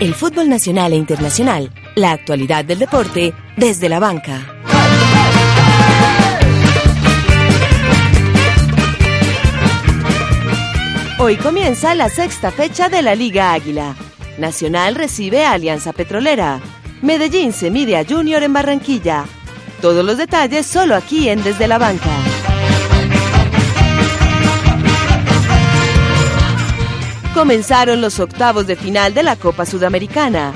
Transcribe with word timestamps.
El 0.00 0.14
fútbol 0.14 0.48
nacional 0.48 0.94
e 0.94 0.96
internacional, 0.96 1.70
la 1.94 2.12
actualidad 2.12 2.64
del 2.64 2.78
deporte 2.78 3.34
desde 3.58 3.90
la 3.90 3.98
banca. 3.98 4.40
Hoy 11.18 11.36
comienza 11.36 11.94
la 11.94 12.08
sexta 12.08 12.50
fecha 12.50 12.88
de 12.88 13.02
la 13.02 13.14
Liga 13.14 13.52
Águila. 13.52 13.94
Nacional 14.38 14.94
recibe 14.94 15.44
a 15.44 15.52
Alianza 15.52 15.92
Petrolera. 15.92 16.60
Medellín 17.02 17.52
se 17.52 17.70
mide 17.70 17.98
a 17.98 18.06
Junior 18.06 18.42
en 18.42 18.54
Barranquilla. 18.54 19.26
Todos 19.82 20.02
los 20.02 20.16
detalles 20.16 20.66
solo 20.66 20.96
aquí 20.96 21.28
en 21.28 21.42
Desde 21.44 21.68
la 21.68 21.76
Banca. 21.76 22.39
Comenzaron 27.40 28.02
los 28.02 28.20
octavos 28.20 28.66
de 28.66 28.76
final 28.76 29.14
de 29.14 29.22
la 29.22 29.34
Copa 29.34 29.64
Sudamericana. 29.64 30.52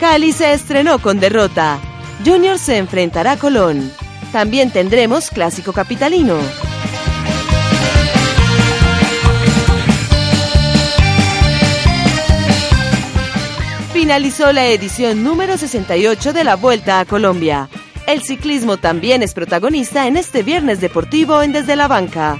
Cali 0.00 0.32
se 0.32 0.54
estrenó 0.54 0.98
con 0.98 1.20
derrota. 1.20 1.78
Junior 2.24 2.58
se 2.58 2.78
enfrentará 2.78 3.32
a 3.32 3.36
Colón. 3.36 3.92
También 4.32 4.70
tendremos 4.70 5.28
Clásico 5.28 5.74
Capitalino. 5.74 6.38
Finalizó 13.92 14.52
la 14.52 14.68
edición 14.68 15.22
número 15.22 15.58
68 15.58 16.32
de 16.32 16.44
la 16.44 16.56
Vuelta 16.56 17.00
a 17.00 17.04
Colombia. 17.04 17.68
El 18.06 18.22
ciclismo 18.22 18.78
también 18.78 19.22
es 19.22 19.34
protagonista 19.34 20.06
en 20.06 20.16
este 20.16 20.42
viernes 20.42 20.80
deportivo 20.80 21.42
en 21.42 21.52
Desde 21.52 21.76
la 21.76 21.88
Banca. 21.88 22.38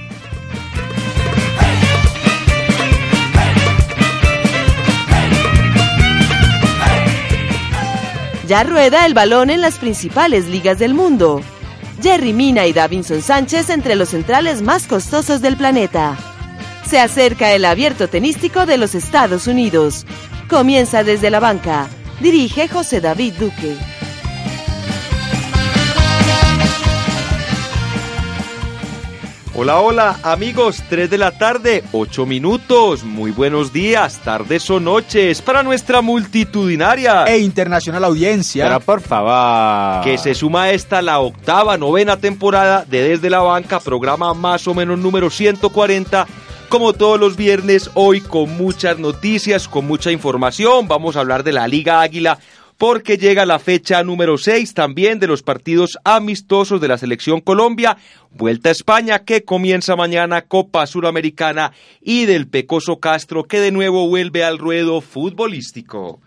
Ya 8.53 8.61
rueda 8.63 9.07
el 9.07 9.15
balón 9.15 9.49
en 9.49 9.61
las 9.61 9.79
principales 9.79 10.45
ligas 10.45 10.77
del 10.77 10.93
mundo. 10.93 11.41
Jerry 12.03 12.33
Mina 12.33 12.67
y 12.67 12.71
Davinson 12.71 13.23
Sánchez 13.23 13.71
entre 13.71 13.95
los 13.95 14.09
centrales 14.09 14.61
más 14.61 14.85
costosos 14.85 15.41
del 15.41 15.57
planeta. 15.57 16.15
Se 16.87 16.99
acerca 16.99 17.51
el 17.53 17.65
abierto 17.65 18.09
tenístico 18.09 18.67
de 18.67 18.77
los 18.77 18.93
Estados 18.93 19.47
Unidos. 19.47 20.05
Comienza 20.47 21.03
desde 21.03 21.31
la 21.31 21.39
banca. 21.39 21.87
Dirige 22.19 22.67
José 22.67 23.01
David 23.01 23.33
Duque. 23.39 23.75
Hola, 29.55 29.81
hola, 29.81 30.19
amigos, 30.23 30.81
3 30.89 31.11
de 31.11 31.19
la 31.19 31.29
tarde, 31.29 31.83
8 31.91 32.25
minutos. 32.25 33.03
Muy 33.03 33.29
buenos 33.29 33.71
días, 33.71 34.19
tardes 34.23 34.67
o 34.71 34.79
noches 34.79 35.43
para 35.43 35.61
nuestra 35.61 36.01
multitudinaria 36.01 37.25
e 37.25 37.37
internacional 37.37 38.03
audiencia. 38.03 38.65
Pero 38.65 38.79
por 38.79 39.01
favor. 39.01 40.03
Que 40.03 40.17
se 40.17 40.33
suma 40.33 40.63
a 40.63 40.71
esta 40.71 41.03
la 41.03 41.19
octava, 41.19 41.77
novena 41.77 42.17
temporada 42.17 42.83
de 42.83 43.07
Desde 43.07 43.29
la 43.29 43.41
Banca, 43.41 43.79
programa 43.79 44.33
más 44.33 44.67
o 44.67 44.73
menos 44.73 44.97
número 44.97 45.29
140. 45.29 46.25
Como 46.67 46.93
todos 46.93 47.19
los 47.19 47.35
viernes, 47.35 47.91
hoy 47.93 48.21
con 48.21 48.57
muchas 48.57 48.97
noticias, 48.97 49.67
con 49.67 49.85
mucha 49.85 50.11
información. 50.11 50.87
Vamos 50.87 51.15
a 51.15 51.19
hablar 51.19 51.43
de 51.43 51.51
la 51.51 51.67
Liga 51.67 52.01
Águila 52.01 52.39
porque 52.77 53.17
llega 53.17 53.45
la 53.45 53.59
fecha 53.59 54.03
número 54.03 54.37
6 54.37 54.73
también 54.73 55.19
de 55.19 55.27
los 55.27 55.43
partidos 55.43 55.97
amistosos 56.03 56.81
de 56.81 56.87
la 56.87 56.97
selección 56.97 57.41
Colombia, 57.41 57.97
Vuelta 58.35 58.69
a 58.69 58.71
España 58.71 59.19
que 59.19 59.43
comienza 59.43 59.95
mañana, 59.95 60.41
Copa 60.41 60.87
Suramericana 60.87 61.71
y 62.01 62.25
del 62.25 62.47
Pecoso 62.47 62.99
Castro 62.99 63.43
que 63.43 63.59
de 63.59 63.71
nuevo 63.71 64.07
vuelve 64.07 64.43
al 64.43 64.57
ruedo 64.57 65.01
futbolístico. 65.01 66.19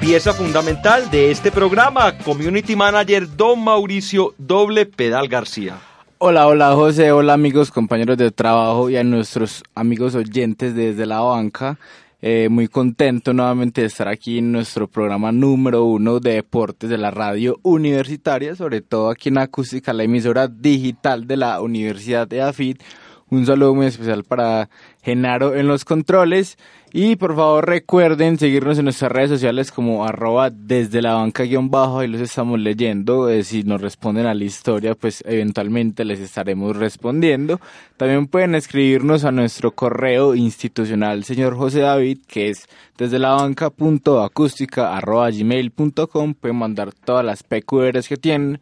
Pieza 0.00 0.32
fundamental 0.32 1.10
de 1.10 1.30
este 1.30 1.52
programa, 1.52 2.16
Community 2.16 2.74
Manager 2.74 3.36
Don 3.36 3.62
Mauricio 3.62 4.34
Doble 4.38 4.86
Pedal 4.86 5.28
García. 5.28 5.76
Hola, 6.20 6.48
hola 6.48 6.74
José, 6.74 7.12
hola 7.12 7.34
amigos, 7.34 7.70
compañeros 7.70 8.18
de 8.18 8.32
trabajo 8.32 8.90
y 8.90 8.96
a 8.96 9.04
nuestros 9.04 9.62
amigos 9.76 10.16
oyentes 10.16 10.74
desde 10.74 11.06
la 11.06 11.20
banca. 11.20 11.78
Eh, 12.20 12.48
muy 12.50 12.66
contento 12.66 13.32
nuevamente 13.32 13.82
de 13.82 13.86
estar 13.86 14.08
aquí 14.08 14.38
en 14.38 14.50
nuestro 14.50 14.88
programa 14.88 15.30
número 15.30 15.84
uno 15.84 16.18
de 16.18 16.32
deportes 16.32 16.90
de 16.90 16.98
la 16.98 17.12
radio 17.12 17.60
universitaria, 17.62 18.56
sobre 18.56 18.80
todo 18.80 19.10
aquí 19.10 19.28
en 19.28 19.38
Acústica, 19.38 19.92
la 19.92 20.02
emisora 20.02 20.48
digital 20.48 21.28
de 21.28 21.36
la 21.36 21.60
Universidad 21.60 22.26
de 22.26 22.42
AFIT. 22.42 22.82
Un 23.30 23.44
saludo 23.44 23.74
muy 23.74 23.86
especial 23.86 24.24
para 24.24 24.70
Genaro 25.02 25.54
en 25.54 25.68
los 25.68 25.84
controles 25.84 26.56
y 26.94 27.16
por 27.16 27.36
favor 27.36 27.66
recuerden 27.68 28.38
seguirnos 28.38 28.78
en 28.78 28.84
nuestras 28.84 29.12
redes 29.12 29.28
sociales 29.28 29.70
como 29.70 30.06
arroba 30.06 30.48
desde 30.48 31.02
la 31.02 31.12
banca 31.12 31.42
guion 31.42 31.70
bajo, 31.70 31.98
ahí 31.98 32.08
los 32.08 32.22
estamos 32.22 32.58
leyendo. 32.58 33.28
Eh, 33.28 33.44
si 33.44 33.64
nos 33.64 33.82
responden 33.82 34.24
a 34.24 34.32
la 34.32 34.44
historia, 34.44 34.94
pues 34.94 35.22
eventualmente 35.26 36.06
les 36.06 36.20
estaremos 36.20 36.74
respondiendo. 36.76 37.60
También 37.98 38.26
pueden 38.26 38.54
escribirnos 38.54 39.24
a 39.24 39.32
nuestro 39.32 39.72
correo 39.72 40.34
institucional, 40.34 41.24
señor 41.24 41.54
José 41.56 41.80
David, 41.80 42.20
que 42.26 42.48
es 42.48 42.66
desde 42.96 43.18
la 43.18 43.34
banca 43.34 43.68
punto 43.68 44.22
acústica 44.22 44.96
arroba 44.96 45.30
gmail 45.30 45.70
punto 45.70 46.06
com. 46.08 46.32
Pueden 46.32 46.56
mandar 46.56 46.92
todas 46.92 47.24
las 47.24 47.42
PQRs 47.42 48.08
que 48.08 48.16
tienen 48.16 48.60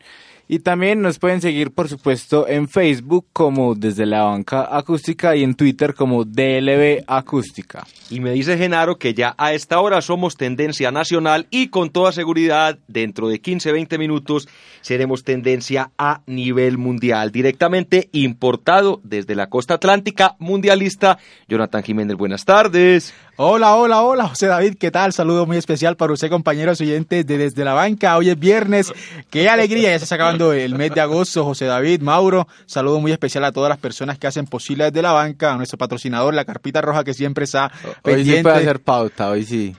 y 0.49 0.61
también 0.61 1.03
nos 1.03 1.19
pueden 1.19 1.41
seguir, 1.41 1.73
por 1.73 1.89
supuesto, 1.89 2.47
en 2.49 2.69
Facebook 2.69 3.27
como 3.33 3.75
desde 3.75 4.07
la 4.07 4.23
banca 4.23 4.69
acústica 4.71 5.35
y 5.35 5.43
en 5.43 5.55
Twitter 5.55 5.95
como 5.95 6.25
DLB 6.25 7.05
Acústica. 7.07 7.87
Y 8.11 8.21
me 8.21 8.31
dice 8.31 8.57
Genaro 8.57 8.97
que 8.97 9.15
ya 9.15 9.35
a 9.39 9.53
esta 9.53 9.81
hora 9.81 10.01
somos 10.01 10.37
tendencia 10.37 10.93
nacional 10.93 11.47
y 11.51 11.69
con 11.69 11.91
toda 11.91 12.13
seguridad 12.13 12.79
dentro 12.87 13.29
de 13.29 13.43
15-20 13.43 13.99
minutos 13.99 14.49
seremos 14.81 15.25
tendencia 15.25 15.91
a 15.99 16.23
nivel 16.27 16.79
mundial, 16.79 17.33
directamente 17.33 18.09
importado 18.13 19.01
desde 19.03 19.35
la 19.35 19.49
costa 19.49 19.75
atlántica 19.75 20.37
mundialista. 20.39 21.19
Jonathan 21.49 21.83
Jiménez, 21.83 22.17
buenas 22.17 22.45
tardes. 22.45 23.13
Hola, 23.39 23.75
hola, 23.75 24.01
hola, 24.01 24.29
José 24.29 24.47
David, 24.47 24.77
¿qué 24.81 24.91
tal? 24.91 25.13
Saludo 25.13 25.45
muy 25.45 25.59
especial 25.59 25.95
para 25.95 26.11
usted, 26.11 26.31
compañeros 26.31 26.81
oyentes 26.81 27.27
de 27.27 27.37
Desde 27.37 27.67
la 27.67 27.75
Banca. 27.75 28.17
Hoy 28.17 28.31
es 28.31 28.39
viernes, 28.39 28.91
qué 29.29 29.51
alegría, 29.51 29.91
ya 29.91 29.99
se 29.99 30.05
está 30.05 30.15
acabando 30.15 30.55
el 30.55 30.75
mes 30.75 30.95
de 30.95 31.03
agosto, 31.03 31.45
José 31.45 31.67
David, 31.67 32.01
Mauro. 32.01 32.49
Saludo 32.65 32.99
muy 32.99 33.13
especial 33.13 33.45
a 33.45 33.53
todas 33.53 33.69
las 33.69 33.77
personas 33.77 34.19
que 34.19 34.27
hacen 34.27 34.47
posible 34.47 34.85
Desde 34.85 35.03
la 35.03 35.13
Banca, 35.13 35.53
a 35.53 35.57
nuestro 35.59 35.77
patrocinador, 35.77 36.33
la 36.33 36.47
Carpita 36.47 36.81
Roja, 36.81 37.05
que 37.05 37.13
siempre 37.13 37.45
está 37.45 37.71
pendiente. 38.03 38.31
Hoy 38.31 38.37
sí 38.39 38.43
puede 38.43 38.57
hacer 38.57 38.81
pauta, 38.81 39.29
hoy 39.29 39.45
sí. 39.45 39.77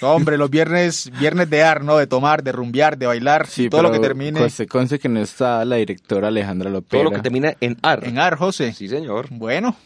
hombre, 0.00 0.36
los 0.36 0.50
viernes, 0.50 1.08
viernes 1.20 1.48
de 1.48 1.62
ar, 1.62 1.84
¿no? 1.84 1.98
De 1.98 2.08
tomar, 2.08 2.42
de 2.42 2.50
rumbear, 2.50 2.98
de 2.98 3.06
bailar, 3.06 3.46
sí, 3.46 3.70
todo 3.70 3.84
lo 3.84 3.92
que 3.92 4.00
termine. 4.00 4.40
Conste, 4.40 4.66
conste 4.66 4.98
que 4.98 5.08
no 5.08 5.20
está 5.20 5.64
la 5.64 5.76
directora 5.76 6.28
Alejandra 6.28 6.68
López. 6.68 6.98
Todo 6.98 7.04
lo 7.04 7.12
que 7.12 7.20
termina 7.20 7.54
en 7.60 7.76
ar. 7.80 8.04
En 8.04 8.18
ar, 8.18 8.34
José. 8.34 8.72
Sí, 8.72 8.88
señor. 8.88 9.28
Bueno. 9.30 9.76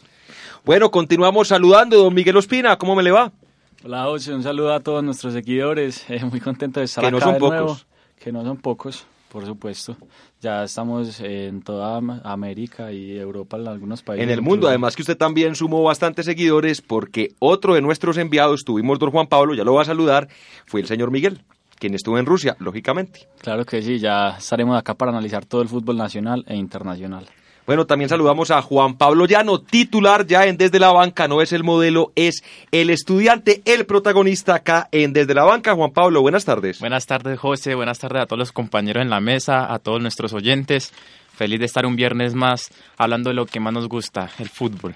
Bueno, 0.65 0.91
continuamos 0.91 1.49
saludando, 1.49 1.97
don 1.97 2.13
Miguel 2.13 2.37
Ospina, 2.37 2.77
¿cómo 2.77 2.95
me 2.95 3.03
le 3.03 3.11
va? 3.11 3.33
Hola, 3.83 4.05
José, 4.05 4.33
un 4.33 4.43
saludo 4.43 4.73
a 4.73 4.79
todos 4.79 5.03
nuestros 5.03 5.33
seguidores, 5.33 6.05
eh, 6.09 6.23
muy 6.23 6.39
contento 6.39 6.79
de 6.79 6.85
estar 6.85 7.03
que 7.03 7.11
no 7.11 7.17
acá 7.17 7.25
son 7.25 7.33
de 7.33 7.39
pocos. 7.41 7.57
nuevo. 7.57 7.77
Que 8.17 8.31
no 8.31 8.43
son 8.45 8.55
pocos, 8.55 9.05
por 9.27 9.45
supuesto. 9.45 9.97
Ya 10.39 10.63
estamos 10.63 11.19
en 11.19 11.63
toda 11.63 11.99
América 12.23 12.93
y 12.93 13.17
Europa, 13.17 13.57
en 13.57 13.67
algunos 13.67 14.03
países. 14.03 14.23
En 14.23 14.29
el 14.29 14.41
mundo, 14.41 14.53
incluso. 14.53 14.69
además 14.69 14.95
que 14.95 15.01
usted 15.01 15.17
también 15.17 15.53
sumó 15.55 15.83
bastantes 15.83 16.25
seguidores 16.25 16.81
porque 16.81 17.31
otro 17.39 17.73
de 17.73 17.81
nuestros 17.81 18.17
enviados, 18.17 18.63
tuvimos 18.63 18.99
don 18.99 19.11
Juan 19.11 19.27
Pablo, 19.27 19.55
ya 19.55 19.65
lo 19.65 19.73
va 19.73 19.81
a 19.81 19.85
saludar, 19.85 20.29
fue 20.65 20.79
el 20.79 20.87
señor 20.87 21.11
Miguel, 21.11 21.41
quien 21.77 21.93
estuvo 21.93 22.17
en 22.17 22.25
Rusia, 22.25 22.55
lógicamente. 22.59 23.27
Claro 23.41 23.65
que 23.65 23.81
sí, 23.81 23.99
ya 23.99 24.37
estaremos 24.37 24.77
acá 24.77 24.93
para 24.93 25.11
analizar 25.11 25.45
todo 25.45 25.61
el 25.61 25.67
fútbol 25.67 25.97
nacional 25.97 26.45
e 26.47 26.55
internacional. 26.55 27.27
Bueno, 27.65 27.85
también 27.85 28.09
saludamos 28.09 28.51
a 28.51 28.61
Juan 28.61 28.97
Pablo 28.97 29.25
Llano, 29.25 29.61
titular 29.61 30.27
ya 30.27 30.45
en 30.47 30.57
Desde 30.57 30.79
la 30.79 30.91
Banca, 30.91 31.29
no 31.29 31.41
es 31.41 31.53
el 31.53 31.63
modelo, 31.63 32.11
es 32.15 32.43
el 32.71 32.89
estudiante, 32.89 33.61
el 33.63 33.85
protagonista 33.85 34.55
acá 34.55 34.89
en 34.91 35.13
Desde 35.13 35.33
la 35.33 35.45
Banca. 35.45 35.73
Juan 35.73 35.91
Pablo, 35.91 36.21
buenas 36.21 36.43
tardes. 36.43 36.79
Buenas 36.79 37.05
tardes, 37.05 37.39
José, 37.39 37.75
buenas 37.75 37.99
tardes 37.99 38.23
a 38.23 38.25
todos 38.25 38.39
los 38.39 38.51
compañeros 38.51 39.01
en 39.01 39.09
la 39.09 39.21
mesa, 39.21 39.73
a 39.73 39.79
todos 39.79 40.01
nuestros 40.01 40.33
oyentes. 40.33 40.91
Feliz 41.33 41.59
de 41.59 41.65
estar 41.65 41.85
un 41.85 41.95
viernes 41.95 42.35
más 42.35 42.69
hablando 42.97 43.29
de 43.29 43.35
lo 43.35 43.45
que 43.45 43.59
más 43.59 43.73
nos 43.73 43.87
gusta, 43.89 44.29
el 44.39 44.49
fútbol. 44.49 44.95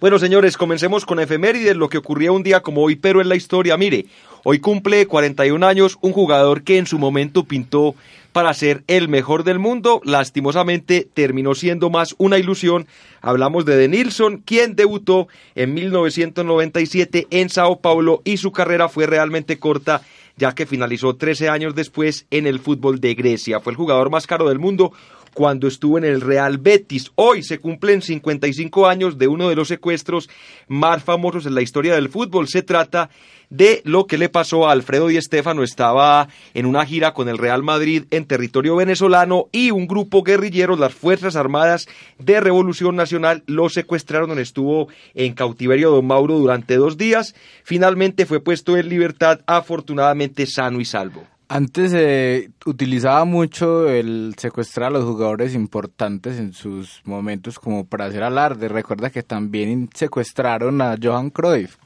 Bueno, 0.00 0.18
señores, 0.20 0.56
comencemos 0.56 1.04
con 1.04 1.18
efemérides, 1.18 1.76
lo 1.76 1.88
que 1.88 1.98
ocurría 1.98 2.30
un 2.30 2.44
día 2.44 2.60
como 2.60 2.82
hoy, 2.82 2.94
pero 2.94 3.20
en 3.20 3.28
la 3.28 3.34
historia. 3.34 3.76
Mire, 3.76 4.06
hoy 4.44 4.60
cumple 4.60 5.06
41 5.06 5.66
años 5.66 5.98
un 6.02 6.12
jugador 6.12 6.62
que 6.62 6.78
en 6.78 6.86
su 6.86 7.00
momento 7.00 7.44
pintó 7.44 7.96
para 8.32 8.54
ser 8.54 8.84
el 8.86 9.08
mejor 9.08 9.42
del 9.42 9.58
mundo. 9.58 10.00
Lastimosamente 10.04 11.08
terminó 11.12 11.56
siendo 11.56 11.90
más 11.90 12.14
una 12.18 12.38
ilusión. 12.38 12.86
Hablamos 13.22 13.64
de 13.64 13.76
De 13.76 13.88
Nilsson, 13.88 14.36
quien 14.44 14.76
debutó 14.76 15.26
en 15.56 15.74
1997 15.74 17.26
en 17.30 17.48
Sao 17.48 17.80
Paulo 17.80 18.22
y 18.24 18.36
su 18.36 18.52
carrera 18.52 18.88
fue 18.88 19.06
realmente 19.06 19.58
corta 19.58 20.02
ya 20.38 20.54
que 20.54 20.66
finalizó 20.66 21.16
13 21.16 21.48
años 21.48 21.74
después 21.74 22.26
en 22.30 22.46
el 22.46 22.60
fútbol 22.60 23.00
de 23.00 23.14
Grecia. 23.14 23.60
Fue 23.60 23.72
el 23.72 23.76
jugador 23.76 24.08
más 24.08 24.26
caro 24.26 24.48
del 24.48 24.58
mundo, 24.58 24.92
cuando 25.34 25.68
estuvo 25.68 25.98
en 25.98 26.04
el 26.04 26.20
Real 26.20 26.58
Betis. 26.58 27.10
Hoy 27.14 27.42
se 27.42 27.58
cumplen 27.58 28.02
55 28.02 28.86
años 28.86 29.18
de 29.18 29.28
uno 29.28 29.48
de 29.48 29.56
los 29.56 29.68
secuestros 29.68 30.28
más 30.66 31.02
famosos 31.02 31.46
en 31.46 31.54
la 31.54 31.62
historia 31.62 31.94
del 31.94 32.08
fútbol. 32.08 32.48
Se 32.48 32.62
trata 32.62 33.10
de 33.50 33.80
lo 33.84 34.06
que 34.06 34.18
le 34.18 34.28
pasó 34.28 34.68
a 34.68 34.72
Alfredo 34.72 35.08
Di 35.08 35.20
Stéfano. 35.20 35.62
Estaba 35.62 36.28
en 36.54 36.66
una 36.66 36.84
gira 36.84 37.14
con 37.14 37.28
el 37.28 37.38
Real 37.38 37.62
Madrid 37.62 38.04
en 38.10 38.26
territorio 38.26 38.76
venezolano 38.76 39.48
y 39.52 39.70
un 39.70 39.86
grupo 39.86 40.22
guerrillero, 40.22 40.76
las 40.76 40.94
Fuerzas 40.94 41.36
Armadas 41.36 41.86
de 42.18 42.40
Revolución 42.40 42.96
Nacional, 42.96 43.42
lo 43.46 43.68
secuestraron. 43.68 44.28
Donde 44.28 44.42
estuvo 44.42 44.88
en 45.14 45.34
cautiverio 45.34 45.90
don 45.90 46.06
Mauro 46.06 46.38
durante 46.38 46.76
dos 46.76 46.96
días. 46.96 47.34
Finalmente 47.62 48.26
fue 48.26 48.40
puesto 48.40 48.76
en 48.76 48.88
libertad, 48.88 49.40
afortunadamente 49.46 50.46
sano 50.46 50.80
y 50.80 50.84
salvo. 50.84 51.24
Antes 51.50 51.92
se 51.92 52.50
utilizaba 52.66 53.24
mucho 53.24 53.88
el 53.88 54.34
secuestrar 54.36 54.88
a 54.88 54.90
los 54.90 55.04
jugadores 55.04 55.54
importantes 55.54 56.38
en 56.38 56.52
sus 56.52 57.00
momentos 57.04 57.58
como 57.58 57.86
para 57.86 58.04
hacer 58.04 58.22
alarde. 58.22 58.68
Recuerda 58.68 59.08
que 59.08 59.22
también 59.22 59.88
secuestraron 59.94 60.82
a 60.82 60.96
Johan 61.02 61.30
Cruyff. 61.30 61.76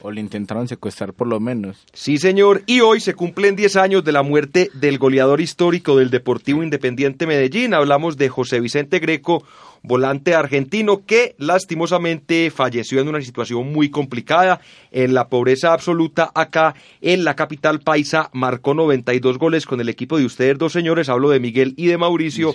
O 0.00 0.12
le 0.12 0.20
intentaron 0.20 0.68
secuestrar 0.68 1.12
por 1.12 1.26
lo 1.26 1.40
menos. 1.40 1.84
Sí, 1.92 2.18
señor. 2.18 2.62
Y 2.66 2.78
hoy 2.78 3.00
se 3.00 3.14
cumplen 3.14 3.56
10 3.56 3.74
años 3.74 4.04
de 4.04 4.12
la 4.12 4.22
muerte 4.22 4.70
del 4.74 4.98
goleador 4.98 5.40
histórico 5.40 5.96
del 5.96 6.10
Deportivo 6.10 6.62
Independiente 6.62 7.26
Medellín. 7.26 7.74
Hablamos 7.74 8.16
de 8.16 8.28
José 8.28 8.60
Vicente 8.60 9.00
Greco, 9.00 9.42
volante 9.82 10.34
argentino 10.34 11.04
que 11.06 11.34
lastimosamente 11.38 12.50
falleció 12.50 13.00
en 13.00 13.08
una 13.08 13.20
situación 13.20 13.72
muy 13.72 13.90
complicada, 13.90 14.60
en 14.90 15.14
la 15.14 15.28
pobreza 15.28 15.72
absoluta 15.72 16.30
acá 16.34 16.74
en 17.00 17.24
la 17.24 17.34
capital 17.34 17.80
paisa, 17.80 18.30
marcó 18.32 18.74
92 18.74 19.38
goles 19.38 19.66
con 19.66 19.80
el 19.80 19.88
equipo 19.88 20.18
de 20.18 20.24
ustedes 20.24 20.58
dos 20.58 20.72
señores, 20.72 21.08
hablo 21.08 21.30
de 21.30 21.40
Miguel 21.40 21.74
y 21.76 21.86
de 21.86 21.98
Mauricio, 21.98 22.52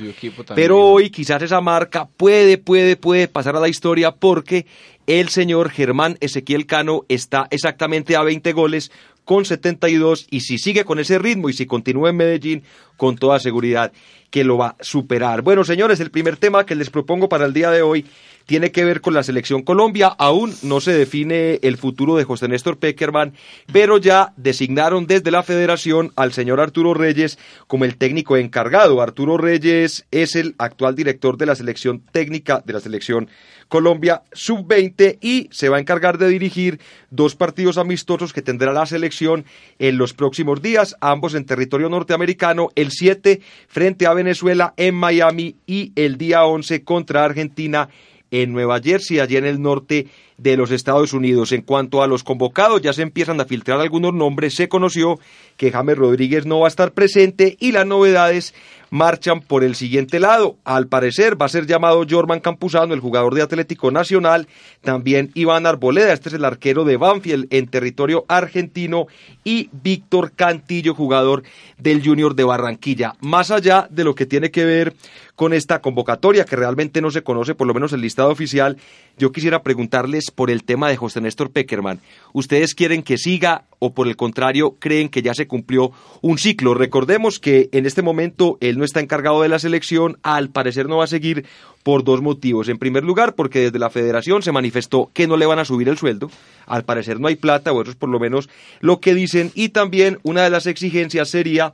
pero 0.56 0.80
hoy 0.80 1.10
quizás 1.10 1.42
esa 1.42 1.62
marca 1.62 2.08
puede, 2.18 2.58
puede, 2.58 2.96
puede 2.96 3.28
pasar 3.28 3.56
a 3.56 3.60
la 3.60 3.70
historia 3.70 4.12
porque 4.12 4.66
el 5.06 5.30
señor 5.30 5.70
Germán 5.70 6.18
Ezequiel 6.22 6.66
Cano 6.66 7.02
está 7.10 7.48
exactamente 7.52 8.16
a 8.16 8.24
20 8.24 8.54
goles 8.54 8.92
con 9.26 9.46
72 9.46 10.28
y 10.30 10.42
si 10.42 10.58
sigue 10.58 10.86
con 10.86 11.00
ese 11.00 11.18
ritmo 11.18 11.50
y 11.50 11.54
si 11.54 11.66
continúa 11.66 12.10
en 12.10 12.18
Medellín, 12.18 12.64
con 13.04 13.18
toda 13.18 13.38
seguridad 13.38 13.92
que 14.30 14.46
lo 14.46 14.58
va 14.58 14.68
a 14.68 14.76
superar. 14.80 15.42
Bueno, 15.42 15.66
señores, 15.66 16.00
el 16.00 16.10
primer 16.10 16.38
tema 16.38 16.66
que 16.66 16.74
les 16.74 16.90
propongo 16.90 17.28
para 17.28 17.46
el 17.46 17.52
día 17.52 17.70
de 17.70 17.82
hoy 17.82 18.06
tiene 18.46 18.72
que 18.72 18.86
ver 18.86 19.02
con 19.02 19.14
la 19.14 19.24
selección 19.24 19.62
Colombia. 19.62 20.08
Aún 20.08 20.54
no 20.64 20.80
se 20.80 20.94
define 20.94 21.60
el 21.64 21.76
futuro 21.78 22.16
de 22.16 22.24
José 22.24 22.48
Néstor 22.48 22.78
Peckerman, 22.78 23.34
pero 23.74 23.98
ya 23.98 24.34
designaron 24.38 25.06
desde 25.06 25.32
la 25.32 25.44
federación 25.44 26.14
al 26.16 26.32
señor 26.32 26.62
Arturo 26.62 26.94
Reyes 26.94 27.38
como 27.68 27.84
el 27.84 27.98
técnico 27.98 28.38
encargado. 28.38 29.02
Arturo 29.02 29.38
Reyes 29.38 30.06
es 30.12 30.38
el 30.38 30.56
actual 30.58 30.96
director 30.96 31.38
de 31.38 31.46
la 31.46 31.56
selección 31.56 32.02
técnica 32.12 32.64
de 32.66 32.74
la 32.74 32.80
selección 32.80 33.30
Colombia 33.68 34.22
sub-20 34.34 35.18
y 35.20 35.48
se 35.52 35.70
va 35.70 35.78
a 35.78 35.80
encargar 35.80 36.18
de 36.18 36.28
dirigir 36.28 36.80
dos 37.10 37.36
partidos 37.36 37.78
amistosos 37.78 38.32
que 38.32 38.42
tendrá 38.42 38.72
la 38.72 38.86
selección 38.86 39.46
en 39.80 39.98
los 39.98 40.14
próximos 40.14 40.62
días, 40.62 40.96
ambos 41.02 41.34
en 41.34 41.46
territorio 41.46 41.90
norteamericano, 41.90 42.70
el 42.76 42.92
7 42.98 43.42
frente 43.68 44.06
a 44.06 44.14
Venezuela 44.14 44.74
en 44.78 44.96
Miami 44.96 45.56
y 45.68 45.92
el 45.96 46.18
día 46.18 46.46
11 46.46 46.84
contra 46.84 47.26
Argentina 47.26 47.90
en 48.34 48.52
Nueva 48.52 48.80
Jersey, 48.82 49.20
allí 49.20 49.38
en 49.38 49.46
el 49.46 49.62
norte 49.62 50.08
de 50.40 50.58
los 50.58 50.72
Estados 50.72 51.14
Unidos. 51.14 51.52
En 51.52 51.62
cuanto 51.62 52.02
a 52.02 52.08
los 52.08 52.24
convocados, 52.24 52.82
ya 52.82 52.92
se 52.92 53.04
empiezan 53.04 53.40
a 53.40 53.46
filtrar 53.46 53.80
algunos 53.80 54.12
nombres. 54.12 54.56
Se 54.56 54.68
conoció 54.68 55.20
que 55.56 55.72
James 55.72 55.98
Rodríguez 55.98 56.48
no 56.48 56.60
va 56.60 56.66
a 56.66 56.70
estar 56.70 56.94
presente 56.94 57.58
y 57.60 57.74
las 57.74 57.86
novedades 57.86 58.56
marchan 58.94 59.42
por 59.42 59.64
el 59.64 59.74
siguiente 59.74 60.20
lado. 60.20 60.58
Al 60.64 60.86
parecer 60.86 61.42
va 61.42 61.48
a 61.48 61.50
ser 61.50 61.66
llamado 61.66 62.06
Jorman 62.08 62.40
Campuzano, 62.40 62.94
el 62.94 63.00
jugador 63.00 63.34
de 63.34 63.42
Atlético 63.42 63.90
Nacional, 63.90 64.48
también 64.82 65.32
Iván 65.34 65.66
Arboleda, 65.66 66.14
este 66.14 66.30
es 66.30 66.36
el 66.36 66.46
arquero 66.46 66.84
de 66.84 66.98
Banfield 66.98 67.48
en 67.50 67.68
territorio 67.68 68.24
argentino, 68.28 69.08
y 69.44 69.70
Víctor 69.72 70.34
Cantillo, 70.34 70.94
jugador 70.94 71.42
del 71.80 72.06
Junior 72.06 72.36
de 72.36 72.44
Barranquilla. 72.44 73.16
Más 73.20 73.50
allá 73.50 73.88
de 73.90 74.04
lo 74.04 74.14
que 74.14 74.28
tiene 74.28 74.52
que 74.52 74.64
ver 74.64 74.94
con 75.36 75.54
esta 75.54 75.82
convocatoria, 75.82 76.46
que 76.46 76.56
realmente 76.56 77.02
no 77.02 77.10
se 77.12 77.24
conoce, 77.24 77.56
por 77.56 77.68
lo 77.68 77.74
menos 77.74 77.94
el 77.94 78.02
listado 78.02 78.30
oficial, 78.30 78.78
yo 79.18 79.32
quisiera 79.32 79.64
preguntarles 79.64 80.32
por 80.32 80.52
el 80.52 80.64
tema 80.64 80.90
de 80.90 80.98
José 80.98 81.22
Néstor 81.22 81.52
Peckerman. 81.52 82.00
¿Ustedes 82.34 82.76
quieren 82.76 83.04
que 83.04 83.18
siga 83.18 83.66
o 83.80 83.94
por 83.94 84.08
el 84.08 84.16
contrario 84.16 84.76
creen 84.80 85.10
que 85.10 85.22
ya 85.22 85.34
se 85.34 85.48
cumplió 85.48 85.92
un 86.22 86.38
ciclo? 86.38 86.74
Recordemos 86.74 87.40
que 87.40 87.70
en 87.72 87.86
este 87.86 88.02
momento 88.02 88.58
él 88.62 88.78
no 88.78 88.86
está 88.86 89.00
encargado 89.00 89.42
de 89.42 89.50
la 89.50 89.60
selección, 89.60 90.18
al 90.22 90.50
parecer 90.50 90.88
no 90.88 90.98
va 90.98 91.06
a 91.06 91.08
seguir 91.08 91.46
por 91.84 92.04
dos 92.04 92.22
motivos. 92.22 92.70
En 92.70 92.78
primer 92.78 93.04
lugar, 93.04 93.36
porque 93.36 93.60
desde 93.60 93.80
la 93.80 93.90
federación 93.90 94.42
se 94.42 94.52
manifestó 94.52 95.12
que 95.14 95.28
no 95.28 95.38
le 95.38 95.46
van 95.46 95.60
a 95.60 95.66
subir 95.66 95.90
el 95.90 95.98
sueldo. 95.98 96.32
Al 96.66 96.86
parecer 96.86 97.20
no 97.20 97.28
hay 97.28 97.36
plata, 97.36 97.74
o 97.74 97.82
eso 97.82 97.92
es 97.92 97.98
por 97.98 98.10
lo 98.10 98.20
menos 98.20 98.50
lo 98.80 99.00
que 99.00 99.14
dicen. 99.14 99.52
Y 99.54 99.70
también 99.70 100.20
una 100.24 100.44
de 100.44 100.50
las 100.50 100.66
exigencias 100.66 101.30
sería 101.30 101.74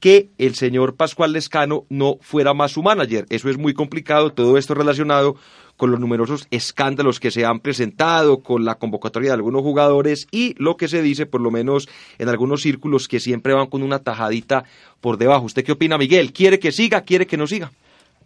que 0.00 0.30
el 0.38 0.54
señor 0.54 0.96
Pascual 0.96 1.32
Lescano 1.32 1.84
no 1.88 2.16
fuera 2.20 2.54
más 2.54 2.72
su 2.72 2.82
manager. 2.82 3.26
Eso 3.28 3.48
es 3.50 3.58
muy 3.58 3.74
complicado, 3.74 4.30
todo 4.30 4.58
esto 4.58 4.74
relacionado 4.74 5.36
con 5.76 5.90
los 5.90 6.00
numerosos 6.00 6.46
escándalos 6.50 7.20
que 7.20 7.30
se 7.30 7.46
han 7.46 7.60
presentado, 7.60 8.42
con 8.42 8.64
la 8.64 8.74
convocatoria 8.74 9.30
de 9.30 9.34
algunos 9.36 9.62
jugadores 9.62 10.26
y 10.30 10.54
lo 10.58 10.76
que 10.76 10.88
se 10.88 11.00
dice, 11.00 11.24
por 11.24 11.40
lo 11.40 11.50
menos 11.50 11.88
en 12.18 12.28
algunos 12.28 12.62
círculos, 12.62 13.08
que 13.08 13.20
siempre 13.20 13.54
van 13.54 13.68
con 13.68 13.82
una 13.82 13.98
tajadita 14.00 14.64
por 15.00 15.16
debajo. 15.16 15.46
¿Usted 15.46 15.64
qué 15.64 15.72
opina, 15.72 15.96
Miguel? 15.96 16.32
¿Quiere 16.32 16.58
que 16.58 16.72
siga? 16.72 17.02
¿Quiere 17.02 17.26
que 17.26 17.36
no 17.36 17.46
siga? 17.46 17.70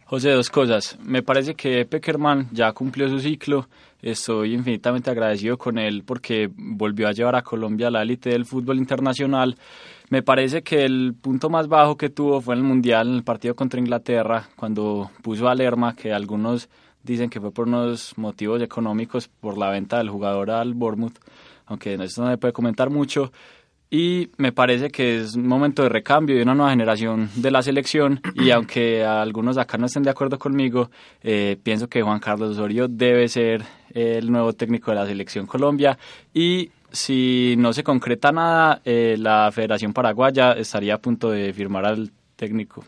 José, 0.04 0.30
dos 0.30 0.50
cosas. 0.50 0.98
Me 1.02 1.22
parece 1.22 1.54
que 1.54 1.84
Peckerman 1.86 2.48
ya 2.52 2.72
cumplió 2.72 3.08
su 3.08 3.20
ciclo. 3.20 3.68
Estoy 4.02 4.52
infinitamente 4.52 5.10
agradecido 5.10 5.56
con 5.56 5.78
él 5.78 6.02
porque 6.04 6.50
volvió 6.54 7.08
a 7.08 7.12
llevar 7.12 7.36
a 7.36 7.42
Colombia 7.42 7.86
a 7.88 7.90
la 7.90 8.02
élite 8.02 8.30
del 8.30 8.44
fútbol 8.44 8.76
internacional. 8.76 9.56
Me 10.14 10.22
parece 10.22 10.62
que 10.62 10.84
el 10.84 11.12
punto 11.20 11.50
más 11.50 11.66
bajo 11.66 11.96
que 11.96 12.08
tuvo 12.08 12.40
fue 12.40 12.54
en 12.54 12.60
el 12.60 12.64
Mundial, 12.64 13.08
en 13.08 13.14
el 13.14 13.24
partido 13.24 13.56
contra 13.56 13.80
Inglaterra, 13.80 14.48
cuando 14.54 15.10
puso 15.22 15.48
a 15.48 15.56
Lerma, 15.56 15.96
que 15.96 16.12
algunos 16.12 16.68
dicen 17.02 17.28
que 17.28 17.40
fue 17.40 17.50
por 17.50 17.66
unos 17.66 18.16
motivos 18.16 18.62
económicos, 18.62 19.26
por 19.26 19.58
la 19.58 19.70
venta 19.70 19.98
del 19.98 20.10
jugador 20.10 20.52
al 20.52 20.74
Bournemouth, 20.74 21.18
aunque 21.66 21.94
eso 21.94 22.22
no 22.22 22.30
se 22.30 22.38
puede 22.38 22.52
comentar 22.52 22.90
mucho. 22.90 23.32
Y 23.90 24.30
me 24.36 24.52
parece 24.52 24.88
que 24.90 25.16
es 25.16 25.34
un 25.34 25.48
momento 25.48 25.82
de 25.82 25.88
recambio 25.88 26.38
y 26.38 26.42
una 26.42 26.54
nueva 26.54 26.70
generación 26.70 27.28
de 27.34 27.50
la 27.50 27.62
selección. 27.62 28.20
Y 28.36 28.50
aunque 28.52 29.04
algunos 29.04 29.58
acá 29.58 29.78
no 29.78 29.86
estén 29.86 30.04
de 30.04 30.10
acuerdo 30.10 30.38
conmigo, 30.38 30.92
eh, 31.24 31.56
pienso 31.60 31.88
que 31.88 32.02
Juan 32.02 32.20
Carlos 32.20 32.52
Osorio 32.52 32.86
debe 32.86 33.26
ser 33.26 33.64
el 33.90 34.30
nuevo 34.30 34.52
técnico 34.52 34.92
de 34.92 34.96
la 34.96 35.06
selección 35.06 35.46
Colombia. 35.46 35.98
Y 36.32 36.70
si 36.94 37.56
no 37.58 37.72
se 37.72 37.82
concreta 37.82 38.32
nada, 38.32 38.80
eh, 38.84 39.16
la 39.18 39.50
Federación 39.52 39.92
Paraguaya 39.92 40.52
estaría 40.52 40.94
a 40.94 40.98
punto 40.98 41.30
de 41.30 41.52
firmar 41.52 41.84
al 41.84 42.12
técnico. 42.36 42.84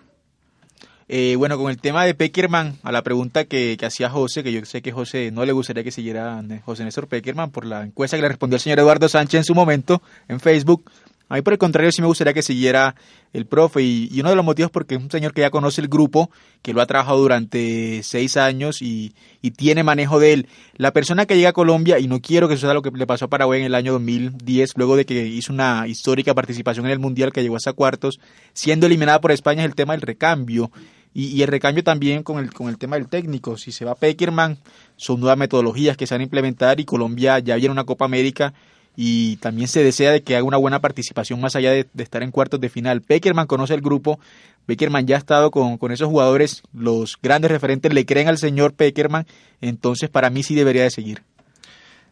Eh, 1.09 1.37
bueno, 1.37 1.57
con 1.59 1.71
el 1.71 1.81
tema 1.81 2.05
de 2.05 2.15
Peckerman, 2.15 2.79
a 2.83 2.91
la 2.91 3.03
pregunta 3.03 3.45
que, 3.45 3.77
que, 3.79 3.87
hacía 3.87 4.09
José, 4.11 4.43
que 4.43 4.53
yo 4.53 4.65
sé 4.65 4.83
que 4.83 4.91
José 4.91 5.31
no 5.31 5.45
le 5.45 5.53
gustaría 5.53 5.85
que 5.85 5.93
siguiera 5.93 6.43
José 6.65 6.85
Néstor 6.85 7.07
Peckerman 7.07 7.51
por 7.51 7.65
la 7.65 7.83
encuesta 7.85 8.17
que 8.17 8.23
le 8.23 8.29
respondió 8.29 8.57
el 8.57 8.61
señor 8.61 8.81
Eduardo 8.81 9.09
Sánchez 9.09 9.39
en 9.39 9.45
su 9.45 9.55
momento 9.55 10.03
en 10.29 10.41
Facebook. 10.41 10.91
A 11.29 11.35
mí 11.35 11.43
por 11.43 11.53
el 11.53 11.59
contrario 11.59 11.91
sí 11.91 12.01
me 12.01 12.07
gustaría 12.07 12.33
que 12.33 12.43
siguiera 12.43 12.95
el 13.33 13.47
profe 13.47 13.83
y, 13.83 14.21
uno 14.21 14.31
de 14.31 14.37
los 14.37 14.45
motivos 14.45 14.71
porque 14.71 14.95
es 14.95 15.03
un 15.03 15.11
señor 15.11 15.35
que 15.35 15.41
ya 15.41 15.51
conoce 15.51 15.81
el 15.81 15.89
grupo, 15.89 16.31
que 16.63 16.73
lo 16.73 16.81
ha 16.81 16.87
trabajado 16.87 17.19
durante 17.19 18.03
seis 18.05 18.37
años 18.37 18.81
y, 18.81 19.13
y, 19.43 19.51
tiene 19.51 19.83
manejo 19.83 20.21
de 20.21 20.33
él. 20.33 20.49
La 20.77 20.93
persona 20.93 21.27
que 21.27 21.37
llega 21.37 21.49
a 21.49 21.53
Colombia, 21.53 21.99
y 21.99 22.07
no 22.07 22.21
quiero 22.21 22.49
que 22.49 22.55
suceda 22.55 22.75
lo 22.75 22.83
que 22.83 22.93
le 22.93 23.07
pasó 23.07 23.25
a 23.25 23.29
Paraguay 23.29 23.61
en 23.61 23.67
el 23.67 23.75
año 23.75 23.93
2010, 23.95 24.75
luego 24.77 24.97
de 24.97 25.05
que 25.05 25.27
hizo 25.27 25.53
una 25.53 25.89
histórica 25.89 26.33
participación 26.33 26.87
en 26.87 26.93
el 26.93 27.01
Mundial 27.01 27.33
que 27.33 27.43
llegó 27.43 27.57
hasta 27.57 27.73
cuartos, 27.73 28.21
siendo 28.53 28.87
eliminada 28.87 29.21
por 29.21 29.33
España, 29.33 29.63
es 29.63 29.69
el 29.69 29.75
tema 29.75 29.95
del 29.95 30.03
recambio 30.03 30.71
Y, 31.13 31.43
el 31.43 31.49
recambio 31.49 31.83
también 31.83 32.23
con 32.23 32.39
el, 32.39 32.53
con 32.53 32.69
el 32.69 32.79
tema 32.79 32.97
del 32.97 33.09
técnico. 33.09 33.57
Si 33.57 33.73
se 33.73 33.85
va 33.85 33.97
Peckerman, 33.97 34.59
son 34.97 35.19
nuevas 35.19 35.39
metodologías 35.39 35.97
que 35.97 36.07
se 36.07 36.15
van 36.15 36.21
a 36.21 36.25
implementar 36.25 36.79
y 36.79 36.85
Colombia 36.85 37.41
ya 37.41 37.57
viene 37.57 37.73
una 37.73 37.85
Copa 37.85 38.05
América 38.05 38.55
y 38.97 39.37
también 39.37 39.69
se 39.69 39.85
desea 39.85 40.11
de 40.11 40.23
que 40.23 40.37
haga 40.37 40.45
una 40.45 40.57
buena 40.57 40.81
participación 40.81 41.41
más 41.41 41.55
allá 41.55 41.71
de, 41.71 41.87
estar 41.99 42.23
en 42.23 42.31
cuartos 42.31 42.61
de 42.61 42.71
final. 42.71 43.03
Peckerman 43.03 43.47
conoce 43.47 43.75
el 43.75 43.83
grupo, 43.83 44.19
Peckerman 44.65 45.07
ya 45.07 45.17
ha 45.17 45.19
estado 45.19 45.51
con, 45.51 45.77
con, 45.77 45.93
esos 45.93 46.09
jugadores, 46.09 46.63
los 46.73 47.19
grandes 47.23 47.51
referentes 47.51 47.93
le 47.93 48.07
creen 48.07 48.29
al 48.29 48.39
señor 48.39 48.73
Peckerman, 48.73 49.27
entonces 49.61 50.09
para 50.09 50.31
mí 50.31 50.43
sí 50.43 50.55
debería 50.55 50.83
de 50.83 50.91
seguir. 50.91 51.23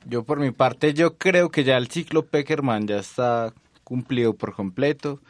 Yo 0.07 0.23
por 0.23 0.39
mi 0.39 0.51
parte, 0.51 0.93
yo 0.93 1.17
creo 1.17 1.51
que 1.51 1.65
ya 1.65 1.79
el 1.79 1.89
ciclo 1.89 2.27
Peckerman 2.27 2.87
ya 2.87 2.99
está 2.99 3.55
cumplido 3.85 4.35
por 4.35 4.55
completo. 4.55 5.21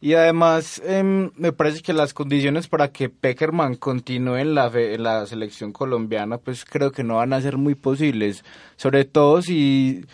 Y 0.00 0.14
además, 0.14 0.82
em, 0.84 1.30
me 1.36 1.52
parece 1.52 1.80
que 1.80 1.92
las 1.92 2.12
condiciones 2.12 2.66
para 2.66 2.88
que 2.88 3.08
Peckerman 3.08 3.76
continúe 3.76 4.38
en 4.38 4.54
la, 4.54 4.66
en 4.74 5.02
la 5.04 5.26
selección 5.26 5.70
colombiana, 5.70 6.38
pues 6.38 6.64
creo 6.64 6.90
que 6.90 7.04
no 7.04 7.16
van 7.16 7.32
a 7.32 7.40
ser 7.40 7.56
muy 7.56 7.76
posibles. 7.76 8.44
Sobre 8.76 9.04
todo 9.04 9.42
si 9.42 10.04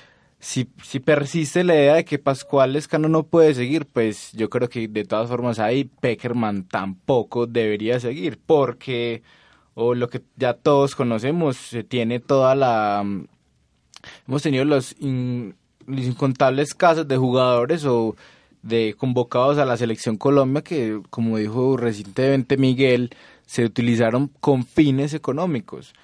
si, 0.41 0.69
si 0.83 1.01
persiste 1.01 1.65
la 1.65 1.75
idea 1.75 1.95
de 1.95 2.05
que 2.05 2.19
Pascual 2.19 2.77
Escano 2.77 3.09
no 3.09 3.25
puede 3.25 3.55
seguir, 3.55 3.87
pues 3.87 4.33
yo 4.33 4.49
creo 4.49 4.69
que 4.69 4.87
de 4.87 5.05
todas 5.05 5.29
formas 5.29 5.59
ahí 5.59 5.85
Peckerman 5.85 6.65
tampoco 6.65 7.47
debería 7.47 7.99
seguir, 7.99 8.39
porque, 8.47 9.23
o 9.75 9.95
lo 9.95 10.09
que 10.09 10.23
ya 10.37 10.55
todos 10.55 10.95
conocemos, 10.95 11.57
se 11.57 11.83
tiene 11.85 12.21
toda 12.21 12.55
la... 12.55 13.03
Mm, 13.05 13.27
hemos 14.29 14.43
tenido 14.43 14.65
los, 14.65 14.95
los 15.01 16.05
incontables 16.05 16.75
casos 16.75 17.09
de 17.09 17.17
jugadores 17.17 17.85
o 17.85 18.15
de 18.63 18.95
convocados 18.97 19.59
a 19.59 19.65
la 19.65 19.77
selección 19.77 20.17
Colombia 20.17 20.63
que, 20.63 21.01
como 21.11 21.39
dijo 21.39 21.77
recientemente 21.77 22.57
Miguel, 22.57 23.11
se 23.47 23.65
utilizaron 23.65 24.31
con 24.41 24.65
fines 24.65 25.15
económicos. 25.15 25.95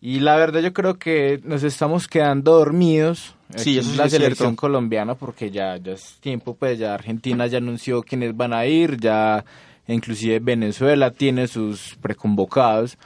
Y 0.00 0.20
la 0.20 0.36
verdad 0.36 0.60
yo 0.60 0.72
creo 0.72 0.98
que 0.98 1.40
nos 1.44 1.62
estamos 1.62 2.08
quedando 2.08 2.52
dormidos. 2.52 3.34
Sí, 3.56 3.78
eso 3.78 3.90
es 3.90 3.96
la 3.96 4.08
selección 4.08 4.56
colombiana 4.56 5.14
porque 5.14 5.50
ya, 5.50 5.76
ya 5.76 5.92
es 5.92 6.16
tiempo, 6.20 6.54
pues 6.54 6.78
ya 6.78 6.94
Argentina 6.94 7.46
ya 7.46 7.58
anunció 7.58 8.02
quiénes 8.02 8.36
van 8.36 8.54
a 8.54 8.64
ir, 8.64 8.96
ya 8.98 9.44
inclusive 9.88 10.38
Venezuela 10.38 11.10
tiene 11.10 11.48
sus 11.48 11.96
preconvocados. 12.00 12.96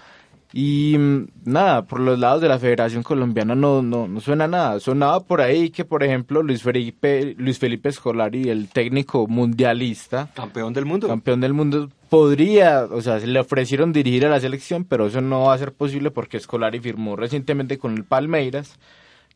Y 0.57 0.97
mm, 0.97 1.27
nada, 1.47 1.85
por 1.85 1.99
los 1.99 2.17
lados 2.17 2.41
de 2.41 2.47
la 2.47 2.61
Federación 2.61 3.03
Colombiana 3.03 3.57
no, 3.57 3.83
no, 3.83 4.07
no 4.07 4.21
suena 4.21 4.47
nada. 4.47 4.79
Sonaba 4.79 5.19
por 5.19 5.41
ahí 5.41 5.71
que, 5.71 5.85
por 5.85 6.05
ejemplo, 6.05 6.45
Luis 6.45 6.63
Felipe, 6.63 7.35
Luis 7.37 7.59
Felipe 7.59 7.91
Scolari, 7.91 8.49
el 8.49 8.69
técnico 8.69 9.27
mundialista. 9.27 10.29
Campeón 10.33 10.73
del 10.73 10.85
mundo. 10.85 11.09
Campeón 11.09 11.41
del 11.41 11.55
mundo. 11.55 11.91
Podría, 12.09 12.85
o 12.85 13.03
sea, 13.03 13.19
se 13.19 13.27
le 13.27 13.41
ofrecieron 13.41 13.93
dirigir 13.93 14.27
a 14.27 14.29
la 14.29 14.39
selección, 14.39 14.85
pero 14.85 15.09
eso 15.09 15.21
no 15.21 15.43
va 15.43 15.55
a 15.55 15.59
ser 15.59 15.73
posible 15.73 16.13
porque 16.13 16.39
Scolari 16.39 16.79
firmó 16.79 17.17
recientemente 17.17 17.77
con 17.77 17.97
el 17.97 18.05
Palmeiras. 18.05 18.79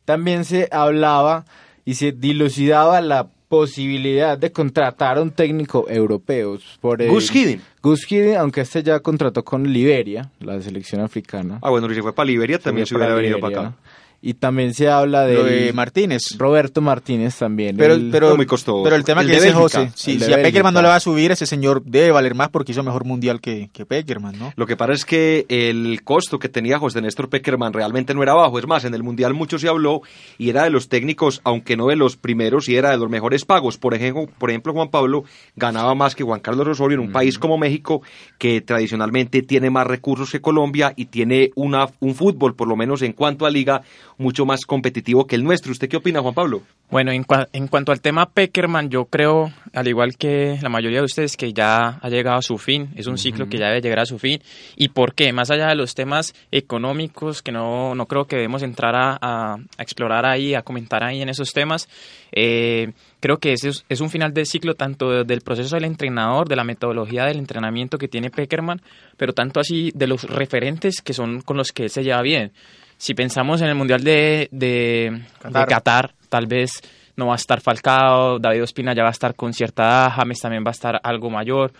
También 0.05 0.45
se 0.45 0.69
hablaba 0.71 1.43
y 1.83 1.95
se 1.95 2.13
dilucidaba 2.13 3.01
la 3.01 3.27
posibilidad 3.49 4.37
de 4.37 4.51
contratar 4.51 5.17
a 5.17 5.21
un 5.21 5.31
técnico 5.31 5.87
europeo. 5.89 6.57
Por 6.79 7.05
Gus 7.05 7.35
Hiddink. 7.35 7.61
Gus 7.81 8.09
Hiddink, 8.09 8.37
aunque 8.37 8.61
este 8.61 8.83
ya 8.83 8.99
contrató 8.99 9.43
con 9.43 9.73
Liberia, 9.73 10.29
la 10.39 10.61
selección 10.61 11.01
africana. 11.01 11.59
Ah, 11.61 11.71
bueno, 11.71 11.91
si 11.93 12.01
fue 12.01 12.13
para 12.13 12.27
Liberia 12.27 12.59
también 12.59 12.85
se 12.85 12.95
hubiera 12.95 13.15
venido 13.15 13.39
para 13.39 13.59
acá. 13.59 13.75
Y 14.21 14.33
también 14.33 14.73
se 14.73 14.89
habla 14.89 15.25
de, 15.25 15.71
Martínez. 15.73 16.23
Roberto 16.37 16.81
Martínez 16.81 17.37
también. 17.37 17.77
Pero, 17.77 17.95
pero, 18.11 18.35
muy 18.35 18.45
costoso. 18.45 18.83
pero 18.83 18.95
el 18.95 19.03
tema 19.03 19.25
que 19.25 19.33
dice 19.33 19.53
José, 19.53 19.91
si, 19.95 20.21
a 20.31 20.35
Peckerman 20.37 20.73
no 20.73 20.81
le 20.81 20.89
va 20.89 20.95
a 20.95 20.99
subir, 20.99 21.31
ese 21.31 21.45
señor 21.45 21.83
debe 21.83 22.11
valer 22.11 22.35
más 22.35 22.49
porque 22.49 22.73
hizo 22.73 22.83
mejor 22.83 23.05
mundial 23.05 23.39
que, 23.39 23.69
que 23.71 23.85
Peckerman, 23.85 24.37
¿no? 24.37 24.53
Lo 24.55 24.65
que 24.65 24.75
pasa 24.75 24.93
es 24.93 25.05
que 25.05 25.45
el 25.47 26.01
costo 26.03 26.37
que 26.39 26.49
tenía 26.49 26.79
José 26.79 27.01
Néstor 27.01 27.29
Peckerman 27.29 27.71
realmente 27.73 28.13
no 28.13 28.23
era 28.23 28.33
bajo. 28.33 28.59
Es 28.59 28.67
más, 28.67 28.83
en 28.85 28.93
el 28.93 29.03
mundial 29.03 29.33
mucho 29.33 29.57
se 29.57 29.69
habló 29.69 30.01
y 30.37 30.49
era 30.49 30.63
de 30.63 30.69
los 30.69 30.89
técnicos, 30.89 31.41
aunque 31.43 31.77
no 31.77 31.87
de 31.87 31.95
los 31.95 32.17
primeros, 32.17 32.67
y 32.67 32.75
era 32.75 32.91
de 32.91 32.97
los 32.97 33.09
mejores 33.09 33.45
pagos. 33.45 33.77
Por 33.77 33.93
ejemplo, 33.93 34.27
por 34.37 34.49
ejemplo 34.49 34.73
Juan 34.73 34.89
Pablo 34.89 35.23
ganaba 35.55 35.95
más 35.95 36.15
que 36.15 36.23
Juan 36.23 36.39
Carlos 36.39 36.67
Osorio 36.67 36.95
en 36.95 37.07
un 37.07 37.11
país 37.11 37.39
como 37.39 37.57
México, 37.57 38.01
que 38.37 38.61
tradicionalmente 38.61 39.41
tiene 39.41 39.69
más 39.69 39.87
recursos 39.87 40.31
que 40.31 40.41
Colombia 40.41 40.93
y 40.95 41.05
tiene 41.05 41.51
una, 41.55 41.89
un 41.99 42.15
fútbol, 42.15 42.55
por 42.55 42.67
lo 42.67 42.75
menos 42.75 43.01
en 43.01 43.13
cuanto 43.13 43.45
a 43.45 43.49
liga, 43.49 43.81
mucho 44.19 44.45
más 44.45 44.65
competitivo 44.65 45.25
que 45.25 45.35
el 45.35 45.43
nuestro. 45.43 45.71
¿Usted 45.71 45.89
qué 45.89 45.97
opina, 45.97 46.21
Juan 46.21 46.35
Pablo? 46.35 46.61
Bueno, 46.91 47.11
en, 47.11 47.25
en, 47.53 47.67
cuanto 47.67 47.91
al 47.91 48.01
tema 48.01 48.29
Peckerman, 48.29 48.89
yo 48.89 49.05
creo, 49.05 49.51
al 49.73 49.87
igual 49.87 50.17
que 50.17 50.59
la 50.61 50.69
mayoría 50.69 50.99
de 50.99 51.05
ustedes, 51.05 51.37
que 51.37 51.53
ya 51.53 51.99
ha 52.01 52.09
llegado 52.09 52.37
a 52.37 52.41
su 52.41 52.57
fin, 52.57 52.89
es 52.95 53.07
un 53.07 53.17
ciclo 53.17 53.47
que 53.47 53.57
ya 53.57 53.67
debe 53.67 53.81
llegar 53.81 53.99
a 53.99 54.05
su 54.05 54.19
fin. 54.19 54.41
¿Y 54.75 54.89
por 54.89 55.13
qué? 55.13 55.31
Más 55.31 55.51
allá 55.51 55.67
de 55.67 55.75
los 55.75 55.95
temas 55.95 56.35
económicos, 56.51 57.41
que 57.41 57.51
no, 57.51 57.95
no 57.95 58.07
creo 58.07 58.25
que 58.25 58.35
debemos 58.35 58.61
entrar 58.61 58.95
a, 58.95 59.17
a, 59.21 59.57
explorar 59.77 60.25
ahí, 60.25 60.53
a 60.53 60.63
comentar 60.63 61.03
ahí 61.03 61.21
en 61.21 61.29
esos 61.29 61.53
temas, 61.53 61.87
eh, 62.31 62.91
creo 63.21 63.37
que 63.37 63.53
ese 63.53 63.69
es, 63.69 63.85
es, 63.87 64.01
un 64.01 64.09
final 64.09 64.33
de 64.33 64.45
ciclo 64.45 64.75
tanto 64.75 65.23
del 65.23 65.41
proceso 65.41 65.75
del 65.75 65.85
entrenador, 65.85 66.49
de 66.49 66.55
la 66.55 66.63
metodología 66.63 67.25
del 67.25 67.37
entrenamiento 67.37 67.97
que 67.97 68.07
tiene 68.07 68.31
Peckerman, 68.31 68.81
pero 69.15 69.33
tanto 69.33 69.59
así 69.59 69.91
de 69.95 70.07
los 70.07 70.23
referentes 70.23 71.01
que 71.01 71.13
son 71.13 71.41
con 71.41 71.55
los 71.55 71.71
que 71.71 71.83
él 71.83 71.89
se 71.89 72.03
lleva 72.03 72.21
bien 72.21 72.51
si 72.99 73.13
pensamos 73.13 73.61
en 73.61 73.69
el 73.69 73.75
Mundial 73.75 74.03
de, 74.03 74.49
de, 74.51 75.21
Qatar. 75.41 76.11
tal 76.27 76.47
vez 76.47 76.69
no 77.15 77.27
va 77.27 77.33
a 77.33 77.37
estar 77.37 77.61
Falcao, 77.61 78.39
David 78.39 78.63
Ospina 78.63 78.93
ya 78.93 79.03
va 79.03 79.07
a 79.07 79.13
estar 79.13 79.35
con 79.35 79.53
cierta 79.53 79.83
edad, 79.83 80.11
James 80.17 80.39
también 80.39 80.65
va 80.65 80.71
a 80.71 80.71
estar 80.71 80.99
algo 81.01 81.29
mayor. 81.29 81.71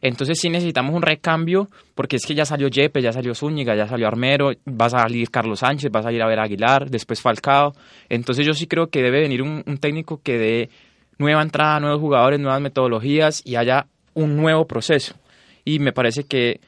Entonces 0.00 0.38
sí 0.40 0.48
necesitamos 0.48 0.94
un 0.94 1.02
recambio, 1.02 1.68
porque 1.96 2.16
es 2.16 2.24
que 2.24 2.36
ya 2.36 2.44
salió 2.44 2.68
Yepe, 2.68 3.02
ya 3.02 3.12
salió 3.12 3.34
Zúñiga, 3.34 3.74
ya 3.74 3.88
salió 3.88 4.06
Armero, 4.06 4.52
va 4.68 4.86
a 4.86 4.90
salir 4.90 5.28
Carlos 5.28 5.58
Sánchez, 5.58 5.90
va 5.94 6.00
a 6.00 6.04
salir 6.04 6.22
a 6.22 6.28
ver 6.28 6.38
Aguilar, 6.38 6.88
después 6.88 7.20
Falcao. 7.20 7.74
Entonces 8.08 8.46
yo 8.46 8.54
sí 8.54 8.68
creo 8.68 8.90
que 8.90 9.02
debe 9.02 9.20
venir 9.20 9.42
un, 9.42 9.64
un 9.66 9.78
técnico 9.78 10.20
que 10.22 10.38
dé 10.38 10.70
nueva 11.18 11.42
entrada, 11.42 11.80
nuevos 11.80 12.00
jugadores, 12.00 12.38
nuevas 12.38 12.60
metodologías 12.60 13.42
y 13.44 13.56
haya 13.56 13.88
un 14.14 14.36
nuevo 14.36 14.68
proceso. 14.68 15.16
Y 15.64 15.80
me 15.80 15.92
parece 15.92 16.22
que 16.24 16.60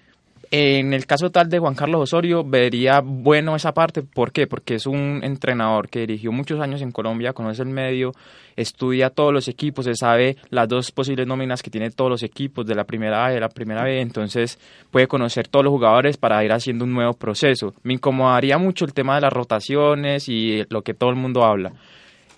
en 0.54 0.92
el 0.92 1.06
caso 1.06 1.30
tal 1.30 1.48
de 1.48 1.58
Juan 1.58 1.74
Carlos 1.74 2.02
Osorio, 2.02 2.44
vería 2.44 3.00
bueno 3.00 3.56
esa 3.56 3.72
parte. 3.72 4.02
¿Por 4.02 4.32
qué? 4.32 4.46
Porque 4.46 4.74
es 4.74 4.84
un 4.84 5.20
entrenador 5.22 5.88
que 5.88 6.00
dirigió 6.00 6.30
muchos 6.30 6.60
años 6.60 6.82
en 6.82 6.92
Colombia, 6.92 7.32
conoce 7.32 7.62
el 7.62 7.70
medio, 7.70 8.12
estudia 8.54 9.08
todos 9.08 9.32
los 9.32 9.48
equipos, 9.48 9.86
se 9.86 9.94
sabe 9.94 10.36
las 10.50 10.68
dos 10.68 10.92
posibles 10.92 11.26
nóminas 11.26 11.62
que 11.62 11.70
tiene 11.70 11.90
todos 11.90 12.10
los 12.10 12.22
equipos 12.22 12.66
de 12.66 12.74
la 12.74 12.84
primera 12.84 13.24
A 13.24 13.30
y 13.30 13.34
de 13.36 13.40
la 13.40 13.48
primera 13.48 13.82
B, 13.82 14.02
entonces 14.02 14.58
puede 14.90 15.06
conocer 15.06 15.48
todos 15.48 15.64
los 15.64 15.70
jugadores 15.70 16.18
para 16.18 16.44
ir 16.44 16.52
haciendo 16.52 16.84
un 16.84 16.92
nuevo 16.92 17.14
proceso. 17.14 17.72
Me 17.82 17.94
incomodaría 17.94 18.58
mucho 18.58 18.84
el 18.84 18.92
tema 18.92 19.14
de 19.14 19.22
las 19.22 19.32
rotaciones 19.32 20.28
y 20.28 20.64
lo 20.68 20.82
que 20.82 20.92
todo 20.92 21.08
el 21.08 21.16
mundo 21.16 21.44
habla. 21.44 21.72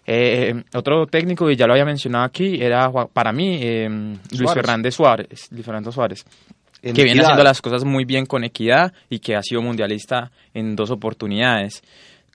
Eh, 0.07 0.63
otro 0.73 1.09
técnico, 1.09 1.51
y 1.51 1.57
ya 1.57 1.67
lo 1.67 1.73
había 1.73 1.85
mencionado 1.85 2.27
aquí, 2.27 2.63
era 2.63 2.93
para 3.13 3.33
mí 3.33 3.59
eh, 3.61 3.89
Luis 4.39 4.53
Fernández 4.53 4.95
Suárez. 4.95 5.49
Luis 5.51 5.65
Fernando 5.65 5.91
Suárez 5.91 6.25
que 6.93 7.05
viene 7.05 7.23
haciendo 7.23 7.45
las 7.45 7.63
cosas 7.63 7.85
muy 7.85 8.05
bien 8.05 8.27
con 8.27 8.45
equidad 8.45 8.93
y 9.09 9.21
que 9.21 9.37
ha 9.37 9.43
sido 9.43 9.63
mundialista 9.63 10.31
en 10.53 10.77
dos 10.77 10.91
oportunidades. 10.91 11.83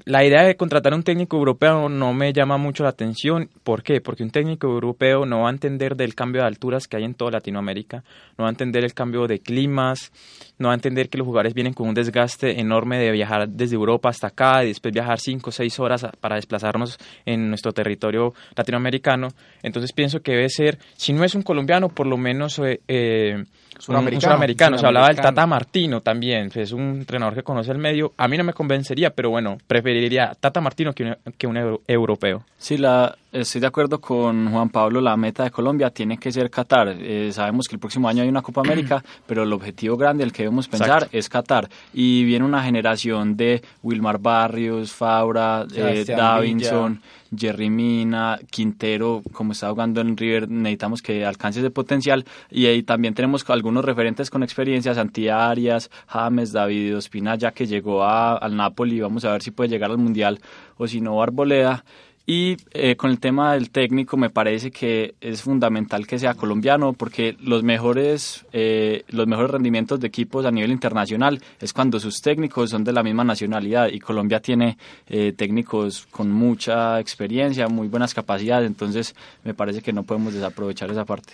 La 0.05 0.23
idea 0.23 0.43
de 0.43 0.55
contratar 0.55 0.93
a 0.93 0.95
un 0.95 1.03
técnico 1.03 1.35
europeo 1.35 1.89
no 1.89 2.13
me 2.13 2.31
llama 2.31 2.57
mucho 2.57 2.83
la 2.83 2.89
atención. 2.89 3.49
¿Por 3.63 3.83
qué? 3.83 3.99
Porque 3.99 4.23
un 4.23 4.31
técnico 4.31 4.67
europeo 4.67 5.25
no 5.25 5.41
va 5.41 5.49
a 5.49 5.51
entender 5.51 5.97
del 5.97 6.15
cambio 6.15 6.41
de 6.41 6.47
alturas 6.47 6.87
que 6.87 6.95
hay 6.95 7.03
en 7.03 7.15
toda 7.15 7.31
Latinoamérica, 7.31 8.03
no 8.37 8.43
va 8.43 8.47
a 8.47 8.49
entender 8.49 8.85
el 8.85 8.93
cambio 8.93 9.27
de 9.27 9.39
climas, 9.39 10.11
no 10.57 10.69
va 10.69 10.73
a 10.73 10.75
entender 10.75 11.09
que 11.09 11.17
los 11.17 11.27
jugadores 11.27 11.53
vienen 11.53 11.73
con 11.73 11.89
un 11.89 11.93
desgaste 11.93 12.61
enorme 12.61 12.97
de 12.97 13.11
viajar 13.11 13.49
desde 13.49 13.75
Europa 13.75 14.09
hasta 14.09 14.27
acá 14.27 14.63
y 14.63 14.69
después 14.69 14.93
viajar 14.93 15.19
cinco 15.19 15.49
o 15.49 15.53
seis 15.53 15.77
horas 15.79 16.05
para 16.21 16.37
desplazarnos 16.37 16.97
en 17.25 17.49
nuestro 17.49 17.73
territorio 17.73 18.33
latinoamericano. 18.55 19.27
Entonces 19.63 19.91
pienso 19.91 20.21
que 20.21 20.31
debe 20.31 20.49
ser, 20.49 20.79
si 20.95 21.11
no 21.11 21.25
es 21.25 21.35
un 21.35 21.41
colombiano, 21.41 21.89
por 21.89 22.07
lo 22.07 22.17
menos 22.17 22.57
eh, 22.59 22.79
eh 22.87 23.43
Suramericano. 23.77 24.77
Se 24.77 24.85
hablaba 24.85 25.07
del 25.07 25.17
Tata 25.17 25.45
Martino 25.45 26.01
también, 26.01 26.49
es 26.53 26.71
un 26.71 26.99
entrenador 26.99 27.35
que 27.35 27.43
conoce 27.43 27.71
el 27.71 27.77
medio. 27.77 28.13
A 28.17 28.27
mí 28.27 28.38
no 28.38 28.43
me 28.43 28.53
convencería, 28.53 29.11
pero 29.11 29.29
bueno, 29.29 29.57
preferiría 29.67 30.33
Tata 30.39 30.61
Martino 30.61 30.93
que 30.93 31.03
un, 31.03 31.15
que 31.38 31.47
un 31.47 31.79
europeo. 31.88 32.43
Sí, 32.57 32.77
la, 32.77 33.15
estoy 33.31 33.62
de 33.62 33.67
acuerdo 33.67 34.00
con 34.01 34.51
Juan 34.51 34.69
Pablo, 34.69 35.01
la 35.01 35.15
meta 35.17 35.43
de 35.43 35.51
Colombia 35.51 35.89
tiene 35.89 36.17
que 36.17 36.31
ser 36.31 36.50
Qatar. 36.50 36.95
Eh, 37.00 37.31
sabemos 37.31 37.67
que 37.67 37.75
el 37.75 37.79
próximo 37.79 38.07
año 38.07 38.24
hay 38.24 38.29
una 38.29 38.41
Copa 38.41 38.62
América, 38.62 39.03
pero 39.25 39.43
el 39.43 39.53
objetivo 39.53 39.98
grande, 39.98 40.24
el 40.24 40.31
que 40.31 40.43
debemos 40.43 40.67
pensar, 40.67 41.07
es 41.12 41.29
Qatar. 41.29 41.69
Y 41.93 42.24
viene 42.24 42.45
una 42.45 42.63
generación 42.63 43.36
de 43.38 43.62
Wilmar 43.83 44.19
Barrios, 44.19 44.91
Faura, 44.91 45.65
eh, 45.75 46.05
Davinson. 46.07 47.01
Jerry 47.36 47.69
Mina, 47.69 48.39
Quintero, 48.50 49.21
como 49.31 49.51
está 49.51 49.69
jugando 49.69 50.01
en 50.01 50.17
River, 50.17 50.50
necesitamos 50.50 51.01
que 51.01 51.25
alcance 51.25 51.59
ese 51.59 51.69
potencial. 51.69 52.25
Y 52.50 52.65
ahí 52.65 52.83
también 52.83 53.13
tenemos 53.13 53.48
algunos 53.50 53.86
referentes 53.86 54.29
con 54.29 54.43
experiencia, 54.43 54.93
Santi 54.93 55.29
Arias, 55.29 55.89
James, 56.07 56.51
David 56.51 56.98
Ospina, 56.98 57.36
ya 57.36 57.51
que 57.51 57.67
llegó 57.67 58.03
a, 58.03 58.38
al 58.38 58.55
Napoli, 58.55 59.00
vamos 59.00 59.25
a 59.25 59.31
ver 59.31 59.43
si 59.43 59.51
puede 59.51 59.69
llegar 59.69 59.91
al 59.91 59.98
Mundial, 59.98 60.39
o 60.77 60.88
si 60.88 61.01
no, 61.01 61.21
Arboleda. 61.21 61.83
Y 62.31 62.57
eh, 62.74 62.95
con 62.95 63.09
el 63.09 63.19
tema 63.19 63.53
del 63.53 63.71
técnico 63.71 64.15
me 64.15 64.29
parece 64.29 64.69
que 64.69 65.15
es 65.19 65.41
fundamental 65.41 66.05
que 66.05 66.19
sea 66.19 66.36
colombiano 66.36 66.93
porque 66.93 67.36
los 67.41 67.63
mejores, 67.63 68.45
eh, 68.53 69.03
los 69.07 69.25
mejores 69.25 69.50
rendimientos 69.50 70.00
de 70.00 70.09
equipos 70.09 70.45
a 70.45 70.51
nivel 70.51 70.69
internacional 70.69 71.41
es 71.59 71.74
cuando 71.74 72.00
sus 72.00 72.21
técnicos 72.21 72.69
son 72.69 72.83
de 72.83 72.93
la 72.93 73.01
misma 73.01 73.24
nacionalidad 73.24 73.88
y 73.88 74.00
Colombia 74.00 74.41
tiene 74.41 74.77
eh, 75.07 75.33
técnicos 75.36 76.05
con 76.12 76.29
mucha 76.29 77.00
experiencia, 77.00 77.67
muy 77.67 77.88
buenas 77.88 78.13
capacidades, 78.13 78.67
entonces 78.67 79.15
me 79.43 79.55
parece 79.55 79.81
que 79.81 79.91
no 79.91 80.03
podemos 80.03 80.31
desaprovechar 80.31 80.91
esa 80.91 81.05
parte. 81.05 81.33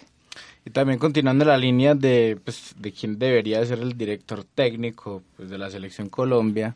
Y 0.66 0.70
también 0.70 0.98
continuando 0.98 1.44
la 1.44 1.58
línea 1.58 1.94
de, 1.94 2.40
pues, 2.42 2.74
de 2.80 2.94
quién 2.94 3.20
debería 3.20 3.66
ser 3.66 3.80
el 3.80 3.98
director 3.98 4.46
técnico 4.46 5.24
pues, 5.36 5.50
de 5.50 5.58
la 5.58 5.70
selección 5.70 6.08
Colombia, 6.08 6.74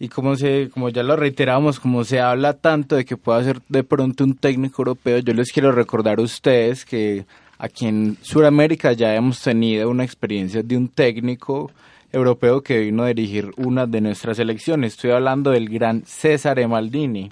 y 0.00 0.08
como 0.08 0.36
se 0.36 0.70
como 0.72 0.88
ya 0.90 1.02
lo 1.02 1.16
reiteramos 1.16 1.80
como 1.80 2.04
se 2.04 2.20
habla 2.20 2.54
tanto 2.54 2.96
de 2.96 3.04
que 3.04 3.16
pueda 3.16 3.42
ser 3.42 3.60
de 3.68 3.82
pronto 3.82 4.24
un 4.24 4.34
técnico 4.36 4.82
europeo 4.82 5.18
yo 5.18 5.32
les 5.34 5.50
quiero 5.50 5.72
recordar 5.72 6.20
a 6.20 6.22
ustedes 6.22 6.84
que 6.84 7.26
aquí 7.58 7.86
en 7.86 8.16
Sudamérica 8.22 8.92
ya 8.92 9.14
hemos 9.14 9.40
tenido 9.40 9.90
una 9.90 10.04
experiencia 10.04 10.62
de 10.62 10.76
un 10.76 10.88
técnico 10.88 11.70
europeo 12.12 12.62
que 12.62 12.78
vino 12.78 13.02
a 13.02 13.08
dirigir 13.08 13.50
una 13.56 13.86
de 13.86 14.00
nuestras 14.00 14.38
elecciones 14.38 14.94
estoy 14.94 15.10
hablando 15.10 15.50
del 15.50 15.68
gran 15.68 16.04
César 16.06 16.66
Maldini 16.68 17.30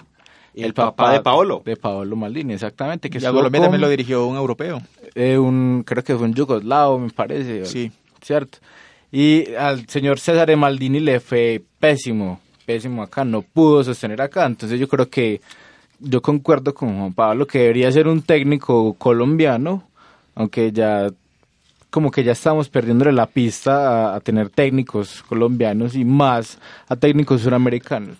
el, 0.53 0.73
papá, 0.73 1.13
de 1.13 1.21
Paolo. 1.21 1.61
de 1.63 1.77
Paolo 1.77 2.15
Maldini 2.15 2.53
exactamente 2.53 3.09
que 3.09 3.19
y 3.19 3.25
a 3.25 3.31
Colombia 3.31 3.61
también 3.61 3.79
lo 3.79 3.89
dirigió 3.89 4.25
un 4.25 4.35
europeo. 4.35 4.81
eh, 5.13 5.37
un 5.37 5.83
creo 5.85 6.03
que 6.03 6.15
fue 6.15 6.25
un 6.25 6.33
yugoslavo 6.33 6.99
me 6.99 7.11
parece 7.11 7.65
sí. 7.65 7.91
cierto 8.21 8.57
y 9.09 9.53
al 9.53 9.87
señor 9.87 10.19
César 10.19 10.53
Maldini 10.57 10.99
le 10.99 11.21
fue 11.21 11.63
pésimo 11.79 12.41
pésimo 12.67 13.01
acá, 13.01 13.23
no 13.23 13.41
pudo 13.41 13.81
sostener 13.81 14.21
acá. 14.21 14.45
Entonces 14.45 14.77
yo 14.77 14.89
creo 14.89 15.09
que 15.09 15.39
yo 15.99 16.21
concuerdo 16.21 16.73
con 16.73 16.99
Juan 16.99 17.13
Pablo 17.13 17.47
que 17.47 17.59
debería 17.59 17.91
ser 17.91 18.07
un 18.09 18.21
técnico 18.21 18.93
colombiano, 18.95 19.83
aunque 20.35 20.73
ya 20.73 21.09
como 21.89 22.11
que 22.11 22.25
ya 22.25 22.33
estamos 22.33 22.67
perdiéndole 22.67 23.13
la 23.13 23.25
pista 23.25 24.13
a, 24.13 24.19
tener 24.19 24.49
técnicos 24.49 25.23
colombianos 25.23 25.95
y 25.95 26.03
más 26.03 26.59
a 26.89 26.97
técnicos 26.97 27.41
suramericanos. 27.41 28.17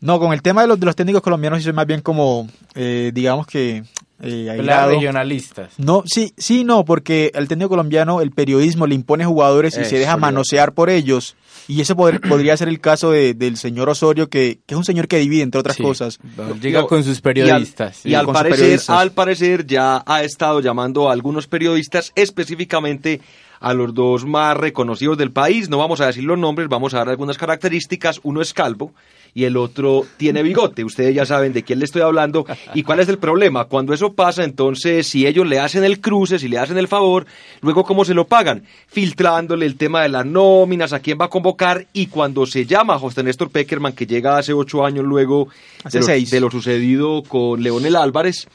No, 0.00 0.20
con 0.20 0.32
el 0.34 0.42
tema 0.42 0.60
de 0.60 0.68
los, 0.68 0.78
de 0.78 0.86
los 0.86 0.94
técnicos 0.94 1.22
colombianos, 1.22 1.62
soy 1.62 1.72
más 1.72 1.86
bien 1.86 2.02
como, 2.02 2.46
eh, 2.74 3.10
digamos 3.14 3.46
que 3.46 3.82
eh, 4.20 4.86
regionalistas. 4.86 5.70
No, 5.78 6.02
sí, 6.06 6.32
sí, 6.36 6.64
no, 6.64 6.84
porque 6.84 7.30
el 7.34 7.46
técnico 7.46 7.70
colombiano, 7.70 8.20
el 8.20 8.32
periodismo 8.32 8.86
le 8.86 8.94
impone 8.94 9.24
jugadores 9.24 9.78
y 9.78 9.84
se 9.84 9.98
deja 9.98 10.16
manosear 10.16 10.72
por 10.72 10.90
ellos. 10.90 11.36
Y 11.68 11.80
ese 11.80 11.94
podría 12.28 12.56
ser 12.56 12.68
el 12.68 12.80
caso 12.80 13.12
de, 13.12 13.34
del 13.34 13.56
señor 13.56 13.88
Osorio, 13.88 14.28
que, 14.28 14.58
que, 14.66 14.74
es 14.74 14.78
un 14.78 14.84
señor 14.84 15.06
que 15.06 15.18
divide, 15.18 15.42
entre 15.42 15.60
otras 15.60 15.76
cosas. 15.76 16.18
Llega 16.60 16.86
con 16.86 17.04
sus 17.04 17.20
periodistas. 17.20 18.04
Y 18.04 18.14
al, 18.14 18.26
parecer, 18.26 18.80
al 18.88 19.12
parecer 19.12 19.66
ya 19.66 20.02
ha 20.04 20.22
estado 20.22 20.60
llamando 20.60 21.08
a 21.08 21.12
algunos 21.12 21.46
periodistas 21.46 22.12
específicamente 22.16 23.20
a 23.60 23.74
los 23.74 23.92
dos 23.92 24.24
más 24.24 24.56
reconocidos 24.56 25.18
del 25.18 25.32
país. 25.32 25.68
No 25.68 25.78
vamos 25.78 26.00
a 26.00 26.06
decir 26.06 26.24
los 26.24 26.38
nombres, 26.38 26.68
vamos 26.68 26.94
a 26.94 26.98
dar 26.98 27.08
algunas 27.08 27.38
características. 27.38 28.20
Uno 28.22 28.40
es 28.40 28.54
calvo 28.54 28.92
y 29.38 29.44
el 29.44 29.56
otro 29.56 30.04
tiene 30.16 30.42
bigote. 30.42 30.82
Ustedes 30.82 31.14
ya 31.14 31.24
saben 31.24 31.52
de 31.52 31.62
quién 31.62 31.78
le 31.78 31.84
estoy 31.84 32.02
hablando 32.02 32.44
y 32.74 32.82
cuál 32.82 32.98
es 32.98 33.08
el 33.08 33.18
problema. 33.18 33.66
Cuando 33.66 33.94
eso 33.94 34.12
pasa, 34.12 34.42
entonces, 34.42 35.06
si 35.06 35.28
ellos 35.28 35.46
le 35.46 35.60
hacen 35.60 35.84
el 35.84 36.00
cruce, 36.00 36.40
si 36.40 36.48
le 36.48 36.58
hacen 36.58 36.76
el 36.76 36.88
favor, 36.88 37.24
luego 37.60 37.84
cómo 37.84 38.04
se 38.04 38.14
lo 38.14 38.26
pagan, 38.26 38.64
filtrándole 38.88 39.64
el 39.64 39.76
tema 39.76 40.02
de 40.02 40.08
las 40.08 40.26
nóminas, 40.26 40.92
a 40.92 40.98
quién 40.98 41.18
va 41.20 41.26
a 41.26 41.30
convocar 41.30 41.86
y 41.92 42.06
cuando 42.08 42.46
se 42.46 42.66
llama 42.66 42.94
a 42.94 42.98
José 42.98 43.22
Néstor 43.22 43.50
Peckerman, 43.50 43.92
que 43.92 44.08
llega 44.08 44.38
hace 44.38 44.52
ocho 44.52 44.84
años 44.84 45.04
luego 45.04 45.46
de 45.88 46.00
lo, 46.00 46.06
de 46.06 46.40
lo 46.40 46.50
sucedido 46.50 47.22
con 47.22 47.62
Leonel 47.62 47.94
Álvarez, 47.94 48.48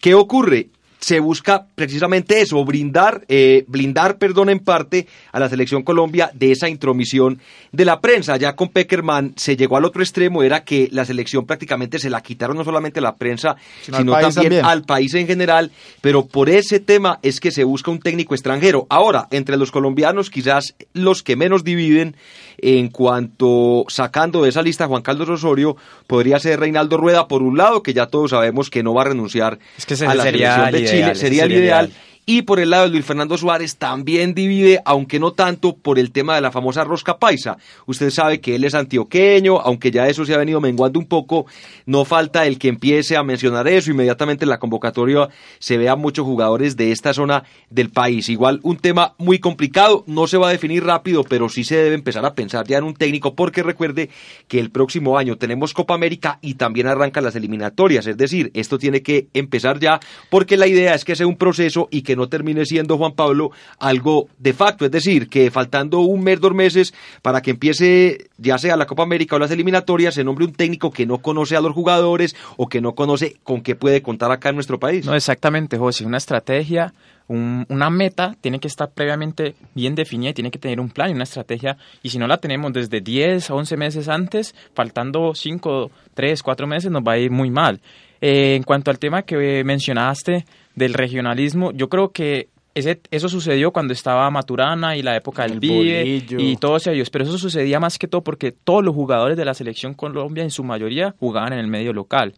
¿qué 0.00 0.14
ocurre? 0.14 0.68
Se 1.02 1.18
busca 1.18 1.66
precisamente 1.74 2.40
eso, 2.40 2.64
brindar, 2.64 3.24
eh, 3.28 3.64
blindar, 3.66 4.18
perdón, 4.18 4.50
en 4.50 4.60
parte 4.60 5.08
a 5.32 5.40
la 5.40 5.48
selección 5.48 5.82
Colombia 5.82 6.30
de 6.32 6.52
esa 6.52 6.68
intromisión 6.68 7.40
de 7.72 7.84
la 7.84 8.00
prensa. 8.00 8.36
Ya 8.36 8.54
con 8.54 8.68
Peckerman 8.68 9.34
se 9.36 9.56
llegó 9.56 9.76
al 9.76 9.84
otro 9.84 10.00
extremo, 10.00 10.44
era 10.44 10.62
que 10.62 10.88
la 10.92 11.04
selección 11.04 11.44
prácticamente 11.44 11.98
se 11.98 12.08
la 12.08 12.20
quitaron 12.20 12.56
no 12.56 12.62
solamente 12.62 13.00
a 13.00 13.02
la 13.02 13.16
prensa, 13.16 13.56
sino, 13.82 14.16
también, 14.16 14.64
al 14.64 14.84
país 14.84 15.12
en 15.14 15.26
general, 15.26 15.72
pero 16.00 16.24
por 16.24 16.48
ese 16.48 16.78
tema 16.78 17.18
es 17.22 17.40
que 17.40 17.50
se 17.50 17.64
busca 17.64 17.90
un 17.90 17.98
técnico 17.98 18.34
extranjero. 18.34 18.86
Ahora, 18.88 19.26
entre 19.32 19.56
los 19.56 19.72
colombianos, 19.72 20.30
quizás 20.30 20.76
los 20.92 21.24
que 21.24 21.34
menos 21.34 21.64
dividen 21.64 22.14
en 22.58 22.88
cuanto 22.88 23.84
sacando 23.88 24.42
de 24.42 24.48
esa 24.48 24.62
lista 24.62 24.86
Juan 24.86 25.02
Carlos 25.02 25.28
Osorio, 25.28 25.76
podría 26.06 26.38
ser 26.38 26.60
Reinaldo 26.60 26.96
Rueda 26.96 27.28
por 27.28 27.42
un 27.42 27.56
lado, 27.56 27.82
que 27.82 27.92
ya 27.94 28.06
todos 28.06 28.30
sabemos 28.30 28.70
que 28.70 28.82
no 28.82 28.94
va 28.94 29.02
a 29.02 29.06
renunciar 29.06 29.58
a 30.06 30.14
la 30.14 30.22
selección 30.22 30.70
de 30.70 30.84
Chile, 30.84 31.14
sería, 31.14 31.44
el 31.44 31.52
ideal 31.52 31.92
y 32.24 32.42
por 32.42 32.60
el 32.60 32.70
lado 32.70 32.84
de 32.84 32.90
Luis 32.90 33.04
Fernando 33.04 33.36
Suárez 33.36 33.76
también 33.76 34.32
divide, 34.32 34.80
aunque 34.84 35.18
no 35.18 35.32
tanto 35.32 35.76
por 35.76 35.98
el 35.98 36.12
tema 36.12 36.36
de 36.36 36.40
la 36.40 36.52
famosa 36.52 36.84
rosca 36.84 37.18
paisa. 37.18 37.56
Usted 37.86 38.10
sabe 38.10 38.40
que 38.40 38.54
él 38.54 38.64
es 38.64 38.74
antioqueño, 38.74 39.58
aunque 39.60 39.90
ya 39.90 40.06
eso 40.06 40.24
se 40.24 40.32
ha 40.32 40.38
venido 40.38 40.60
menguando 40.60 41.00
un 41.00 41.06
poco, 41.06 41.46
no 41.84 42.04
falta 42.04 42.46
el 42.46 42.58
que 42.58 42.68
empiece 42.68 43.16
a 43.16 43.24
mencionar 43.24 43.66
eso. 43.66 43.90
Inmediatamente 43.90 44.44
en 44.44 44.50
la 44.50 44.58
convocatoria 44.58 45.28
se 45.58 45.78
vean 45.78 45.98
muchos 45.98 46.24
jugadores 46.24 46.76
de 46.76 46.92
esta 46.92 47.12
zona 47.12 47.42
del 47.70 47.90
país. 47.90 48.28
Igual 48.28 48.60
un 48.62 48.76
tema 48.76 49.14
muy 49.18 49.40
complicado, 49.40 50.04
no 50.06 50.28
se 50.28 50.38
va 50.38 50.48
a 50.48 50.52
definir 50.52 50.84
rápido, 50.84 51.24
pero 51.24 51.48
sí 51.48 51.64
se 51.64 51.76
debe 51.76 51.96
empezar 51.96 52.24
a 52.24 52.34
pensar 52.34 52.66
ya 52.68 52.78
en 52.78 52.84
un 52.84 52.94
técnico, 52.94 53.34
porque 53.34 53.64
recuerde 53.64 54.10
que 54.46 54.60
el 54.60 54.70
próximo 54.70 55.18
año 55.18 55.38
tenemos 55.38 55.74
Copa 55.74 55.94
América 55.94 56.38
y 56.40 56.54
también 56.54 56.86
arrancan 56.86 57.24
las 57.24 57.34
eliminatorias. 57.34 58.06
Es 58.06 58.16
decir, 58.16 58.52
esto 58.54 58.78
tiene 58.78 59.02
que 59.02 59.26
empezar 59.34 59.80
ya, 59.80 59.98
porque 60.30 60.56
la 60.56 60.68
idea 60.68 60.94
es 60.94 61.04
que 61.04 61.16
sea 61.16 61.26
un 61.26 61.36
proceso 61.36 61.88
y 61.90 62.02
que 62.02 62.11
no 62.16 62.28
termine 62.28 62.64
siendo 62.64 62.98
Juan 62.98 63.12
Pablo 63.12 63.50
algo 63.78 64.28
de 64.38 64.52
facto, 64.52 64.84
es 64.84 64.90
decir, 64.90 65.28
que 65.28 65.50
faltando 65.50 66.00
un 66.00 66.22
mes, 66.22 66.40
dos 66.40 66.54
meses 66.54 66.94
para 67.22 67.40
que 67.40 67.50
empiece 67.50 68.28
ya 68.38 68.58
sea 68.58 68.76
la 68.76 68.86
Copa 68.86 69.02
América 69.02 69.36
o 69.36 69.38
las 69.38 69.50
eliminatorias, 69.50 70.14
se 70.14 70.24
nombre 70.24 70.44
un 70.44 70.52
técnico 70.52 70.90
que 70.90 71.06
no 71.06 71.18
conoce 71.18 71.56
a 71.56 71.60
los 71.60 71.72
jugadores 71.72 72.36
o 72.56 72.68
que 72.68 72.80
no 72.80 72.94
conoce 72.94 73.36
con 73.42 73.62
qué 73.62 73.74
puede 73.74 74.02
contar 74.02 74.30
acá 74.30 74.50
en 74.50 74.56
nuestro 74.56 74.78
país. 74.78 75.06
No, 75.06 75.14
exactamente, 75.14 75.78
José, 75.78 76.04
una 76.04 76.18
estrategia 76.18 76.92
una 77.28 77.90
meta 77.90 78.34
tiene 78.40 78.58
que 78.58 78.68
estar 78.68 78.90
previamente 78.90 79.54
bien 79.74 79.94
definida 79.94 80.30
y 80.30 80.34
tiene 80.34 80.50
que 80.50 80.58
tener 80.58 80.80
un 80.80 80.90
plan 80.90 81.10
y 81.10 81.14
una 81.14 81.24
estrategia. 81.24 81.76
Y 82.02 82.10
si 82.10 82.18
no 82.18 82.26
la 82.26 82.38
tenemos 82.38 82.72
desde 82.72 83.00
10 83.00 83.50
a 83.50 83.54
11 83.54 83.76
meses 83.76 84.08
antes, 84.08 84.54
faltando 84.74 85.34
5, 85.34 85.90
3, 86.14 86.42
4 86.42 86.66
meses, 86.66 86.90
nos 86.90 87.02
va 87.02 87.12
a 87.12 87.18
ir 87.18 87.30
muy 87.30 87.50
mal. 87.50 87.80
Eh, 88.20 88.54
en 88.54 88.62
cuanto 88.62 88.90
al 88.90 88.98
tema 88.98 89.22
que 89.22 89.64
mencionaste 89.64 90.44
del 90.74 90.94
regionalismo, 90.94 91.72
yo 91.72 91.88
creo 91.88 92.10
que 92.10 92.48
ese, 92.74 93.00
eso 93.10 93.28
sucedió 93.28 93.70
cuando 93.70 93.92
estaba 93.92 94.30
Maturana 94.30 94.96
y 94.96 95.02
la 95.02 95.16
época 95.16 95.46
del 95.46 95.60
Pibe 95.60 96.24
y 96.38 96.56
todos 96.56 96.86
ellos, 96.86 97.10
pero 97.10 97.24
eso 97.24 97.36
sucedía 97.36 97.78
más 97.80 97.98
que 97.98 98.08
todo 98.08 98.22
porque 98.22 98.52
todos 98.52 98.82
los 98.82 98.94
jugadores 98.94 99.36
de 99.36 99.44
la 99.44 99.54
selección 99.54 99.94
Colombia 99.94 100.42
en 100.42 100.50
su 100.50 100.64
mayoría 100.64 101.14
jugaban 101.18 101.52
en 101.52 101.58
el 101.58 101.66
medio 101.66 101.92
local. 101.92 102.34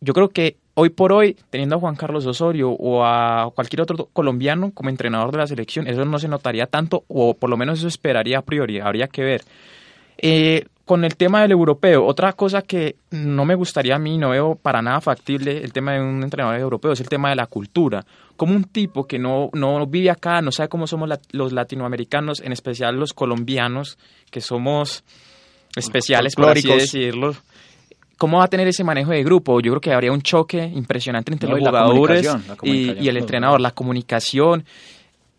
Yo 0.00 0.12
creo 0.12 0.28
que 0.28 0.56
hoy 0.74 0.90
por 0.90 1.12
hoy, 1.12 1.36
teniendo 1.50 1.76
a 1.76 1.80
Juan 1.80 1.96
Carlos 1.96 2.26
Osorio 2.26 2.70
o 2.70 3.04
a 3.04 3.50
cualquier 3.54 3.80
otro 3.80 4.08
colombiano 4.12 4.70
como 4.72 4.90
entrenador 4.90 5.32
de 5.32 5.38
la 5.38 5.46
selección, 5.46 5.88
eso 5.88 6.04
no 6.04 6.18
se 6.18 6.28
notaría 6.28 6.66
tanto 6.66 7.04
o 7.08 7.34
por 7.34 7.50
lo 7.50 7.56
menos 7.56 7.78
eso 7.78 7.88
esperaría 7.88 8.38
a 8.38 8.42
priori, 8.42 8.78
habría 8.80 9.08
que 9.08 9.24
ver. 9.24 9.42
Eh, 10.18 10.66
con 10.88 11.04
el 11.04 11.16
tema 11.16 11.42
del 11.42 11.50
europeo, 11.50 12.06
otra 12.06 12.32
cosa 12.32 12.62
que 12.62 12.96
no 13.10 13.44
me 13.44 13.54
gustaría 13.54 13.96
a 13.96 13.98
mí, 13.98 14.16
no 14.16 14.30
veo 14.30 14.54
para 14.54 14.80
nada 14.80 15.02
factible 15.02 15.62
el 15.62 15.70
tema 15.70 15.92
de 15.92 16.00
un 16.00 16.22
entrenador 16.22 16.58
europeo, 16.58 16.92
es 16.92 17.00
el 17.00 17.10
tema 17.10 17.28
de 17.28 17.36
la 17.36 17.46
cultura. 17.46 18.06
Como 18.38 18.56
un 18.56 18.64
tipo 18.64 19.06
que 19.06 19.18
no, 19.18 19.50
no 19.52 19.86
vive 19.86 20.08
acá, 20.08 20.40
no 20.40 20.50
sabe 20.50 20.70
cómo 20.70 20.86
somos 20.86 21.10
los 21.32 21.52
latinoamericanos, 21.52 22.40
en 22.40 22.52
especial 22.52 22.96
los 22.96 23.12
colombianos, 23.12 23.98
que 24.30 24.40
somos 24.40 25.04
especiales, 25.76 26.34
por 26.34 26.56
así 26.56 26.66
decirlo. 26.66 27.36
¿Cómo 28.16 28.38
va 28.38 28.44
a 28.44 28.48
tener 28.48 28.66
ese 28.66 28.82
manejo 28.82 29.10
de 29.10 29.22
grupo? 29.22 29.60
Yo 29.60 29.72
creo 29.72 29.80
que 29.82 29.92
habría 29.92 30.10
un 30.10 30.22
choque 30.22 30.72
impresionante 30.74 31.30
entre 31.30 31.50
los 31.50 31.58
jugadores 31.58 32.34
y, 32.62 32.98
y, 32.98 33.08
el 33.10 33.18
entrenador, 33.18 33.60
la 33.60 33.72
comunicación. 33.72 34.64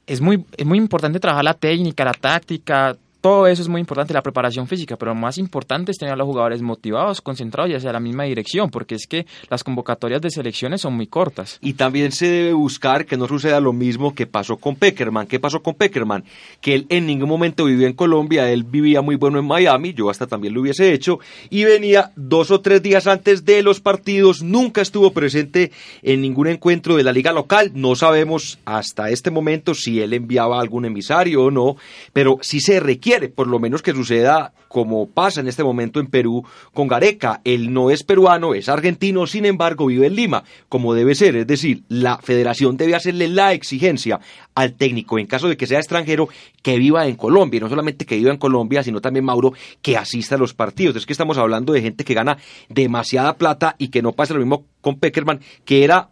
Es 0.06 0.22
muy, 0.22 0.46
es 0.56 0.66
muy 0.68 0.78
importante 0.78 1.20
trabajar 1.20 1.44
la 1.44 1.56
técnica, 1.56 2.06
la 2.06 2.14
táctica, 2.14 2.96
todo 3.22 3.48
eso 3.48 3.62
es 3.62 3.68
muy 3.68 3.82
importante, 3.82 4.14
la 4.14 4.22
preparación 4.22 4.68
física, 4.68 4.96
pero 4.96 5.14
lo 5.14 5.20
más 5.20 5.38
importante 5.38 5.92
es 5.92 5.98
tener 5.98 6.14
a 6.14 6.18
los 6.18 6.26
jugadores 6.26 6.62
motivados, 6.62 7.22
concentrados 7.22 7.70
y 7.70 7.76
hacia 7.76 7.92
la 7.92 8.00
misma 8.00 8.24
dirección, 8.24 8.70
porque 8.70 8.96
es 8.96 9.08
que 9.08 9.26
las 9.50 9.64
convocatorias 9.64 10.22
de 10.22 10.30
selecciones 10.30 10.82
son 10.82 10.94
muy 10.94 11.08
cortas. 11.08 11.60
Y 11.62 11.74
también 11.74 12.14
se 12.14 12.30
debe 12.30 12.54
buscar 12.54 13.06
que 13.06 13.18
no 13.18 13.28
suceda 13.28 13.60
lo 13.60 13.74
mismo 13.74 14.16
que 14.16 14.26
pasó 14.26 14.56
con 14.58 14.76
Peckerman. 14.76 15.28
¿Qué 15.28 15.40
pasó 15.40 15.62
con 15.62 15.76
Peckerman? 15.76 16.24
Que 16.62 16.76
él 16.76 16.86
en 16.90 17.08
ningún 17.08 17.28
momento 17.28 17.66
vivió 17.66 17.88
en 17.88 17.94
Colombia, 17.94 18.50
él 18.50 18.64
vivía 18.64 19.02
muy 19.02 19.16
bueno 19.16 19.40
en 19.40 19.46
Miami, 19.46 19.94
yo 19.94 20.10
hasta 20.10 20.26
también 20.26 20.54
lo 20.54 20.62
hubiese 20.62 20.94
hecho, 20.94 21.20
y 21.50 21.66
venía 21.66 22.12
dos 22.16 22.52
o 22.52 22.62
tres 22.62 22.82
días 22.82 23.08
antes 23.08 23.44
de 23.44 23.62
los 23.64 23.82
partidos, 23.82 24.42
nunca 24.42 24.82
estuvo 24.82 25.12
presente 25.12 25.72
en 26.04 26.22
ningún 26.22 26.48
encuentro 26.48 26.96
de 26.96 27.04
la 27.04 27.12
liga 27.12 27.34
local, 27.34 27.72
no 27.74 27.96
sabemos 27.96 28.60
hasta 28.64 29.10
este 29.10 29.30
momento 29.30 29.74
si 29.74 30.00
él 30.02 30.14
enviaba 30.14 30.62
algún 30.62 30.86
emisario 30.86 31.44
o 31.44 31.52
no, 31.52 31.76
pero 32.14 32.38
sí 32.42 32.62
se 32.62 32.80
requiere 32.80 33.09
quiere 33.10 33.30
por 33.30 33.48
lo 33.48 33.58
menos 33.58 33.82
que 33.82 33.92
suceda 33.92 34.54
como 34.68 35.10
pasa 35.10 35.42
en 35.42 35.48
este 35.48 35.64
momento 35.64 36.00
en 36.00 36.06
Perú 36.06 36.46
con 36.76 36.88
Gareca. 36.88 37.42
Él 37.44 37.74
no 37.74 37.90
es 37.90 38.04
peruano, 38.04 38.54
es 38.54 38.70
argentino, 38.70 39.26
sin 39.26 39.48
embargo 39.48 39.88
vive 39.88 40.06
en 40.06 40.16
Lima, 40.16 40.44
como 40.68 40.94
debe 40.94 41.16
ser. 41.16 41.36
Es 41.36 41.48
decir, 41.48 41.82
la 41.88 42.20
federación 42.20 42.78
debe 42.78 42.94
hacerle 42.94 43.28
la 43.28 43.54
exigencia 43.54 44.20
al 44.54 44.76
técnico, 44.76 45.18
en 45.18 45.26
caso 45.26 45.50
de 45.50 45.58
que 45.58 45.66
sea 45.66 45.80
extranjero, 45.80 46.30
que 46.62 46.78
viva 46.78 47.08
en 47.08 47.16
Colombia. 47.16 47.58
Y 47.58 47.62
no 47.62 47.70
solamente 47.70 48.06
que 48.06 48.16
viva 48.16 48.30
en 48.30 48.38
Colombia, 48.38 48.84
sino 48.84 49.02
también, 49.02 49.26
Mauro, 49.26 49.54
que 49.82 49.98
asista 49.98 50.36
a 50.36 50.38
los 50.38 50.54
partidos. 50.54 50.96
Es 50.96 51.08
que 51.08 51.14
estamos 51.14 51.40
hablando 51.40 51.74
de 51.74 51.82
gente 51.82 52.04
que 52.04 52.14
gana 52.14 52.38
demasiada 52.68 53.38
plata 53.38 53.76
y 53.80 53.88
que 53.88 54.04
no 54.04 54.12
pasa 54.12 54.36
lo 54.36 54.42
mismo 54.42 54.68
con 54.82 55.00
Peckerman, 55.00 55.40
que 55.66 55.84
era 55.84 56.12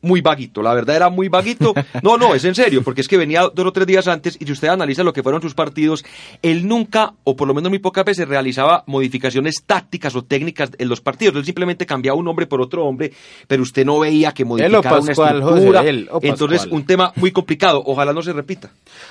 muy 0.00 0.20
vaguito, 0.20 0.62
la 0.62 0.74
verdad 0.74 0.96
era 0.96 1.08
muy 1.08 1.28
vaguito. 1.28 1.74
No, 2.02 2.16
no, 2.16 2.34
es 2.34 2.44
en 2.44 2.54
serio, 2.54 2.82
porque 2.82 3.00
es 3.00 3.08
que 3.08 3.16
venía 3.16 3.48
dos 3.52 3.66
o 3.66 3.72
tres 3.72 3.86
días 3.86 4.06
antes 4.08 4.36
y 4.40 4.46
si 4.46 4.52
usted 4.52 4.68
analiza 4.68 5.02
lo 5.02 5.12
que 5.12 5.22
fueron 5.22 5.42
sus 5.42 5.54
partidos, 5.54 6.04
él 6.42 6.68
nunca, 6.68 7.14
o 7.24 7.34
por 7.34 7.48
lo 7.48 7.54
menos 7.54 7.70
muy 7.70 7.78
pocas 7.78 8.04
veces, 8.04 8.28
realizaba 8.28 8.84
modificaciones 8.86 9.62
tácticas 9.66 10.14
o 10.14 10.22
técnicas 10.22 10.70
en 10.78 10.88
los 10.88 11.00
partidos. 11.00 11.34
Él 11.36 11.44
simplemente 11.44 11.86
cambiaba 11.86 12.18
un 12.18 12.28
hombre 12.28 12.46
por 12.46 12.60
otro 12.60 12.84
hombre, 12.84 13.12
pero 13.46 13.62
usted 13.62 13.84
no 13.84 13.98
veía 13.98 14.32
que 14.32 14.44
modificaba 14.44 15.00
una 15.00 15.12
estructura. 15.12 15.84
Entonces, 16.22 16.66
un 16.70 16.84
tema 16.84 17.12
muy 17.16 17.32
complicado. 17.32 17.82
Ojalá 17.84 18.12
no 18.12 18.22
se 18.22 18.32
repita. 18.32 18.70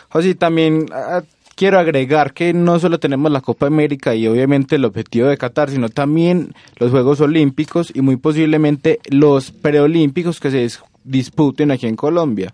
José, 0.09 0.35
también 0.35 0.85
ah, 0.91 1.21
quiero 1.57 1.79
agregar 1.79 2.33
que 2.33 2.53
no 2.53 2.79
solo 2.79 2.99
tenemos 2.99 3.31
la 3.31 3.41
Copa 3.41 3.65
América 3.65 4.13
y 4.15 4.27
obviamente 4.27 4.75
el 4.75 4.85
objetivo 4.85 5.27
de 5.27 5.37
Qatar, 5.37 5.71
sino 5.71 5.89
también 5.89 6.53
los 6.77 6.91
Juegos 6.91 7.19
Olímpicos 7.19 7.91
y 7.93 8.01
muy 8.01 8.15
posiblemente 8.15 8.99
los 9.09 9.51
preolímpicos 9.51 10.39
que 10.39 10.51
se 10.51 10.69
disputen 11.03 11.71
aquí 11.71 11.87
en 11.87 11.95
Colombia. 11.95 12.53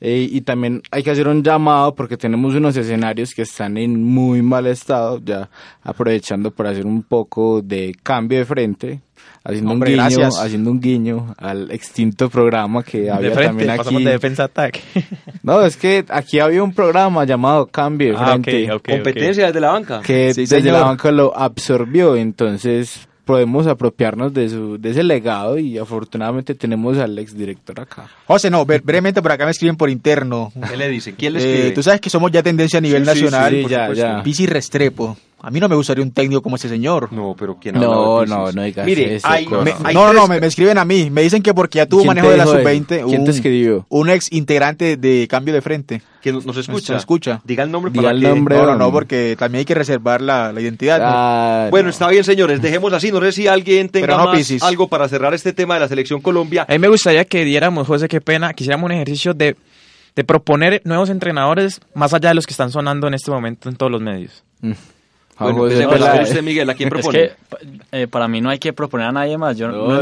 Eh, 0.00 0.28
y 0.30 0.42
también 0.42 0.82
hay 0.90 1.02
que 1.02 1.10
hacer 1.10 1.26
un 1.26 1.42
llamado 1.42 1.94
porque 1.94 2.18
tenemos 2.18 2.54
unos 2.54 2.76
escenarios 2.76 3.34
que 3.34 3.42
están 3.42 3.78
en 3.78 4.02
muy 4.02 4.42
mal 4.42 4.66
estado, 4.66 5.20
ya 5.24 5.48
aprovechando 5.82 6.50
para 6.50 6.70
hacer 6.70 6.84
un 6.84 7.02
poco 7.02 7.62
de 7.62 7.96
cambio 8.02 8.38
de 8.38 8.44
frente, 8.44 9.00
haciendo 9.42 9.72
un 9.72 9.80
guiño, 9.80 10.28
haciendo 10.38 10.70
un 10.70 10.80
guiño 10.80 11.34
al 11.38 11.70
extinto 11.70 12.28
programa 12.28 12.82
que 12.82 13.10
había 13.10 13.32
también 13.32 13.70
aquí. 13.70 14.04
de 14.04 14.10
defensa 14.10 14.44
ataque. 14.44 14.82
no, 15.42 15.62
es 15.62 15.78
que 15.78 16.04
aquí 16.10 16.40
había 16.40 16.62
un 16.62 16.74
programa 16.74 17.24
llamado 17.24 17.66
Cambio 17.66 18.10
de 18.10 18.18
ah, 18.18 18.26
frente. 18.32 18.68
Competencia 18.68 19.46
desde 19.46 19.60
la 19.60 19.72
banca. 19.72 20.02
Que 20.02 20.34
desde 20.34 20.60
la 20.60 20.82
banca 20.82 21.10
lo 21.10 21.34
absorbió, 21.34 22.16
entonces 22.16 23.08
podemos 23.26 23.66
apropiarnos 23.66 24.32
de, 24.32 24.48
su, 24.48 24.78
de 24.78 24.90
ese 24.90 25.02
legado 25.02 25.58
y 25.58 25.76
afortunadamente 25.78 26.54
tenemos 26.54 26.96
al 26.96 27.18
exdirector 27.18 27.80
acá. 27.80 28.08
José, 28.24 28.50
no, 28.50 28.64
brevemente 28.64 29.20
por 29.20 29.32
acá 29.32 29.44
me 29.44 29.50
escriben 29.50 29.76
por 29.76 29.90
interno. 29.90 30.52
¿Qué 30.70 30.76
le 30.76 30.88
dicen? 30.88 31.16
¿Quién 31.18 31.32
le 31.32 31.40
eh, 31.40 31.42
escribe? 31.42 31.70
tú 31.72 31.82
sabes 31.82 32.00
que 32.00 32.08
somos 32.08 32.30
ya 32.30 32.44
tendencia 32.44 32.78
a 32.78 32.80
nivel 32.80 33.04
nacional. 33.04 33.52
Sí, 33.52 33.66
ya, 33.68 33.92
ya. 33.92 34.22
Pisi 34.22 34.46
Restrepo. 34.46 35.16
A 35.42 35.50
mí 35.50 35.60
no 35.60 35.68
me 35.68 35.76
gustaría 35.76 36.02
un 36.02 36.12
técnico 36.12 36.40
como 36.40 36.56
ese 36.56 36.68
señor. 36.68 37.12
No, 37.12 37.36
pero 37.38 37.58
¿quién 37.60 37.76
habla 37.76 37.88
No, 37.88 38.26
no, 38.26 38.52
no 38.52 38.62
digas 38.62 38.86
Mire, 38.86 39.20
hay, 39.22 39.46
no, 39.46 40.12
no, 40.12 40.26
me, 40.26 40.38
escriben 40.38 40.78
a 40.78 40.84
mí. 40.84 41.10
Me 41.10 41.22
dicen 41.22 41.42
que 41.42 41.52
porque 41.52 41.76
ya 41.76 41.86
tuvo 41.86 42.04
manejo 42.04 42.30
de 42.30 42.38
la 42.38 42.46
sub-20. 42.46 43.06
¿Quién 43.06 43.24
te 43.24 43.30
escribió? 43.32 43.86
Un 43.90 44.08
ex 44.08 44.32
integrante 44.32 44.96
de 44.96 45.26
Cambio 45.28 45.52
de 45.52 45.60
Frente. 45.60 46.02
Que 46.22 46.32
nos, 46.32 46.56
escucha. 46.56 46.94
Nos 46.94 47.02
escucha. 47.02 47.40
Diga 47.44 47.62
el 47.62 47.70
nombre 47.70 47.92
Diga 47.92 48.10
el 48.10 48.20
nombre. 48.20 48.56
No, 48.56 48.66
no, 48.66 48.76
no, 48.76 48.90
porque 48.90 49.36
también 49.38 49.60
hay 49.60 49.64
que 49.66 49.74
reservar 49.74 50.20
la, 50.22 50.52
la 50.52 50.60
identidad. 50.60 51.00
Ah, 51.02 51.68
bueno, 51.70 51.90
está 51.90 52.08
bien, 52.08 52.24
señores. 52.24 52.62
Dejemos 52.62 52.92
así. 52.94 53.12
No 53.12 53.20
sé 53.20 53.32
si 53.32 53.46
alguien 53.46 53.90
tenga 53.90 54.16
más 54.16 54.62
algo 54.62 54.88
para 54.88 55.06
cerrar 55.08 55.34
este 55.34 55.52
tema 55.52 55.74
de 55.74 55.80
la 55.80 55.88
Selección 55.88 56.20
Colombia. 56.22 56.64
A 56.68 56.72
mí 56.72 56.78
me 56.78 56.88
gustaría 56.88 57.24
que 57.26 57.44
diéramos, 57.44 57.86
José, 57.86 58.08
qué 58.08 58.20
pena, 58.20 58.54
quisiéramos 58.54 58.86
un 58.86 58.92
ejercicio 58.92 59.34
de, 59.34 59.54
de 60.16 60.24
proponer 60.24 60.80
nuevos 60.84 61.10
entrenadores 61.10 61.80
más 61.94 62.14
allá 62.14 62.30
de 62.30 62.34
los 62.34 62.46
que 62.46 62.52
están 62.52 62.70
sonando 62.70 63.06
en 63.06 63.14
este 63.14 63.30
momento 63.30 63.68
en 63.68 63.76
todos 63.76 63.92
los 63.92 64.00
medios. 64.00 64.42
Mm. 64.62 64.72
Bueno, 65.38 65.62
usted, 66.22 66.42
Miguel, 66.42 66.68
¿a 66.70 66.74
quién 66.74 66.88
propone? 66.88 67.24
Es 67.24 67.32
que 67.32 68.02
eh, 68.02 68.06
para 68.06 68.26
mí 68.26 68.40
no 68.40 68.50
hay 68.50 68.58
que 68.58 68.72
proponer 68.72 69.08
a 69.08 69.12
nadie 69.12 69.36
más. 69.36 69.56
Yo 69.56 69.68
no, 69.68 70.00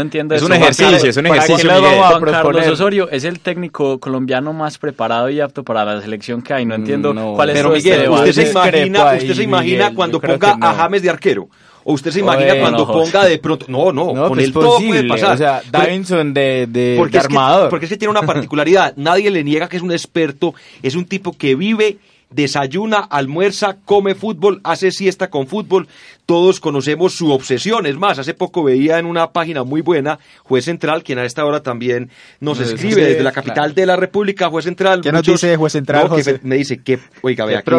entiendo 0.00 0.34
es 0.34 0.42
un 0.42 0.52
ejercicio, 0.52 1.10
es 1.10 1.16
un 1.16 1.26
ejercicio. 1.26 1.70
Juan 1.70 2.22
Carlos 2.24 2.66
Osorio 2.66 3.08
es 3.10 3.24
el 3.24 3.40
técnico 3.40 3.98
colombiano 3.98 4.52
más 4.52 4.78
preparado 4.78 5.30
y 5.30 5.40
apto 5.40 5.62
para 5.62 5.84
la 5.84 6.00
selección 6.00 6.42
que 6.42 6.54
hay. 6.54 6.66
No 6.66 6.74
entiendo 6.74 7.14
cuál 7.34 7.50
es 7.50 7.56
Pero 7.56 7.70
Miguel, 7.70 8.08
usted 8.08 8.32
se 8.32 8.50
imagina, 8.50 9.14
usted 9.14 9.34
se 9.34 9.42
imagina 9.42 9.94
cuando 9.94 10.20
ponga 10.20 10.58
a 10.60 10.74
James 10.74 11.02
de 11.02 11.10
arquero. 11.10 11.48
O 11.84 11.94
usted 11.94 12.12
se 12.12 12.20
imagina 12.20 12.60
cuando 12.60 12.86
ponga 12.86 13.24
de 13.24 13.38
pronto. 13.38 13.66
No, 13.68 13.92
no, 13.92 14.06
con 14.06 14.28
pues 14.28 14.46
el 14.46 14.52
todo 14.52 14.78
puede 14.78 15.04
pasar. 15.04 15.34
O 15.34 15.36
sea, 15.36 15.62
Davinson 15.70 16.32
de, 16.32 16.66
de, 16.68 16.94
porque 16.96 17.18
armador. 17.18 17.70
porque 17.70 17.86
es 17.86 17.90
que 17.90 17.96
tiene 17.96 18.10
una 18.10 18.22
particularidad. 18.22 18.94
Nadie 18.96 19.30
le 19.30 19.42
niega 19.42 19.68
que 19.68 19.76
es 19.76 19.82
un 19.82 19.92
experto. 19.92 20.54
Es 20.82 20.94
un 20.94 21.04
tipo 21.06 21.32
que 21.36 21.54
vive 21.54 21.98
desayuna, 22.34 22.98
almuerza, 22.98 23.76
come 23.84 24.14
fútbol, 24.14 24.60
hace 24.64 24.90
siesta 24.90 25.30
con 25.30 25.46
fútbol. 25.46 25.88
Todos 26.26 26.60
conocemos 26.60 27.14
su 27.14 27.30
obsesión. 27.32 27.86
Es 27.86 27.96
más, 27.96 28.18
hace 28.18 28.32
poco 28.32 28.62
veía 28.62 28.98
en 28.98 29.06
una 29.06 29.32
página 29.32 29.64
muy 29.64 29.80
buena, 29.80 30.18
Juez 30.44 30.64
Central, 30.64 31.02
quien 31.02 31.18
a 31.18 31.24
esta 31.24 31.44
hora 31.44 31.62
también 31.62 32.10
nos 32.40 32.60
escribe 32.60 33.04
desde 33.04 33.22
la 33.22 33.32
capital 33.32 33.74
de 33.74 33.86
la 33.86 33.96
República, 33.96 34.48
Juez 34.48 34.64
Central. 34.64 35.00
¿Qué 35.00 35.12
nos 35.12 35.24
dice 35.24 35.56
Juez 35.56 35.72
Central? 35.72 36.08
me 36.42 36.56
dice 36.56 36.78
que, 36.78 36.98
oiga, 37.22 37.44
vea, 37.44 37.62
¿Qué? 37.62 37.72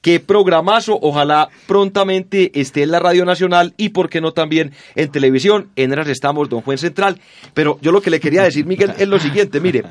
Qué 0.00 0.20
programazo. 0.20 0.98
Ojalá 1.00 1.48
prontamente 1.66 2.52
esté 2.60 2.82
en 2.82 2.90
la 2.90 3.00
Radio 3.00 3.24
Nacional 3.24 3.74
y, 3.76 3.90
por 3.90 4.08
qué 4.08 4.20
no, 4.20 4.32
también 4.32 4.72
en 4.94 5.10
televisión. 5.10 5.68
En 5.76 5.92
ERAS 5.92 6.08
estamos, 6.08 6.48
don 6.48 6.62
Juez 6.62 6.80
Central. 6.80 7.20
Pero 7.54 7.78
yo 7.80 7.92
lo 7.92 8.00
que 8.00 8.10
le 8.10 8.20
quería 8.20 8.42
decir, 8.42 8.66
Miguel, 8.66 8.94
es 8.98 9.08
lo 9.08 9.18
siguiente. 9.18 9.60
Mire, 9.60 9.84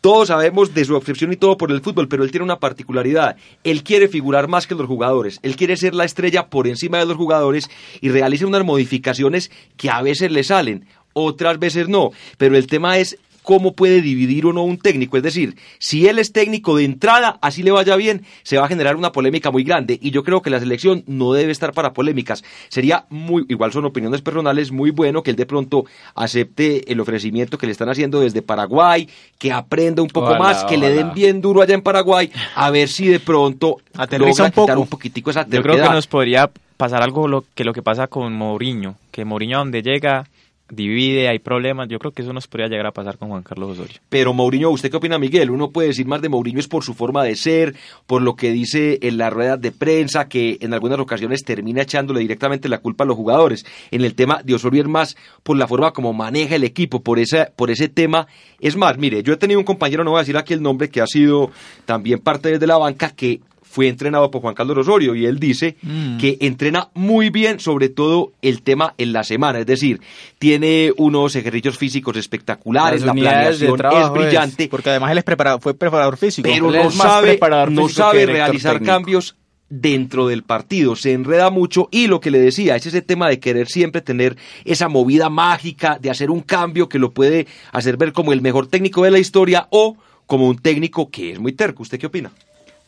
todos 0.00 0.28
sabemos 0.28 0.74
de 0.74 0.84
su 0.84 0.94
obsesión 0.94 1.32
y 1.32 1.36
todo 1.36 1.56
por 1.56 1.72
el 1.72 1.80
fútbol, 1.80 2.08
pero 2.08 2.24
él 2.24 2.30
tiene 2.30 2.44
una 2.44 2.60
particularidad. 2.60 3.36
Él 3.64 3.82
quiere 3.82 4.08
figurar 4.08 4.48
más 4.48 4.66
que 4.66 4.74
los 4.74 4.86
jugadores. 4.86 5.38
Él 5.42 5.56
quiere 5.56 5.76
ser 5.76 5.94
la 5.94 6.04
estrella 6.04 6.48
por 6.48 6.68
encima 6.68 6.98
de 6.98 7.06
los 7.06 7.16
jugadores 7.16 7.68
y 8.00 8.08
realiza 8.10 8.46
unas 8.46 8.64
modificaciones 8.64 9.50
que 9.76 9.90
a 9.90 10.02
veces 10.02 10.30
le 10.30 10.44
salen, 10.44 10.86
otras 11.12 11.58
veces 11.58 11.88
no. 11.88 12.10
Pero 12.36 12.56
el 12.56 12.66
tema 12.66 12.98
es 12.98 13.18
cómo 13.48 13.72
puede 13.72 14.02
dividir 14.02 14.44
o 14.44 14.52
no 14.52 14.62
un 14.62 14.76
técnico. 14.76 15.16
Es 15.16 15.22
decir, 15.22 15.56
si 15.78 16.06
él 16.06 16.18
es 16.18 16.32
técnico 16.32 16.76
de 16.76 16.84
entrada, 16.84 17.38
así 17.40 17.62
le 17.62 17.70
vaya 17.70 17.96
bien, 17.96 18.26
se 18.42 18.58
va 18.58 18.66
a 18.66 18.68
generar 18.68 18.94
una 18.94 19.10
polémica 19.10 19.50
muy 19.50 19.64
grande. 19.64 19.98
Y 20.02 20.10
yo 20.10 20.22
creo 20.22 20.42
que 20.42 20.50
la 20.50 20.60
selección 20.60 21.02
no 21.06 21.32
debe 21.32 21.50
estar 21.50 21.72
para 21.72 21.94
polémicas. 21.94 22.44
Sería 22.68 23.06
muy, 23.08 23.46
igual 23.48 23.72
son 23.72 23.86
opiniones 23.86 24.20
personales, 24.20 24.70
muy 24.70 24.90
bueno 24.90 25.22
que 25.22 25.30
él 25.30 25.36
de 25.36 25.46
pronto 25.46 25.86
acepte 26.14 26.92
el 26.92 27.00
ofrecimiento 27.00 27.56
que 27.56 27.64
le 27.64 27.72
están 27.72 27.88
haciendo 27.88 28.20
desde 28.20 28.42
Paraguay, 28.42 29.08
que 29.38 29.50
aprenda 29.50 30.02
un 30.02 30.08
poco 30.08 30.34
más, 30.34 30.64
que 30.64 30.76
le 30.76 30.90
den 30.90 31.14
bien 31.14 31.40
duro 31.40 31.62
allá 31.62 31.72
en 31.72 31.80
Paraguay, 31.80 32.30
a 32.54 32.70
ver 32.70 32.90
si 32.90 33.08
de 33.08 33.18
pronto 33.18 33.78
aterriza 33.96 34.44
un 34.44 34.50
poco. 34.50 34.78
un 34.78 34.88
poquitico 34.88 35.30
esa 35.30 35.48
Yo 35.48 35.62
creo 35.62 35.76
que 35.76 35.88
nos 35.88 36.06
podría 36.06 36.50
pasar 36.76 37.02
algo 37.02 37.26
lo, 37.26 37.46
que 37.54 37.64
lo 37.64 37.72
que 37.72 37.80
pasa 37.80 38.08
con 38.08 38.34
Mourinho, 38.34 38.96
que 39.10 39.24
Mourinho 39.24 39.56
donde 39.56 39.80
llega 39.80 40.26
divide, 40.70 41.28
hay 41.28 41.38
problemas. 41.38 41.88
Yo 41.88 41.98
creo 41.98 42.12
que 42.12 42.22
eso 42.22 42.32
nos 42.32 42.46
podría 42.46 42.68
llegar 42.68 42.86
a 42.86 42.92
pasar 42.92 43.18
con 43.18 43.28
Juan 43.28 43.42
Carlos 43.42 43.78
Osorio. 43.78 44.00
Pero 44.08 44.32
Mourinho, 44.32 44.70
¿usted 44.70 44.90
qué 44.90 44.96
opina, 44.96 45.18
Miguel? 45.18 45.50
Uno 45.50 45.70
puede 45.70 45.88
decir 45.88 46.06
más 46.06 46.20
de 46.20 46.28
Mourinho 46.28 46.60
es 46.60 46.68
por 46.68 46.84
su 46.84 46.94
forma 46.94 47.24
de 47.24 47.36
ser, 47.36 47.74
por 48.06 48.22
lo 48.22 48.36
que 48.36 48.52
dice 48.52 48.98
en 49.02 49.18
las 49.18 49.32
ruedas 49.32 49.60
de 49.60 49.72
prensa, 49.72 50.28
que 50.28 50.58
en 50.60 50.74
algunas 50.74 50.98
ocasiones 50.98 51.44
termina 51.44 51.82
echándole 51.82 52.20
directamente 52.20 52.68
la 52.68 52.78
culpa 52.78 53.04
a 53.04 53.06
los 53.06 53.16
jugadores. 53.16 53.64
En 53.90 54.04
el 54.04 54.14
tema 54.14 54.40
de 54.44 54.54
Osorio 54.54 54.82
es 54.82 54.88
más 54.88 55.16
por 55.42 55.56
la 55.56 55.66
forma 55.66 55.92
como 55.92 56.12
maneja 56.12 56.56
el 56.56 56.64
equipo, 56.64 57.02
por, 57.02 57.18
esa, 57.18 57.50
por 57.56 57.70
ese 57.70 57.88
tema. 57.88 58.26
Es 58.60 58.76
más, 58.76 58.98
mire, 58.98 59.22
yo 59.22 59.32
he 59.32 59.36
tenido 59.36 59.60
un 59.60 59.66
compañero, 59.66 60.04
no 60.04 60.10
voy 60.10 60.18
a 60.18 60.22
decir 60.22 60.36
aquí 60.36 60.54
el 60.54 60.62
nombre, 60.62 60.90
que 60.90 61.00
ha 61.00 61.06
sido 61.06 61.50
también 61.84 62.18
parte 62.18 62.58
de 62.58 62.66
la 62.66 62.76
banca, 62.76 63.10
que 63.10 63.40
fue 63.68 63.88
entrenado 63.88 64.30
por 64.30 64.40
Juan 64.40 64.54
Carlos 64.54 64.78
Osorio 64.78 65.14
y 65.14 65.26
él 65.26 65.38
dice 65.38 65.76
mm. 65.82 66.16
que 66.18 66.38
entrena 66.40 66.88
muy 66.94 67.30
bien, 67.30 67.60
sobre 67.60 67.88
todo 67.88 68.32
el 68.42 68.62
tema 68.62 68.94
en 68.98 69.12
la 69.12 69.24
semana, 69.24 69.58
es 69.58 69.66
decir, 69.66 70.00
tiene 70.38 70.92
unos 70.96 71.36
ejercicios 71.36 71.76
físicos 71.76 72.16
espectaculares, 72.16 73.02
la 73.02 73.12
planeación 73.12 73.78
es 73.80 74.10
brillante. 74.12 74.68
porque 74.68 74.90
además 74.90 75.12
él 75.12 75.18
es 75.18 75.24
preparado, 75.24 75.60
fue 75.60 75.74
preparador 75.74 76.16
físico. 76.16 76.48
Pero 76.48 76.70
no 76.70 76.90
sabe, 76.90 77.38
no 77.70 77.88
sabe 77.88 78.26
realizar 78.26 78.82
cambios 78.82 79.36
dentro 79.68 80.28
del 80.28 80.44
partido, 80.44 80.96
se 80.96 81.12
enreda 81.12 81.50
mucho 81.50 81.88
y 81.90 82.06
lo 82.06 82.20
que 82.20 82.30
le 82.30 82.38
decía 82.38 82.74
es 82.76 82.86
ese 82.86 83.02
tema 83.02 83.28
de 83.28 83.38
querer 83.38 83.68
siempre 83.68 84.00
tener 84.00 84.36
esa 84.64 84.88
movida 84.88 85.28
mágica, 85.28 85.98
de 86.00 86.10
hacer 86.10 86.30
un 86.30 86.40
cambio 86.40 86.88
que 86.88 86.98
lo 86.98 87.10
puede 87.10 87.46
hacer 87.72 87.98
ver 87.98 88.14
como 88.14 88.32
el 88.32 88.40
mejor 88.40 88.66
técnico 88.66 89.04
de 89.04 89.10
la 89.10 89.18
historia 89.18 89.68
o 89.70 89.96
como 90.26 90.48
un 90.48 90.58
técnico 90.58 91.10
que 91.10 91.32
es 91.32 91.38
muy 91.38 91.52
terco. 91.52 91.82
¿Usted 91.82 91.98
qué 91.98 92.06
opina? 92.06 92.30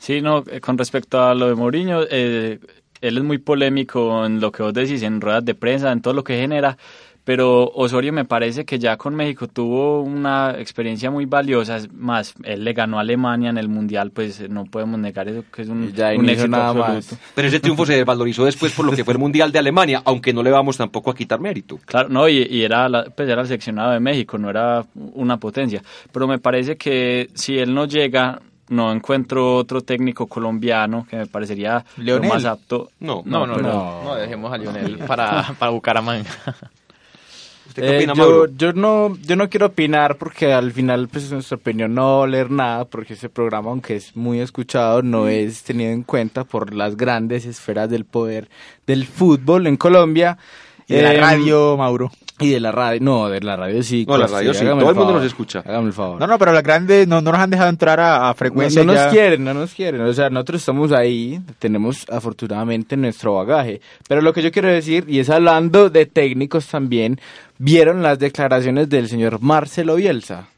Sí, 0.01 0.23
no, 0.23 0.43
eh, 0.51 0.61
con 0.61 0.79
respecto 0.79 1.23
a 1.23 1.35
lo 1.35 1.49
de 1.49 1.55
Mourinho, 1.55 2.01
eh, 2.11 2.59
él 3.03 3.19
es 3.19 3.23
muy 3.23 3.37
polémico 3.37 4.25
en 4.25 4.41
lo 4.41 4.51
que 4.51 4.63
vos 4.63 4.73
decís, 4.73 5.03
en 5.03 5.21
ruedas 5.21 5.45
de 5.45 5.55
prensa, 5.55 5.93
en 5.93 6.01
todo 6.01 6.15
lo 6.15 6.25
que 6.25 6.39
genera, 6.39 6.79
pero 7.23 7.71
Osorio 7.75 8.11
me 8.11 8.25
parece 8.25 8.65
que 8.65 8.79
ya 8.79 8.97
con 8.97 9.15
México 9.15 9.47
tuvo 9.47 10.01
una 10.01 10.55
experiencia 10.59 11.11
muy 11.11 11.27
valiosa, 11.27 11.77
es 11.77 11.93
más, 11.93 12.35
él 12.45 12.65
le 12.65 12.73
ganó 12.73 12.97
a 12.97 13.03
Alemania 13.03 13.51
en 13.51 13.59
el 13.59 13.69
Mundial, 13.69 14.11
pues 14.11 14.49
no 14.49 14.65
podemos 14.65 14.99
negar 14.99 15.29
eso, 15.29 15.45
que 15.53 15.61
es 15.61 15.69
un, 15.69 15.93
ya 15.93 16.15
un 16.15 16.27
éxito 16.31 16.49
nada 16.49 16.73
Más. 16.73 17.15
Pero 17.35 17.49
ese 17.49 17.61
triunfo 17.61 17.85
se 17.85 18.03
valorizó 18.03 18.47
después 18.47 18.73
por 18.73 18.87
lo 18.87 18.93
que 18.93 19.05
fue 19.05 19.13
el 19.13 19.19
Mundial 19.21 19.53
de 19.53 19.59
Alemania, 19.59 20.01
aunque 20.07 20.33
no 20.33 20.43
le 20.43 20.51
vamos 20.51 20.79
tampoco 20.79 21.11
a 21.11 21.15
quitar 21.15 21.41
mérito. 21.41 21.79
Claro, 21.85 22.09
no, 22.09 22.27
y, 22.27 22.63
era, 22.63 22.89
pues 23.15 23.29
era 23.29 23.43
el 23.43 23.47
seleccionado 23.47 23.93
de 23.93 24.01
México, 24.01 24.39
no 24.39 24.49
era 24.49 24.87
una 24.95 25.37
potencia, 25.37 25.83
pero 26.11 26.27
me 26.27 26.39
parece 26.39 26.79
que 26.79 27.29
si 27.35 27.59
él 27.59 27.75
no 27.75 27.85
llega 27.85 28.41
no 28.71 28.91
encuentro 28.93 29.57
otro 29.57 29.83
técnico 29.83 30.27
colombiano 30.27 31.07
que 31.09 31.17
me 31.17 31.27
parecería 31.27 31.85
Leonel. 31.99 32.29
lo 32.29 32.35
más 32.35 32.45
apto. 32.47 32.91
No, 33.01 33.23
No, 33.27 33.47
no, 33.47 33.55
pero- 33.57 33.69
no, 33.69 34.05
no, 34.05 34.15
dejemos 34.15 34.53
a 34.53 34.57
Lionel 34.59 34.99
para, 35.07 35.55
para 35.59 35.71
Bucaramanga. 35.71 36.31
¿Usted 37.69 37.83
qué 37.83 37.89
Eh, 37.93 37.97
opina, 37.99 38.15
yo, 38.15 38.23
Mauro? 38.23 38.47
yo 38.57 38.73
no 38.73 39.17
yo 39.23 39.37
no 39.37 39.49
quiero 39.49 39.67
opinar 39.67 40.17
porque 40.17 40.53
al 40.53 40.73
final 40.73 41.07
pues 41.09 41.31
nuestra 41.31 41.57
opinión 41.57 41.95
no 41.95 42.03
va 42.03 42.11
a 42.13 42.17
oler 42.23 42.51
nada 42.51 42.85
porque 42.85 43.15
ese 43.15 43.29
programa 43.29 43.71
aunque 43.71 43.95
es 43.97 44.17
muy 44.17 44.41
escuchado 44.41 45.03
no 45.03 45.29
es 45.29 45.63
tenido 45.63 45.93
en 45.93 46.03
cuenta 46.03 46.43
por 46.43 46.75
las 46.75 46.97
grandes 46.97 47.45
esferas 47.47 47.89
del 47.89 48.05
poder 48.05 48.49
del 48.89 49.07
fútbol 49.07 49.69
en 49.69 49.77
Colombia 49.77 50.37
Y 50.89 50.95
de 50.95 51.03
la 51.03 51.15
Em, 51.15 51.21
radio, 51.21 51.77
Mauro. 51.77 52.11
Y 52.41 52.51
de 52.51 52.61
la 52.61 52.73
radio 52.73 53.01
no 53.03 53.29
de 53.29 53.41
la 53.41 53.57
radio 53.57 53.83
sí 53.83 54.05
No, 54.09 54.17
la 54.17 54.25
pues, 54.25 54.33
radio 54.33 54.55
sí, 54.55 54.61
todo 54.61 54.71
el 54.71 54.77
mundo 54.77 54.95
favor, 54.95 55.15
nos 55.15 55.25
escucha. 55.25 55.61
hágame 55.67 55.87
el 55.89 55.93
favor 55.93 56.19
No, 56.21 56.27
no, 56.27 56.39
pero 56.39 56.53
las 56.53 56.63
grandes 56.63 57.07
no, 57.07 57.21
no 57.21 57.33
nos 57.33 57.41
han 57.41 57.51
dejado 57.51 57.69
entrar 57.71 58.01
a, 58.01 58.29
a 58.31 58.35
frecuencia. 58.35 58.83
no, 58.85 58.93
no 58.93 58.99
ya. 58.99 59.05
nos 59.05 59.13
quieren, 59.13 59.45
no 59.45 59.55
nos 59.55 59.75
quieren. 59.75 60.01
O 60.03 60.13
sea, 60.13 60.31
nosotros 60.31 60.61
estamos 60.63 60.93
ahí, 60.93 61.41
tenemos 61.59 62.07
afortunadamente 62.11 62.97
nuestro 62.97 63.35
bagaje. 63.35 63.81
Pero 64.09 64.21
lo 64.23 64.33
que 64.33 64.43
yo 64.43 64.51
quiero 64.53 64.69
decir, 64.69 65.05
y 65.09 65.19
es 65.21 65.31
hablando 65.31 65.91
de 65.91 66.07
técnicos 66.07 66.67
también, 66.67 67.21
vieron 67.59 68.03
las 68.03 68.19
declaraciones 68.19 68.89
del 68.89 69.09
señor 69.09 69.41
Marcelo 69.41 69.97
Bielsa. 69.97 70.49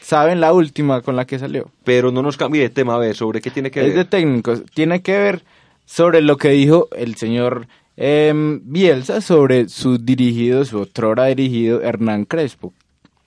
¿Saben 0.00 0.40
la 0.40 0.52
última 0.52 1.02
con 1.02 1.16
la 1.16 1.26
que 1.26 1.38
salió? 1.38 1.70
Pero 1.84 2.10
no 2.10 2.22
nos 2.22 2.36
cambie 2.36 2.62
de 2.62 2.70
tema, 2.70 2.94
a 2.94 2.98
ver, 2.98 3.14
¿sobre 3.14 3.40
qué 3.40 3.50
tiene 3.50 3.70
que 3.70 3.80
Es 3.80 3.88
de 3.88 3.94
ver? 3.94 4.06
técnicos. 4.06 4.62
Tiene 4.74 5.02
que 5.02 5.18
ver 5.18 5.42
sobre 5.84 6.22
lo 6.22 6.36
que 6.36 6.48
dijo 6.50 6.88
el 6.96 7.16
señor 7.16 7.66
em, 8.00 8.60
Bielsa 8.62 9.20
sobre 9.20 9.68
su 9.68 9.98
dirigido, 9.98 10.64
su 10.64 10.78
otrora 10.78 11.26
dirigido 11.26 11.82
Hernán 11.82 12.24
Crespo. 12.24 12.72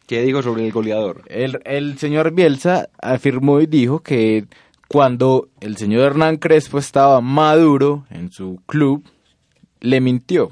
¿Qué 0.07 0.21
dijo 0.21 0.41
sobre 0.41 0.65
el 0.65 0.71
goleador? 0.71 1.23
El, 1.27 1.59
el 1.65 1.97
señor 1.97 2.31
Bielsa 2.31 2.89
afirmó 3.01 3.59
y 3.59 3.65
dijo 3.65 3.99
que 3.99 4.45
cuando 4.87 5.49
el 5.59 5.77
señor 5.77 6.03
Hernán 6.03 6.37
Crespo 6.37 6.79
estaba 6.79 7.21
maduro 7.21 8.05
en 8.09 8.31
su 8.31 8.59
club, 8.65 9.03
le 9.81 9.99
mintió. 9.99 10.51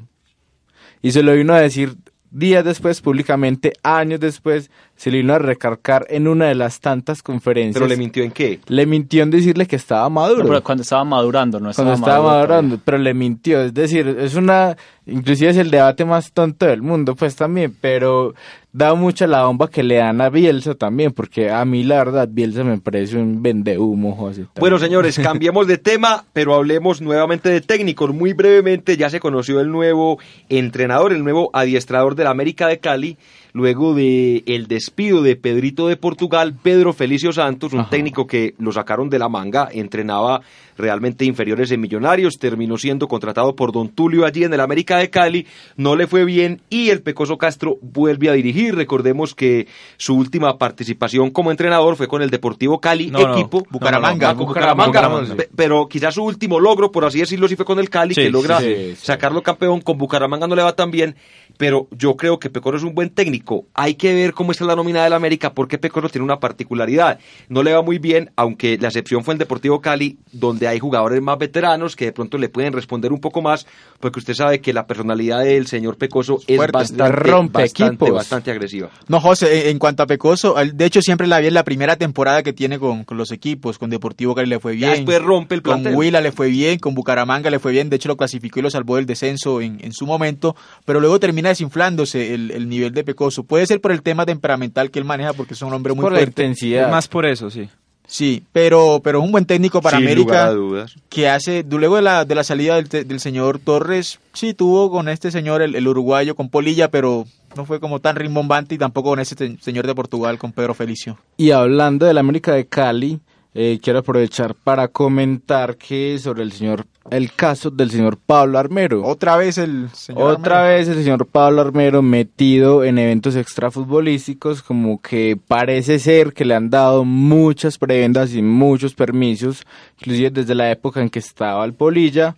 Y 1.02 1.12
se 1.12 1.24
lo 1.24 1.34
vino 1.34 1.54
a 1.54 1.62
decir 1.62 1.96
días 2.32 2.64
después, 2.66 3.02
públicamente, 3.02 3.74
años 3.84 4.20
después, 4.20 4.70
se 5.00 5.12
le 5.12 5.20
vino 5.20 5.34
a 5.34 5.40
recargar 5.40 6.06
en 6.10 6.28
una 6.28 6.48
de 6.48 6.56
las 6.56 6.82
tantas 6.82 7.24
conferencias. 7.24 7.76
¿Pero 7.76 7.88
le 7.88 7.96
mintió 7.96 8.22
en 8.22 8.32
qué? 8.32 8.60
Le 8.68 8.86
mintió 8.86 9.24
en 9.24 9.30
decirle 9.30 9.66
que 9.66 9.78
estaba 9.78 10.10
maduro. 10.10 10.44
No, 10.44 10.50
pero 10.50 10.62
cuando 10.62 10.82
estaba 10.82 11.06
madurando, 11.06 11.58
no 11.62 11.70
estaba 11.70 11.92
cuando 11.92 12.06
estaba 12.06 12.18
maduro 12.18 12.38
madurando, 12.38 12.68
todavía. 12.76 12.84
pero 12.84 12.98
le 12.98 13.14
mintió. 13.14 13.62
Es 13.62 13.74
decir, 13.74 14.18
es 14.20 14.36
una, 14.36 14.76
inclusive 15.06 15.52
es 15.52 15.58
el 15.58 15.72
debate 15.72 16.04
más 16.04 16.34
tonto 16.34 16.66
del 16.66 16.82
mundo, 16.82 17.16
pues 17.16 17.38
también, 17.38 17.74
pero 17.80 18.34
da 18.74 18.94
mucha 18.94 19.26
la 19.26 19.46
bomba 19.46 19.70
que 19.70 19.84
le 19.84 19.96
dan 19.96 20.20
a 20.20 20.30
Bielsa 20.30 20.76
también, 20.76 21.14
porque 21.14 21.50
a 21.50 21.64
mí 21.64 21.84
la 21.84 22.00
verdad 22.00 22.28
Bielsa 22.30 22.66
me 22.66 22.78
parece 22.78 23.18
un 23.18 23.42
vendehumo, 23.42 24.18
José. 24.18 24.48
Bueno, 24.60 24.80
señores, 24.80 25.18
cambiemos 25.18 25.66
de 25.66 25.78
tema, 25.78 26.26
pero 26.34 26.56
hablemos 26.56 27.00
nuevamente 27.00 27.50
de 27.50 27.62
técnicos. 27.62 28.14
Muy 28.14 28.34
brevemente, 28.34 28.98
ya 28.98 29.10
se 29.10 29.22
conoció 29.22 29.62
el 29.62 29.72
nuevo 29.72 30.20
entrenador, 30.50 31.14
el 31.14 31.24
nuevo 31.24 31.52
adiestrador 31.54 32.16
del 32.16 32.28
América 32.28 32.68
de 32.68 32.80
Cali, 32.80 33.18
luego 33.54 33.94
de 33.94 34.44
el 34.46 34.68
despido 34.68 35.22
de 35.22 35.36
Pedrito 35.36 35.88
de 35.88 35.98
Portugal, 35.98 36.56
Pedro 36.62 36.94
Felicio 36.94 37.32
Santos, 37.34 37.74
un 37.74 37.82
Ajá. 37.82 37.90
técnico 37.90 38.28
que 38.28 38.54
lo 38.60 38.72
sacaron 38.72 39.10
de 39.10 39.20
la 39.20 39.30
manga, 39.30 39.70
entrenaba 39.72 40.42
realmente 40.78 41.26
inferiores 41.26 41.72
en 41.72 41.82
Millonarios, 41.82 42.38
terminó 42.40 42.78
siendo 42.78 43.08
contratado 43.08 43.54
por 43.56 43.72
Don 43.74 43.90
Tulio 43.90 44.26
allí 44.26 44.44
en 44.46 44.54
el 44.54 44.62
América 44.62 44.98
de 44.98 45.10
Cali, 45.10 45.46
no 45.76 45.96
le 45.98 46.08
fue 46.08 46.24
bien 46.24 46.62
y 46.70 46.90
el 46.90 47.02
Pecoso 47.02 47.38
Castro 47.38 47.78
vuelve 47.82 48.30
a 48.30 48.34
dirigir. 48.34 48.76
Recordemos 48.76 49.36
que 49.36 49.68
su 49.98 50.16
última 50.16 50.58
participación 50.58 51.32
como 51.32 51.52
entrenador 51.52 51.96
fue 51.98 52.08
con 52.08 52.22
el 52.22 52.30
Deportivo 52.30 52.80
Cali, 52.80 53.08
No, 53.12 53.20
no, 53.20 53.34
equipo 53.34 53.66
Bucaramanga, 53.70 54.34
con 54.36 54.46
Bucaramanga, 54.46 54.86
Bucaramanga, 54.88 54.88
Bucaramanga. 54.88 55.36
Pe- 55.36 55.50
pero 55.56 55.88
quizás 55.90 56.14
su 56.16 56.24
último 56.24 56.60
logro, 56.62 56.92
por 56.92 57.04
así 57.04 57.20
decirlo, 57.20 57.48
sí 57.50 57.56
fue 57.58 57.66
con 57.66 57.80
el 57.80 57.90
Cali, 57.90 58.14
Sí, 58.14 58.22
que 58.22 58.30
logra 58.30 58.60
sí, 58.60 58.66
sí, 58.74 58.96
sí. 58.96 59.06
sacarlo 59.06 59.42
campeón. 59.44 59.82
Con 59.82 59.98
Bucaramanga 59.98 60.48
no 60.48 60.56
le 60.56 60.64
va 60.64 60.74
tan 60.76 60.92
bien, 60.92 61.16
pero 61.60 61.90
yo 61.92 62.16
creo 62.16 62.40
que 62.40 62.50
Pecoro 62.50 62.78
es 62.78 62.84
un 62.84 62.96
buen 62.96 63.10
técnico. 63.10 63.66
Hay 63.74 63.96
que 63.96 64.14
ver 64.14 64.34
cómo 64.34 64.54
está 64.54 64.64
la 64.64 64.78
nómina 64.78 65.04
del 65.04 65.12
América, 65.12 65.54
porque 65.54 65.78
Pecoro 65.78 66.08
tiene 66.08 66.24
una 66.24 66.40
particularidad. 66.40 67.20
No 67.50 67.64
le 67.64 67.74
va 67.74 67.82
muy 67.82 68.00
bien, 68.00 68.32
aunque 68.38 68.78
la 68.78 68.88
excepción 68.88 69.26
fue 69.26 69.34
el 69.34 69.40
Deportivo 69.40 69.82
Cali, 69.82 70.18
donde 70.32 70.70
hay 70.70 70.80
jugadores 70.80 71.22
más 71.22 71.38
veteranos 71.38 71.98
que 71.98 72.06
de 72.06 72.12
pronto 72.14 72.38
le 72.38 72.48
pueden 72.48 72.72
responder 72.72 73.12
un 73.12 73.20
poco 73.20 73.42
más, 73.42 73.68
porque 74.00 74.20
usted 74.20 74.36
sabe 74.36 74.62
que 74.62 74.72
la 74.72 74.88
personalidad 74.88 75.44
del 75.44 75.68
señor 75.68 75.98
Pecoso 75.98 76.40
es 76.48 76.56
Fuerte, 76.56 76.72
bastante, 76.78 77.12
rompe 77.12 77.62
bastante, 77.64 78.10
bastante 78.10 78.52
agresiva. 78.52 78.90
No, 79.10 79.20
José, 79.20 79.70
en- 79.70 79.80
cuanto 79.80 80.04
a 80.04 80.08
Pecoso, 80.08 80.56
de 80.74 80.86
hecho 80.86 81.02
siempre 81.02 81.28
la 81.28 81.42
vi 81.42 81.48
en 81.48 81.56
la 81.56 81.66
primera 81.66 81.98
temporada 81.98 82.42
que 82.42 82.54
tiene 82.54 82.80
con, 82.80 83.04
con 83.04 83.18
los 83.18 83.34
equipos, 83.34 83.78
con 83.78 83.90
Deportivo 83.90 84.34
Cali 84.34 84.48
le 84.48 84.62
fue 84.62 84.78
Ya 84.78 84.94
bien. 84.94 85.06
después 85.06 85.22
rompe 85.22 85.56
el 85.56 85.62
Con 85.62 85.82
plantel. 85.82 85.96
Huila 85.96 86.22
le 86.22 86.32
fue 86.32 86.48
bien, 86.48 86.80
con 86.80 86.96
Bucaramanga 86.96 87.50
le 87.50 87.60
fue 87.60 87.74
bien, 87.74 87.90
de 87.90 87.98
hecho 87.98 88.08
lo 88.08 88.16
clasificó 88.16 88.60
y 88.60 88.64
lo 88.64 88.70
salvó 88.70 88.96
del 88.96 89.06
descenso 89.06 89.60
en, 89.60 89.84
en 89.84 89.92
su 89.92 90.06
momento, 90.06 90.56
pero 90.86 91.02
luego 91.02 91.20
termina 91.20 91.49
desinflándose 91.50 92.34
el, 92.34 92.52
el 92.52 92.70
nivel 92.70 92.94
de 92.94 93.04
Pecoso. 93.04 93.44
Puede 93.44 93.66
ser 93.68 93.82
por 93.82 93.92
el 93.92 94.02
tema 94.02 94.26
temperamental 94.26 94.90
que 94.92 95.00
él 95.00 95.06
maneja, 95.06 95.34
porque 95.34 95.54
es 95.54 95.62
un 95.62 95.74
hombre 95.74 95.94
muy 95.94 96.04
por 96.04 96.12
la 96.14 96.20
fuerte. 96.20 96.44
intensidad. 96.44 96.90
Más 96.90 97.08
por 97.08 97.26
eso, 97.26 97.50
sí. 97.50 97.70
Sí, 98.08 98.44
pero, 98.52 99.02
pero 99.04 99.20
es 99.20 99.26
un 99.26 99.32
buen 99.32 99.46
técnico 99.46 99.84
para 99.84 99.98
Sin 99.98 100.06
lugar 100.16 100.18
América 100.18 100.46
a 100.48 100.52
dudas. 100.54 100.96
que 101.10 101.30
hace, 101.30 101.64
luego 101.70 101.98
de 101.98 102.02
la, 102.02 102.26
de 102.26 102.34
la 102.34 102.44
salida 102.44 102.76
del, 102.76 102.90
te- 102.90 103.04
del 103.04 103.20
señor 103.20 103.60
Torres, 103.60 104.20
sí 104.34 104.56
tuvo 104.56 104.90
con 104.90 105.10
este 105.10 105.30
señor, 105.30 105.62
el, 105.62 105.76
el 105.76 105.88
uruguayo, 105.88 106.36
con 106.36 106.50
Polilla, 106.50 106.90
pero 106.90 107.26
no 107.56 107.66
fue 107.66 107.80
como 107.80 108.00
tan 108.00 108.16
rimbombante 108.16 108.74
y 108.74 108.78
tampoco 108.80 109.10
con 109.10 109.20
ese 109.20 109.36
te- 109.36 109.58
señor 109.62 109.86
de 109.86 109.94
Portugal, 109.94 110.40
con 110.40 110.54
Pedro 110.54 110.74
Felicio. 110.74 111.20
Y 111.38 111.52
hablando 111.52 112.08
de 112.08 112.16
la 112.16 112.22
América 112.22 112.52
de 112.54 112.66
Cali, 112.66 113.20
eh, 113.56 113.80
quiero 113.82 114.00
aprovechar 114.00 114.54
para 114.54 114.90
comentar 114.90 115.76
que 115.76 116.20
sobre 116.20 116.44
el 116.44 116.52
señor, 116.52 116.86
el 117.10 117.34
caso 117.34 117.72
del 117.72 117.90
señor 117.90 118.18
Pablo 118.18 118.60
Armero. 118.60 119.04
Otra 119.04 119.38
vez 119.38 119.58
el 119.58 119.90
señor 119.94 120.34
Otra 120.34 120.60
Armero. 120.60 120.78
vez 120.78 120.88
el 120.88 121.04
señor 121.04 121.26
Pablo 121.26 121.62
Armero 121.62 122.04
metido 122.04 122.84
en 122.84 123.00
eventos 123.00 123.36
extrafutbolísticos, 123.36 124.62
como 124.62 125.02
que 125.02 125.36
parece 125.48 125.98
ser 125.98 126.34
que 126.34 126.46
le 126.46 126.54
han 126.54 126.70
dado 126.70 127.06
muchas 127.06 127.80
prebendas 127.80 128.36
y 128.36 128.44
muchos 128.44 128.94
permisos, 128.94 129.66
inclusive 130.00 130.30
desde 130.30 130.54
la 130.54 130.70
época 130.70 131.02
en 131.02 131.10
que 131.10 131.20
estaba 131.20 131.66
el 131.66 131.74
Polilla, 131.74 132.36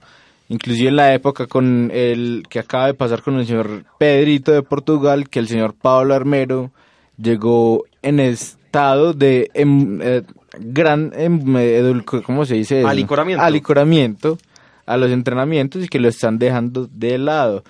inclusive 0.47 0.89
en 0.89 0.95
la 0.95 1.13
época 1.13 1.45
con 1.45 1.91
el 1.93 2.43
que 2.49 2.59
acaba 2.59 2.87
de 2.87 2.93
pasar 2.93 3.21
con 3.21 3.37
el 3.37 3.45
señor 3.45 3.83
Pedrito 3.97 4.53
de 4.53 4.63
Portugal, 4.63 5.27
que 5.27 5.39
el 5.39 5.49
señor 5.49 5.73
Pablo 5.73 6.13
Armero 6.13 6.71
llegó 7.17 7.83
en 8.01 8.21
estado 8.21 9.13
de 9.13 9.51
em, 9.53 10.01
eh, 10.01 10.23
gran 10.59 11.11
em, 11.15 12.03
¿cómo 12.03 12.45
se 12.45 12.55
dice? 12.55 12.79
eso? 12.79 12.87
Alicoramiento. 12.87 13.43
Alicoramiento 13.43 14.37
a 14.85 14.97
los 14.97 15.11
entrenamientos 15.11 15.85
y 15.85 15.87
que 15.87 15.99
lo 15.99 16.09
están 16.09 16.37
dejando 16.37 16.87
de 16.91 17.17
lado. 17.17 17.63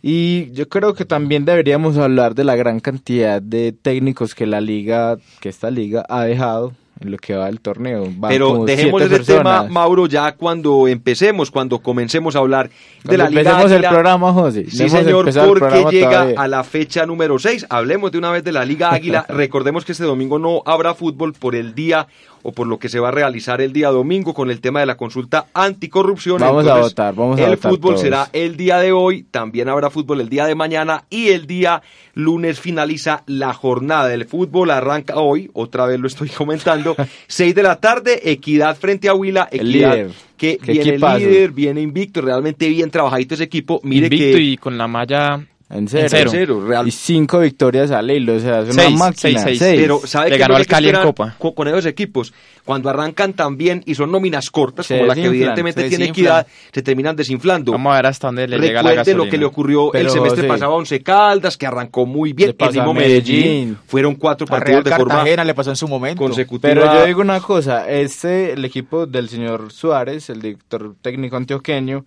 Y 0.00 0.52
yo 0.52 0.68
creo 0.68 0.94
que 0.94 1.04
también 1.04 1.44
deberíamos 1.44 1.96
hablar 1.96 2.34
de 2.34 2.44
la 2.44 2.54
gran 2.54 2.78
cantidad 2.78 3.42
de 3.42 3.72
técnicos 3.72 4.34
que 4.34 4.46
la 4.46 4.60
liga, 4.60 5.16
que 5.40 5.48
esta 5.48 5.70
liga 5.70 6.04
ha 6.08 6.24
dejado 6.24 6.72
en 7.00 7.10
lo 7.10 7.16
que 7.18 7.34
va 7.34 7.46
del 7.46 7.60
torneo. 7.60 8.08
Van 8.16 8.28
Pero 8.30 8.64
dejemos 8.64 9.02
ese 9.02 9.20
tema, 9.20 9.42
personas. 9.42 9.70
Mauro, 9.70 10.06
ya 10.06 10.32
cuando 10.32 10.88
empecemos, 10.88 11.50
cuando 11.50 11.78
comencemos 11.78 12.34
a 12.36 12.40
hablar 12.40 12.68
de 12.68 12.74
Cuando 13.04 13.24
la 13.24 13.30
Liga 13.30 13.40
empecemos 13.40 13.70
el 13.70 13.76
Águila. 13.78 13.90
programa, 13.90 14.32
José. 14.32 14.66
Sí, 14.70 14.88
señor, 14.88 15.32
porque 15.58 15.84
llega 15.90 16.10
todavía. 16.10 16.40
a 16.40 16.48
la 16.48 16.64
fecha 16.64 17.06
número 17.06 17.38
6. 17.38 17.66
Hablemos 17.70 18.10
de 18.12 18.18
una 18.18 18.30
vez 18.30 18.44
de 18.44 18.52
la 18.52 18.64
Liga 18.64 18.90
Águila. 18.90 19.24
Recordemos 19.28 19.84
que 19.84 19.92
este 19.92 20.04
domingo 20.04 20.38
no 20.38 20.62
habrá 20.66 20.94
fútbol 20.94 21.32
por 21.32 21.54
el 21.54 21.74
día 21.74 22.08
o 22.42 22.52
por 22.52 22.66
lo 22.66 22.78
que 22.78 22.88
se 22.88 23.00
va 23.00 23.08
a 23.08 23.12
realizar 23.12 23.60
el 23.60 23.72
día 23.72 23.88
domingo 23.88 24.34
con 24.34 24.50
el 24.50 24.60
tema 24.60 24.80
de 24.80 24.86
la 24.86 24.96
consulta 24.96 25.46
anticorrupción. 25.54 26.40
Vamos 26.40 26.66
a 26.66 26.78
votar, 26.80 27.14
vamos 27.14 27.38
a 27.38 27.44
El 27.44 27.56
votar 27.56 27.70
fútbol 27.70 27.90
todos. 27.94 28.00
será 28.02 28.28
el 28.32 28.56
día 28.56 28.78
de 28.78 28.92
hoy, 28.92 29.24
también 29.30 29.68
habrá 29.68 29.90
fútbol 29.90 30.20
el 30.20 30.28
día 30.28 30.46
de 30.46 30.54
mañana 30.54 31.04
y 31.10 31.28
el 31.28 31.46
día 31.46 31.82
lunes 32.14 32.60
finaliza 32.60 33.22
la 33.26 33.52
jornada 33.52 34.08
del 34.08 34.26
fútbol. 34.26 34.70
Arranca 34.70 35.16
hoy, 35.16 35.50
otra 35.52 35.86
vez 35.86 36.00
lo 36.00 36.06
estoy 36.06 36.28
comentando, 36.36 36.96
6 37.26 37.54
de 37.54 37.62
la 37.62 37.76
tarde, 37.80 38.30
Equidad 38.30 38.76
frente 38.76 39.08
a 39.08 39.14
Huila. 39.14 39.48
El 39.50 39.68
Equidad 39.70 39.92
líder. 39.94 40.10
que 40.36 40.58
viene 40.62 40.90
equipazo. 40.90 41.18
líder, 41.18 41.50
viene 41.52 41.80
invicto, 41.80 42.20
realmente 42.20 42.68
bien 42.68 42.90
trabajadito 42.90 43.34
ese 43.34 43.44
equipo. 43.44 43.80
Mire 43.82 44.06
Invicto 44.06 44.36
que 44.36 44.42
y 44.42 44.56
con 44.56 44.76
la 44.78 44.88
malla 44.88 45.46
En 45.70 45.86
cero. 45.86 46.06
cero. 46.08 46.30
cero, 46.32 46.64
real- 46.66 46.88
Y 46.88 46.90
cinco 46.90 47.40
victorias 47.40 47.90
al 47.90 48.10
hilo, 48.10 48.36
o 48.36 48.38
sea, 48.40 48.60
es 48.60 48.72
una 48.72 48.84
Seis, 48.84 48.98
máquina. 48.98 49.40
seis, 49.42 49.58
seis. 49.58 49.80
Pero 49.80 50.00
¿sabe 50.06 50.30
Le 50.30 50.38
ganó 50.38 50.56
al 50.56 50.62
que 50.62 50.68
Cali 50.68 50.88
en 50.88 50.96
Copa. 51.02 51.34
co- 51.38 51.54
Con, 51.54 51.68
esos 51.68 51.84
equipos, 51.84 52.32
cuando 52.64 52.88
arrancan 52.88 53.34
tan 53.34 53.58
bien 53.58 53.82
y 53.84 53.94
son 53.94 54.10
nóminas 54.10 54.50
cortas, 54.50 54.86
Se 54.86 54.94
como 54.96 55.08
la 55.08 55.14
que 55.14 55.26
evidentemente 55.26 55.86
tiene 55.90 56.06
equidad, 56.06 56.46
se 56.72 56.80
terminan 56.80 57.14
desinflando. 57.16 57.72
Vamos 57.72 57.92
a 57.92 57.96
ver 57.96 58.06
hasta 58.06 58.28
dónde 58.28 58.48
le 58.48 58.56
llega 58.58 58.82
la 58.82 58.88
Recuerde 58.90 58.96
gasolina. 58.96 59.24
lo 59.24 59.30
que 59.30 59.36
le 59.36 59.44
ocurrió 59.44 59.92
el 59.92 60.08
semestre 60.08 60.48
pasado 60.48 60.72
a 60.72 60.74
Once 60.76 61.02
Caldas, 61.02 61.58
que 61.58 61.66
arrancó 61.66 62.06
muy 62.06 62.32
bien. 62.32 62.46
le 62.48 62.50
El 62.52 62.56
pasó 62.56 62.72
mismo 62.72 62.90
a 62.90 62.94
Medellín. 62.94 63.36
Medellín. 63.42 63.78
Fueron 63.86 64.14
cuatro 64.14 64.46
A 64.46 64.50
partidos 64.50 64.84
Real 64.84 64.84
de 64.84 64.90
forma 64.96 65.14
Cartagena 65.16 65.44
le 65.44 65.54
pasó 65.54 65.68
en 65.70 65.76
su 65.76 65.86
momento. 65.86 66.22
consecutiva. 66.22 66.72
Pero 66.72 66.94
yo 66.94 67.04
digo 67.04 67.20
una 67.20 67.40
cosa, 67.40 67.90
este, 67.90 68.52
el 68.54 68.64
equipo 68.64 69.04
del 69.04 69.28
señor 69.28 69.70
Suárez, 69.70 70.30
el 70.30 70.40
director 70.40 70.94
técnico 71.02 71.36
antioqueño, 71.36 72.06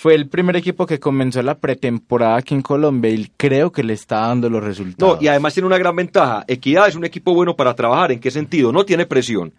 fue 0.00 0.14
el 0.14 0.28
primer 0.28 0.54
equipo 0.54 0.86
que 0.86 1.00
comenzó 1.00 1.42
la 1.42 1.58
pretemporada 1.58 2.36
aquí 2.36 2.54
en 2.54 2.62
Colombia 2.62 3.10
y 3.10 3.32
creo 3.36 3.72
que 3.72 3.82
le 3.82 3.94
está 3.94 4.28
dando 4.28 4.48
los 4.48 4.62
resultados. 4.62 5.16
No, 5.16 5.20
y 5.20 5.26
además 5.26 5.54
tiene 5.54 5.66
una 5.66 5.76
gran 5.76 5.96
ventaja. 5.96 6.44
Equidad 6.46 6.86
es 6.86 6.94
un 6.94 7.04
equipo 7.04 7.34
bueno 7.34 7.56
para 7.56 7.74
trabajar. 7.74 8.12
¿En 8.12 8.20
qué 8.20 8.30
sentido? 8.30 8.70
No 8.70 8.84
tiene 8.84 9.06
presión. 9.06 9.52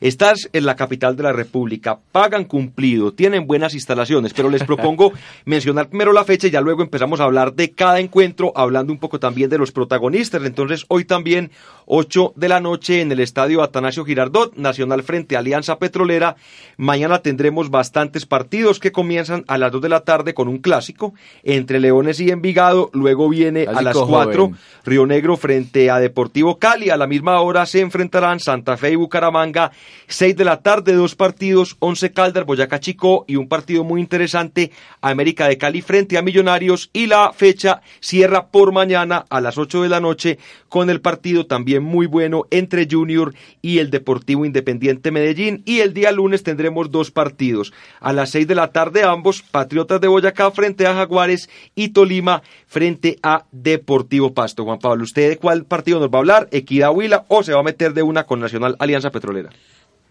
Estás 0.00 0.48
en 0.52 0.66
la 0.66 0.76
capital 0.76 1.16
de 1.16 1.22
la 1.22 1.32
República, 1.32 1.98
pagan 2.12 2.44
cumplido, 2.44 3.12
tienen 3.12 3.46
buenas 3.46 3.74
instalaciones, 3.74 4.34
pero 4.34 4.50
les 4.50 4.64
propongo 4.64 5.12
mencionar 5.44 5.88
primero 5.88 6.12
la 6.12 6.24
fecha 6.24 6.48
y 6.48 6.50
ya 6.50 6.60
luego 6.60 6.82
empezamos 6.82 7.20
a 7.20 7.24
hablar 7.24 7.54
de 7.54 7.70
cada 7.70 8.00
encuentro, 8.00 8.52
hablando 8.54 8.92
un 8.92 8.98
poco 8.98 9.18
también 9.18 9.48
de 9.48 9.58
los 9.58 9.72
protagonistas. 9.72 10.44
Entonces, 10.44 10.84
hoy 10.88 11.04
también, 11.04 11.50
8 11.86 12.34
de 12.36 12.48
la 12.48 12.60
noche 12.60 13.00
en 13.00 13.12
el 13.12 13.20
estadio 13.20 13.62
Atanasio 13.62 14.04
Girardot, 14.04 14.54
Nacional 14.56 15.02
frente 15.02 15.36
a 15.36 15.38
Alianza 15.38 15.78
Petrolera. 15.78 16.36
Mañana 16.76 17.20
tendremos 17.20 17.70
bastantes 17.70 18.26
partidos 18.26 18.80
que 18.80 18.92
comienzan 18.92 19.44
a 19.48 19.58
las 19.58 19.72
2 19.72 19.82
de 19.82 19.88
la 19.88 20.00
tarde 20.00 20.34
con 20.34 20.48
un 20.48 20.58
clásico 20.58 21.14
entre 21.42 21.80
Leones 21.80 22.20
y 22.20 22.30
Envigado. 22.30 22.90
Luego 22.92 23.28
viene 23.28 23.66
a 23.66 23.82
las 23.82 23.96
4 23.96 24.50
Río 24.84 25.06
Negro 25.06 25.36
frente 25.36 25.90
a 25.90 25.98
Deportivo 25.98 26.58
Cali. 26.58 26.90
A 26.90 26.96
la 26.96 27.06
misma 27.06 27.40
hora 27.40 27.66
se 27.66 27.80
enfrentarán 27.80 28.40
Santa 28.40 28.76
Fe 28.76 28.92
y 28.92 28.96
Bucaramanga 28.96 29.72
6 30.08 30.36
de 30.36 30.44
la 30.44 30.62
tarde, 30.62 30.92
dos 30.92 31.14
partidos, 31.14 31.76
11 31.80 32.12
Caldas, 32.12 32.44
Boyacá 32.44 32.80
Chico 32.80 33.24
y 33.26 33.36
un 33.36 33.48
partido 33.48 33.84
muy 33.84 34.00
interesante, 34.00 34.70
América 35.00 35.48
de 35.48 35.58
Cali 35.58 35.82
frente 35.82 36.18
a 36.18 36.22
Millonarios 36.22 36.90
y 36.92 37.06
la 37.06 37.32
fecha 37.32 37.82
cierra 38.00 38.48
por 38.48 38.72
mañana 38.72 39.24
a 39.28 39.40
las 39.40 39.58
8 39.58 39.82
de 39.82 39.88
la 39.88 40.00
noche 40.00 40.38
con 40.68 40.90
el 40.90 41.00
partido 41.00 41.46
también 41.46 41.82
muy 41.82 42.06
bueno 42.06 42.44
entre 42.50 42.86
Junior 42.90 43.34
y 43.62 43.78
el 43.78 43.90
Deportivo 43.90 44.44
Independiente 44.44 45.10
Medellín 45.10 45.62
y 45.64 45.80
el 45.80 45.94
día 45.94 46.12
lunes 46.12 46.42
tendremos 46.42 46.90
dos 46.90 47.10
partidos, 47.10 47.72
a 48.00 48.12
las 48.12 48.30
6 48.30 48.46
de 48.46 48.54
la 48.54 48.72
tarde 48.72 49.04
ambos, 49.04 49.42
Patriotas 49.42 50.00
de 50.00 50.08
Boyacá 50.08 50.50
frente 50.50 50.86
a 50.86 50.94
Jaguares 50.94 51.48
y 51.74 51.88
Tolima 51.88 52.42
frente 52.66 53.18
a 53.22 53.44
Deportivo 53.52 54.34
Pasto. 54.34 54.64
Juan 54.64 54.78
Pablo, 54.78 55.04
¿usted 55.04 55.30
de 55.30 55.36
cuál 55.38 55.64
partido 55.64 56.00
nos 56.00 56.10
va 56.10 56.18
a 56.18 56.18
hablar? 56.18 56.48
¿Equidad 56.50 56.94
Huila 56.94 57.24
o 57.28 57.42
se 57.42 57.52
va 57.52 57.60
a 57.60 57.64
meter 57.64 57.94
de 57.94 58.02
una 58.02 58.24
con 58.24 58.40
Nacional 58.40 58.76
Alianza 58.78 59.10
Petrolera? 59.10 59.50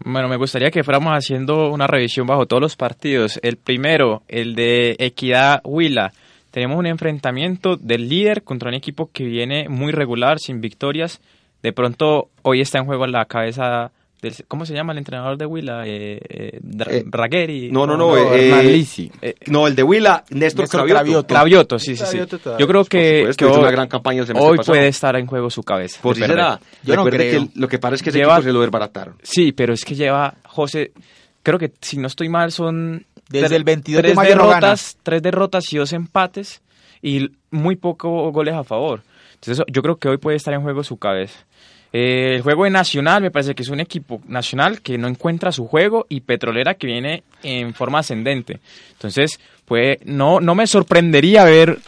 Bueno, 0.04 0.28
me 0.28 0.36
gustaría 0.36 0.70
que 0.70 0.84
fuéramos 0.84 1.12
haciendo 1.12 1.70
una 1.70 1.86
revisión 1.86 2.26
bajo 2.26 2.46
todos 2.46 2.60
los 2.60 2.76
partidos. 2.76 3.40
El 3.42 3.56
primero, 3.56 4.22
el 4.28 4.54
de 4.54 4.96
Equidad 4.98 5.60
Huila. 5.64 6.12
Tenemos 6.50 6.78
un 6.78 6.86
enfrentamiento 6.86 7.76
del 7.76 8.08
líder 8.08 8.42
contra 8.42 8.68
un 8.68 8.74
equipo 8.74 9.10
que 9.12 9.24
viene 9.24 9.68
muy 9.68 9.92
regular, 9.92 10.38
sin 10.38 10.60
victorias. 10.60 11.20
De 11.62 11.72
pronto, 11.72 12.28
hoy 12.42 12.60
está 12.60 12.78
en 12.78 12.86
juego 12.86 13.06
la 13.06 13.24
cabeza 13.24 13.90
¿Cómo 14.48 14.64
se 14.64 14.74
llama 14.74 14.92
el 14.92 14.98
entrenador 14.98 15.36
de 15.36 15.46
Huila? 15.46 15.86
Eh, 15.86 16.20
eh, 16.28 16.60
eh 16.60 17.68
No, 17.70 17.86
no, 17.86 17.96
no. 17.96 18.16
Eh, 18.16 18.84
eh, 19.22 19.34
no, 19.46 19.66
el 19.66 19.76
de 19.76 19.82
Huila, 19.82 20.24
Néstor, 20.30 20.68
Cravioto. 20.68 21.26
Cravioto. 21.26 21.78
sí, 21.78 21.96
sí, 21.96 22.04
sí. 22.06 22.18
Yo 22.58 22.66
creo 22.66 22.84
que, 22.84 23.30
que 23.36 23.44
hoy, 23.44 23.58
una 23.58 23.70
gran 23.70 23.88
campaña 23.88 24.24
hoy 24.34 24.58
puede 24.58 24.88
estar 24.88 25.16
en 25.16 25.26
juego 25.26 25.50
su 25.50 25.62
cabeza. 25.62 26.00
Por 26.02 26.16
si 26.16 26.22
será. 26.22 26.58
Yo 26.82 26.96
no 26.96 27.04
creo. 27.04 27.44
que 27.44 27.48
lo 27.54 27.68
que 27.68 27.78
pasa 27.78 27.96
es 27.96 28.02
que 28.02 28.10
ese 28.10 28.20
equipo 28.20 28.42
se 28.42 28.52
lo 28.52 28.60
desbarataron. 28.60 29.16
Sí, 29.22 29.52
pero 29.52 29.74
es 29.74 29.84
que 29.84 29.94
lleva, 29.94 30.34
José, 30.44 30.92
creo 31.42 31.58
que 31.58 31.72
si 31.80 31.98
no 31.98 32.06
estoy 32.06 32.28
mal 32.28 32.52
son... 32.52 33.06
Desde 33.28 33.56
el 33.56 33.64
22 33.64 34.02
tres 34.02 34.12
de 34.12 34.16
mayo 34.16 34.30
derrotas, 34.30 34.98
Tres 35.02 35.20
derrotas 35.20 35.72
y 35.72 35.78
dos 35.78 35.92
empates 35.92 36.62
y 37.02 37.28
muy 37.50 37.76
pocos 37.76 38.32
goles 38.32 38.54
a 38.54 38.64
favor. 38.64 39.02
Entonces 39.34 39.64
yo 39.68 39.82
creo 39.82 39.96
que 39.96 40.08
hoy 40.08 40.18
puede 40.18 40.36
estar 40.36 40.54
en 40.54 40.62
juego 40.62 40.82
su 40.82 40.96
cabeza. 40.96 41.46
Eh, 41.98 42.34
el 42.34 42.42
juego 42.42 42.64
de 42.64 42.70
Nacional 42.70 43.22
me 43.22 43.30
parece 43.30 43.54
que 43.54 43.62
es 43.62 43.70
un 43.70 43.80
equipo 43.80 44.20
nacional 44.28 44.82
que 44.82 44.98
no 44.98 45.08
encuentra 45.08 45.50
su 45.50 45.66
juego 45.66 46.04
y 46.10 46.20
Petrolera 46.20 46.74
que 46.74 46.86
viene 46.86 47.22
en 47.42 47.72
forma 47.72 48.00
ascendente. 48.00 48.60
Entonces, 48.92 49.40
pues 49.64 49.96
no, 50.04 50.38
no 50.38 50.54
me 50.54 50.66
sorprendería 50.66 51.44
ver 51.44 51.78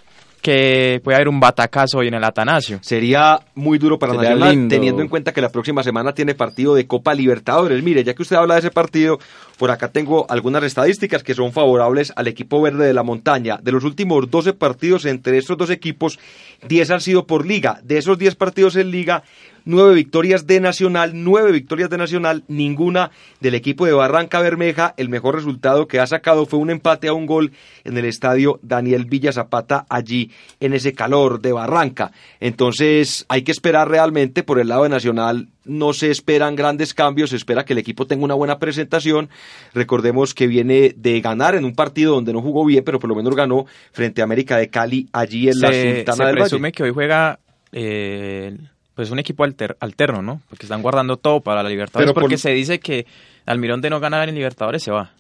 que 0.41 1.01
puede 1.05 1.17
haber 1.17 1.29
un 1.29 1.41
batacazo 1.41 1.99
hoy 1.99 2.09
en 2.09 2.15
el 2.15 2.25
Atanasio. 2.25 2.79
Sería 2.81 3.39
muy 3.55 3.77
duro 3.79 3.99
para 3.99 4.15
Nacional, 4.15 4.69
teniendo 4.69 5.03
en 5.03 5.09
cuenta 5.09 5.33
que 5.33 5.41
la 5.41 5.51
próxima 5.51 5.83
semana 5.83 6.15
tiene 6.15 6.35
partido 6.35 6.75
de 6.75 6.87
Copa 6.87 7.13
Libertadores. 7.13 7.83
Mire, 7.83 8.05
ya 8.05 8.15
que 8.15 8.23
usted 8.23 8.37
habla 8.37 8.55
de 8.55 8.61
ese 8.61 8.71
partido, 8.71 9.19
por 9.59 9.71
acá 9.71 9.89
tengo 9.89 10.27
algunas 10.31 10.63
estadísticas 10.63 11.23
que 11.23 11.35
son 11.35 11.53
favorables 11.53 12.13
al 12.17 12.29
equipo 12.29 12.63
verde 12.63 12.87
de 12.87 12.95
la 12.95 13.03
montaña. 13.03 13.59
De 13.63 13.73
los 13.73 13.85
últimos 13.85 14.31
12 14.31 14.55
partidos 14.55 15.05
entre 15.05 15.39
estos 15.39 15.59
dos 15.59 15.71
equipos, 15.71 16.19
10 16.67 16.91
han 16.93 17.01
sido 17.01 17.27
por 17.27 17.45
liga. 17.45 17.81
De 17.83 17.99
esos 17.99 18.19
10 18.19 18.37
partidos 18.37 18.77
en 18.77 18.91
liga, 18.91 19.25
nueve 19.69 19.95
victorias 19.95 20.47
de 20.47 20.61
Nacional, 20.61 21.13
nueve 21.15 21.53
victorias 21.53 21.91
de 21.91 21.99
Nacional, 21.99 22.43
ninguna 22.49 23.11
del 23.41 23.55
equipo 23.55 23.85
de 23.85 23.93
Barranca 23.93 24.41
Bermeja. 24.41 24.95
El 24.97 25.11
mejor 25.11 25.35
resultado 25.35 25.87
que 25.87 26.01
ha 26.01 26.07
sacado 26.07 26.47
fue 26.47 26.59
un 26.59 26.71
empate 26.71 27.07
a 27.09 27.13
un 27.13 27.27
gol 27.27 27.53
en 27.85 27.99
el 27.99 28.07
estadio 28.07 28.59
Daniel 28.63 29.05
Villa 29.05 29.31
Zapata, 29.31 29.85
allí 29.91 30.31
en 30.61 30.73
ese 30.73 30.95
calor 30.95 31.43
de 31.43 31.53
Barranca. 31.53 32.13
Entonces 32.41 33.27
hay 33.29 33.43
que 33.43 33.53
esperar 33.53 33.91
realmente 33.91 34.43
por 34.43 34.59
el 34.59 34.69
lado 34.69 34.85
de 34.85 34.89
Nacional. 34.89 35.49
No 35.67 35.93
se 35.93 36.11
esperan 36.11 36.57
grandes 36.57 36.95
cambios, 36.95 37.29
se 37.29 37.37
espera 37.37 37.67
que 37.67 37.75
el 37.75 37.79
equipo 37.79 38.07
tenga 38.07 38.25
una 38.25 38.35
buena 38.35 38.59
presentación. 38.59 39.29
Recordemos 39.75 40.33
que 40.33 40.47
viene 40.47 40.95
de 40.97 41.21
ganar 41.21 41.55
en 41.55 41.67
un 41.67 41.75
partido 41.75 42.15
donde 42.15 42.33
no 42.33 42.41
jugó 42.41 42.65
bien, 42.65 42.85
pero 42.85 42.99
por 42.99 43.11
lo 43.11 43.17
menos 43.17 43.37
ganó 43.37 43.67
frente 43.93 44.23
a 44.23 44.25
América 44.25 44.57
de 44.57 44.71
Cali 44.71 45.09
allí 45.13 45.51
en 45.51 45.61
la 45.61 45.69
Sultana 45.71 46.17
se 46.17 46.25
del 46.25 46.37
presume 46.37 46.73
que 46.73 46.85
hoy 46.85 46.91
juega 46.91 47.39
eh, 47.71 48.57
pues 48.99 49.13
un 49.13 49.21
equipo 49.21 49.45
alterno, 49.45 50.23
¿no? 50.23 50.43
Porque 50.49 50.67
están 50.67 50.83
guardando 50.83 51.19
todo 51.19 51.41
para 51.41 51.63
la 51.63 51.69
Libertadores. 51.69 52.13
porque 52.13 52.37
se 52.37 52.51
dice 52.51 52.81
que 52.81 53.07
Almirón 53.47 53.81
de 53.81 53.91
no 53.91 54.01
ganar 54.01 54.29
en 54.29 54.35
Libertadores 54.35 54.83
se 54.83 54.91
va. 54.91 55.13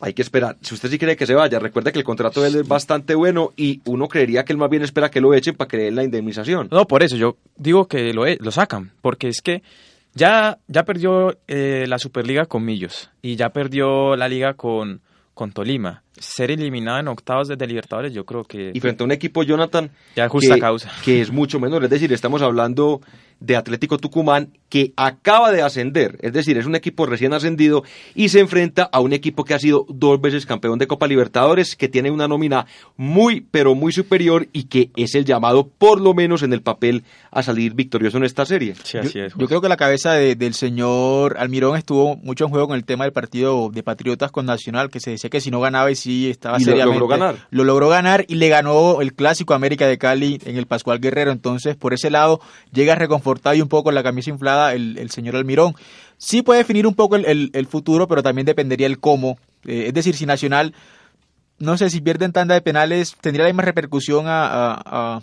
Hay 0.00 0.14
que 0.14 0.22
esperar. 0.22 0.56
Si 0.62 0.72
usted 0.72 0.88
sí 0.88 0.98
cree 0.98 1.14
que 1.14 1.26
se 1.26 1.34
vaya, 1.34 1.58
recuerde 1.58 1.92
que 1.92 1.98
el 1.98 2.04
contrato 2.06 2.40
de 2.40 2.48
él 2.48 2.54
es 2.54 2.66
bastante 2.66 3.14
bueno 3.14 3.52
y 3.58 3.82
uno 3.84 4.08
creería 4.08 4.42
que 4.46 4.54
él 4.54 4.58
más 4.58 4.70
bien 4.70 4.84
espera 4.84 5.10
que 5.10 5.20
lo 5.20 5.34
echen 5.34 5.54
para 5.54 5.68
que 5.68 5.76
le 5.76 5.82
den 5.82 5.96
la 5.96 6.02
indemnización. 6.02 6.68
No, 6.70 6.86
por 6.86 7.02
eso 7.02 7.16
yo 7.16 7.36
digo 7.58 7.88
que 7.88 8.14
lo, 8.14 8.26
e, 8.26 8.38
lo 8.40 8.50
sacan, 8.52 8.92
porque 9.02 9.28
es 9.28 9.42
que 9.42 9.62
ya, 10.14 10.56
ya 10.66 10.84
perdió 10.84 11.36
eh, 11.46 11.84
la 11.88 11.98
Superliga 11.98 12.46
con 12.46 12.64
Millos 12.64 13.10
y 13.20 13.36
ya 13.36 13.50
perdió 13.50 14.16
la 14.16 14.30
liga 14.30 14.54
con, 14.54 15.02
con 15.34 15.52
Tolima 15.52 16.04
ser 16.20 16.50
eliminado 16.50 17.00
en 17.00 17.08
octavos 17.08 17.48
desde 17.48 17.66
Libertadores, 17.66 18.12
yo 18.12 18.24
creo 18.24 18.44
que... 18.44 18.70
Y 18.74 18.80
frente 18.80 19.02
a 19.02 19.06
un 19.06 19.12
equipo, 19.12 19.42
Jonathan... 19.42 19.90
Ya 20.16 20.28
justa 20.28 20.58
causa. 20.58 20.90
Que 21.04 21.20
es 21.20 21.30
mucho 21.30 21.60
menor, 21.60 21.84
es 21.84 21.90
decir, 21.90 22.12
estamos 22.12 22.42
hablando 22.42 23.00
de 23.40 23.56
Atlético 23.56 23.98
Tucumán 23.98 24.50
que 24.68 24.92
acaba 24.96 25.52
de 25.52 25.62
ascender, 25.62 26.18
es 26.20 26.32
decir, 26.32 26.58
es 26.58 26.66
un 26.66 26.74
equipo 26.74 27.06
recién 27.06 27.32
ascendido 27.32 27.84
y 28.14 28.28
se 28.28 28.40
enfrenta 28.40 28.82
a 28.82 29.00
un 29.00 29.12
equipo 29.12 29.44
que 29.44 29.54
ha 29.54 29.58
sido 29.58 29.86
dos 29.88 30.20
veces 30.20 30.44
campeón 30.44 30.78
de 30.78 30.86
Copa 30.86 31.06
Libertadores, 31.06 31.74
que 31.74 31.88
tiene 31.88 32.10
una 32.10 32.28
nómina 32.28 32.66
muy, 32.96 33.40
pero 33.40 33.74
muy 33.74 33.92
superior 33.92 34.48
y 34.52 34.64
que 34.64 34.90
es 34.96 35.14
el 35.14 35.24
llamado, 35.24 35.68
por 35.68 36.00
lo 36.00 36.12
menos 36.12 36.42
en 36.42 36.52
el 36.52 36.62
papel, 36.62 37.04
a 37.30 37.42
salir 37.42 37.74
victorioso 37.74 38.18
en 38.18 38.24
esta 38.24 38.44
serie. 38.44 38.74
Sí, 38.82 38.98
así 38.98 39.20
es, 39.20 39.34
yo, 39.34 39.46
creo 39.46 39.60
que 39.60 39.68
la 39.68 39.76
cabeza 39.76 40.14
del 40.14 40.54
señor 40.54 41.38
Almirón 41.38 41.76
estuvo 41.76 42.16
mucho 42.16 42.44
en 42.44 42.50
juego 42.50 42.68
con 42.68 42.76
el 42.76 42.84
tema 42.84 43.04
del 43.04 43.12
partido 43.12 43.70
de 43.72 43.82
Patriotas 43.82 44.30
con 44.30 44.44
Nacional, 44.46 44.90
que 44.90 45.00
se 45.00 45.12
decía 45.12 45.30
que 45.30 45.40
si 45.40 45.50
no 45.50 45.60
ganaba 45.60 45.90
y 45.90 45.96
sí 46.08 46.30
estaba 46.30 46.58
y 46.58 46.64
Lo 46.64 46.74
logró 46.74 47.06
ganar. 47.06 47.36
Lo 47.50 47.64
logró 47.64 47.88
ganar 47.88 48.24
y 48.28 48.36
le 48.36 48.48
ganó 48.48 49.02
el 49.02 49.12
clásico 49.12 49.52
América 49.52 49.86
de 49.86 49.98
Cali 49.98 50.40
en 50.44 50.56
el 50.56 50.66
Pascual 50.66 51.00
Guerrero, 51.00 51.30
entonces 51.32 51.76
por 51.76 51.92
ese 51.92 52.10
lado 52.10 52.40
llega 52.72 52.94
reconfortado 52.94 53.54
y 53.54 53.60
un 53.60 53.68
poco 53.68 53.92
la 53.92 54.02
camisa 54.02 54.30
inflada 54.30 54.72
el, 54.72 55.10
señor 55.10 55.36
Almirón. 55.36 55.74
Sí 56.16 56.42
puede 56.42 56.60
definir 56.60 56.86
un 56.86 56.94
poco 56.94 57.16
el, 57.16 57.66
futuro, 57.68 58.08
pero 58.08 58.22
también 58.22 58.46
dependería 58.46 58.86
el 58.86 58.98
cómo. 58.98 59.38
Eh, 59.66 59.84
es 59.88 59.94
decir, 59.94 60.16
si 60.16 60.24
Nacional, 60.24 60.72
no 61.58 61.76
sé, 61.76 61.90
si 61.90 62.00
pierden 62.00 62.32
tanda 62.32 62.54
de 62.54 62.60
penales, 62.60 63.16
tendría 63.20 63.44
la 63.44 63.50
misma 63.50 63.62
repercusión 63.62 64.24
a 64.26 65.22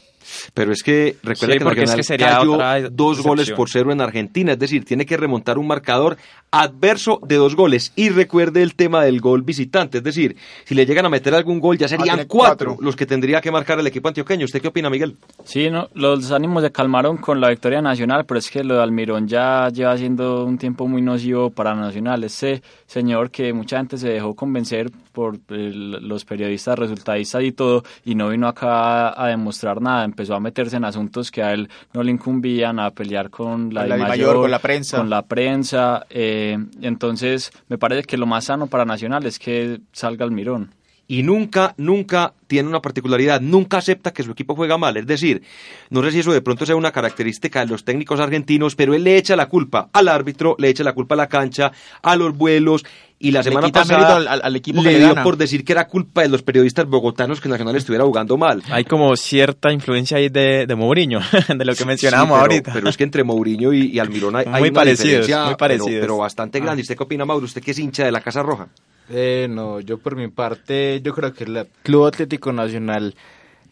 pero 0.54 0.72
es 0.72 0.84
que 0.84 1.18
recuerda 1.24 1.56
que 1.56 1.64
Nacional 1.64 2.00
es 2.00 2.08
que 2.08 2.18
cayó 2.18 2.90
dos 2.92 3.22
goles 3.22 3.52
por 3.52 3.70
cero 3.70 3.92
en 3.92 4.02
Argentina, 4.02 4.54
es 4.54 4.60
decir, 4.60 4.86
tiene 4.86 5.06
que 5.06 5.18
remontar 5.18 5.58
un 5.58 5.68
marcador 5.68 6.18
adverso 6.52 7.20
de 7.26 7.36
dos 7.36 7.56
goles. 7.56 7.92
Y 7.96 8.10
recuerde 8.10 8.64
el 8.64 8.76
tema 8.76 9.04
del 9.04 9.20
gol 9.20 9.44
visitante, 9.44 10.00
es 10.00 10.04
decir, 10.04 10.36
si 10.64 10.76
le 10.76 10.86
llegan 10.86 11.06
a 11.06 11.10
meter 11.10 11.34
algún 11.34 11.60
gol 11.60 11.78
ya 11.78 11.88
serían 11.88 12.26
cuatro, 12.28 12.78
los 12.80 12.96
que 12.96 13.06
tendría 13.06 13.42
que 13.42 13.52
marcar 13.52 13.80
el 13.80 13.88
equipo 13.88 14.08
antioqueño. 14.08 14.46
¿Usted 14.46 14.62
qué 14.62 14.70
opina, 14.70 14.90
Miguel? 14.90 15.18
Sí, 15.44 15.70
no, 15.70 15.90
los 15.94 16.32
ánimos 16.32 16.64
se 16.64 16.72
calmaron 16.72 17.18
con 17.18 17.40
la 17.40 17.50
victoria 17.50 17.82
nacional, 17.82 18.26
pero 18.26 18.40
es 18.40 18.50
que 18.50 18.64
lo 18.64 18.76
de 18.76 18.84
Almirón 18.84 19.28
ya 19.28 19.70
lleva 19.70 19.98
siendo 19.98 20.46
un 20.46 20.58
tiempo 20.58 20.88
muy 20.88 21.02
nocivo 21.02 21.50
para 21.50 21.76
Nacional. 21.76 22.24
Ese 22.24 22.62
señor 22.88 23.30
que 23.30 23.54
mucha 23.54 23.78
gente 23.78 23.98
se 23.98 24.10
dejó 24.10 24.34
convencer 24.34 24.90
por 25.16 25.40
los 25.50 26.26
periodistas 26.26 26.78
resultadistas 26.78 27.42
y 27.42 27.54
todo, 27.54 27.84
y 28.04 28.14
no 28.14 28.30
vino 28.30 28.48
acá 28.48 29.20
a 29.20 29.28
demostrar 29.28 29.82
nada 29.82 30.04
empezó 30.04 30.36
a 30.36 30.40
meterse 30.40 30.76
en 30.76 30.84
asuntos 30.84 31.32
que 31.32 31.42
a 31.42 31.54
él 31.54 31.70
no 31.94 32.04
le 32.04 32.12
incumbían, 32.12 32.80
a 32.80 32.92
pelear 32.92 33.30
con 33.30 33.74
la, 33.74 33.88
mayor, 33.98 34.36
con 34.36 34.52
la 34.52 34.60
prensa. 34.60 34.98
Con 34.98 35.10
la 35.10 35.22
prensa. 35.24 36.06
Eh, 36.10 36.58
entonces, 36.82 37.52
me 37.70 37.78
parece 37.78 38.04
que 38.04 38.18
lo 38.18 38.26
más 38.26 38.46
sano 38.46 38.68
para 38.68 38.86
Nacional 38.86 39.26
es 39.26 39.40
que 39.40 39.80
salga 39.94 40.26
el 40.26 40.32
mirón 40.32 40.72
y 41.08 41.24
nunca, 41.24 41.74
nunca 41.78 42.34
tiene 42.48 42.70
una 42.70 42.82
particularidad, 42.82 43.42
nunca 43.42 43.78
acepta 43.78 44.12
que 44.12 44.24
su 44.24 44.32
equipo 44.32 44.56
juega 44.56 44.78
mal. 44.78 44.98
Es 44.98 45.06
decir, 45.06 45.44
no 45.90 46.04
sé 46.04 46.12
si 46.12 46.20
eso 46.20 46.34
de 46.34 46.42
pronto 46.42 46.66
sea 46.66 46.76
una 46.76 46.92
característica 46.92 47.60
de 47.60 47.68
los 47.68 47.84
técnicos 47.84 48.20
argentinos, 48.20 48.76
pero 48.76 48.94
él 48.94 49.04
le 49.04 49.18
echa 49.18 49.36
la 49.36 49.48
culpa 49.48 49.90
al 49.94 50.08
árbitro, 50.08 50.56
le 50.58 50.70
echa 50.70 50.84
la 50.84 50.94
culpa 50.94 51.16
a 51.16 51.18
la 51.18 51.28
cancha, 51.28 51.72
a 52.02 52.16
los 52.16 52.36
vuelos, 52.36 52.86
y 53.18 53.32
la 53.32 53.40
Le 53.40 53.44
semana 53.46 53.70
pasada 53.70 54.18
al- 54.18 54.28
al- 54.28 54.42
al 54.44 54.56
equipo 54.58 54.82
que 54.82 54.88
le 54.90 54.94
le 54.94 55.00
dio 55.00 55.08
gana. 55.10 55.24
por 55.24 55.38
decir 55.38 55.64
que 55.64 55.72
era 55.72 55.88
culpa 55.88 56.22
de 56.22 56.28
los 56.30 56.42
periodistas 56.44 56.86
bogotanos 56.86 57.40
que 57.40 57.48
Nacional 57.50 57.76
estuviera 57.76 58.04
jugando 58.04 58.36
mal. 58.38 58.62
Hay 58.70 58.84
como 58.84 59.16
cierta 59.16 59.72
influencia 59.72 60.18
ahí 60.18 60.30
de, 60.30 60.66
de 60.68 60.76
Mourinho, 60.76 61.20
de 61.58 61.66
lo 61.66 61.74
que 61.76 61.86
mencionábamos 61.86 62.38
Sí, 62.38 62.42
pero- 62.44 62.54
ahorita. 62.54 62.74
Pero 62.74 62.90
es 62.90 62.98
que 62.98 63.04
entre 63.06 63.24
Mourinho 63.24 63.72
y, 63.74 63.88
y 63.88 64.00
Almirón 64.00 64.36
hay, 64.36 64.46
hay 64.52 64.60
Muy 64.62 64.70
una 64.70 64.82
parecidos, 64.82 65.26
diferencia, 65.28 65.46
muy 65.46 65.56
parecidos. 65.56 65.90
Pero, 65.92 66.02
pero 66.02 66.18
bastante 66.18 66.58
Ah. 66.60 66.62
grande. 66.62 66.82
¿Usted 66.82 66.98
qué 66.98 67.04
opina, 67.04 67.26
Mauro? 67.26 67.46
¿Usted 67.46 67.62
que 67.64 67.72
es 67.72 67.80
hincha 67.80 68.04
de 68.06 68.12
la 68.12 68.20
Casa 68.22 68.44
Roja? 68.44 68.68
Eh, 69.10 69.48
no, 69.50 69.80
yo 69.80 69.98
por 69.98 70.16
mi 70.16 70.28
parte, 70.28 71.00
yo 71.04 71.14
creo 71.14 71.34
que 71.34 71.44
el 71.46 71.68
Club 71.84 72.06
Atlético 72.08 72.52
Nacional, 72.52 73.16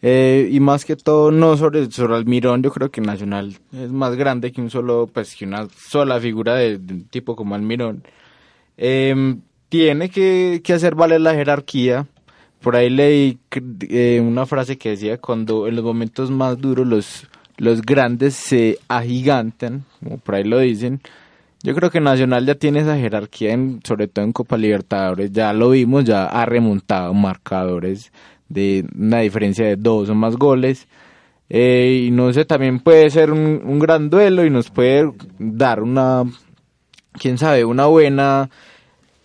eh, 0.00 0.48
y 0.50 0.60
más 0.60 0.84
que 0.84 0.96
todo, 0.96 1.30
no 1.30 1.56
sobre, 1.56 1.90
sobre 1.90 2.14
Almirón, 2.14 2.62
yo 2.62 2.70
creo 2.70 2.90
que 2.90 3.00
Nacional 3.00 3.56
es 3.72 3.90
más 3.90 4.14
grande 4.16 4.52
que 4.52 4.60
un 4.60 4.70
solo, 4.70 5.08
pues 5.12 5.34
que 5.34 5.44
una 5.44 5.66
sola 5.88 6.20
figura 6.20 6.54
de, 6.54 6.78
de 6.78 6.94
un 6.94 7.04
tipo 7.08 7.34
como 7.36 7.54
Almirón. 7.54 8.04
Eh, 8.76 9.36
tiene 9.68 10.08
que, 10.08 10.60
que 10.62 10.72
hacer 10.72 10.94
valer 10.94 11.20
la 11.20 11.34
jerarquía. 11.34 12.06
Por 12.60 12.76
ahí 12.76 12.90
leí 12.90 13.38
eh, 13.88 14.22
una 14.24 14.46
frase 14.46 14.78
que 14.78 14.90
decía, 14.90 15.18
cuando 15.18 15.66
en 15.66 15.76
los 15.76 15.84
momentos 15.84 16.30
más 16.30 16.58
duros 16.60 16.86
los, 16.86 17.26
los 17.56 17.82
grandes 17.82 18.34
se 18.34 18.78
agigantan, 18.88 19.84
como 20.00 20.18
por 20.18 20.36
ahí 20.36 20.44
lo 20.44 20.58
dicen, 20.60 21.00
yo 21.62 21.74
creo 21.74 21.90
que 21.90 22.00
Nacional 22.00 22.46
ya 22.46 22.54
tiene 22.54 22.80
esa 22.80 22.96
jerarquía, 22.96 23.52
en, 23.52 23.80
sobre 23.84 24.06
todo 24.06 24.24
en 24.24 24.32
Copa 24.32 24.56
Libertadores. 24.56 25.32
Ya 25.32 25.52
lo 25.52 25.70
vimos, 25.70 26.04
ya 26.04 26.26
ha 26.26 26.46
remontado 26.46 27.12
marcadores 27.14 28.12
de 28.48 28.86
una 28.94 29.20
diferencia 29.20 29.66
de 29.66 29.76
dos 29.76 30.08
o 30.08 30.14
más 30.14 30.36
goles. 30.36 30.86
Eh, 31.48 32.04
y 32.06 32.10
no 32.10 32.32
sé, 32.32 32.44
también 32.44 32.80
puede 32.80 33.10
ser 33.10 33.30
un, 33.30 33.62
un 33.64 33.78
gran 33.78 34.08
duelo 34.10 34.44
y 34.44 34.50
nos 34.50 34.70
puede 34.70 35.10
dar 35.38 35.82
una, 35.82 36.24
quién 37.18 37.38
sabe, 37.38 37.64
una 37.64 37.86
buena, 37.86 38.50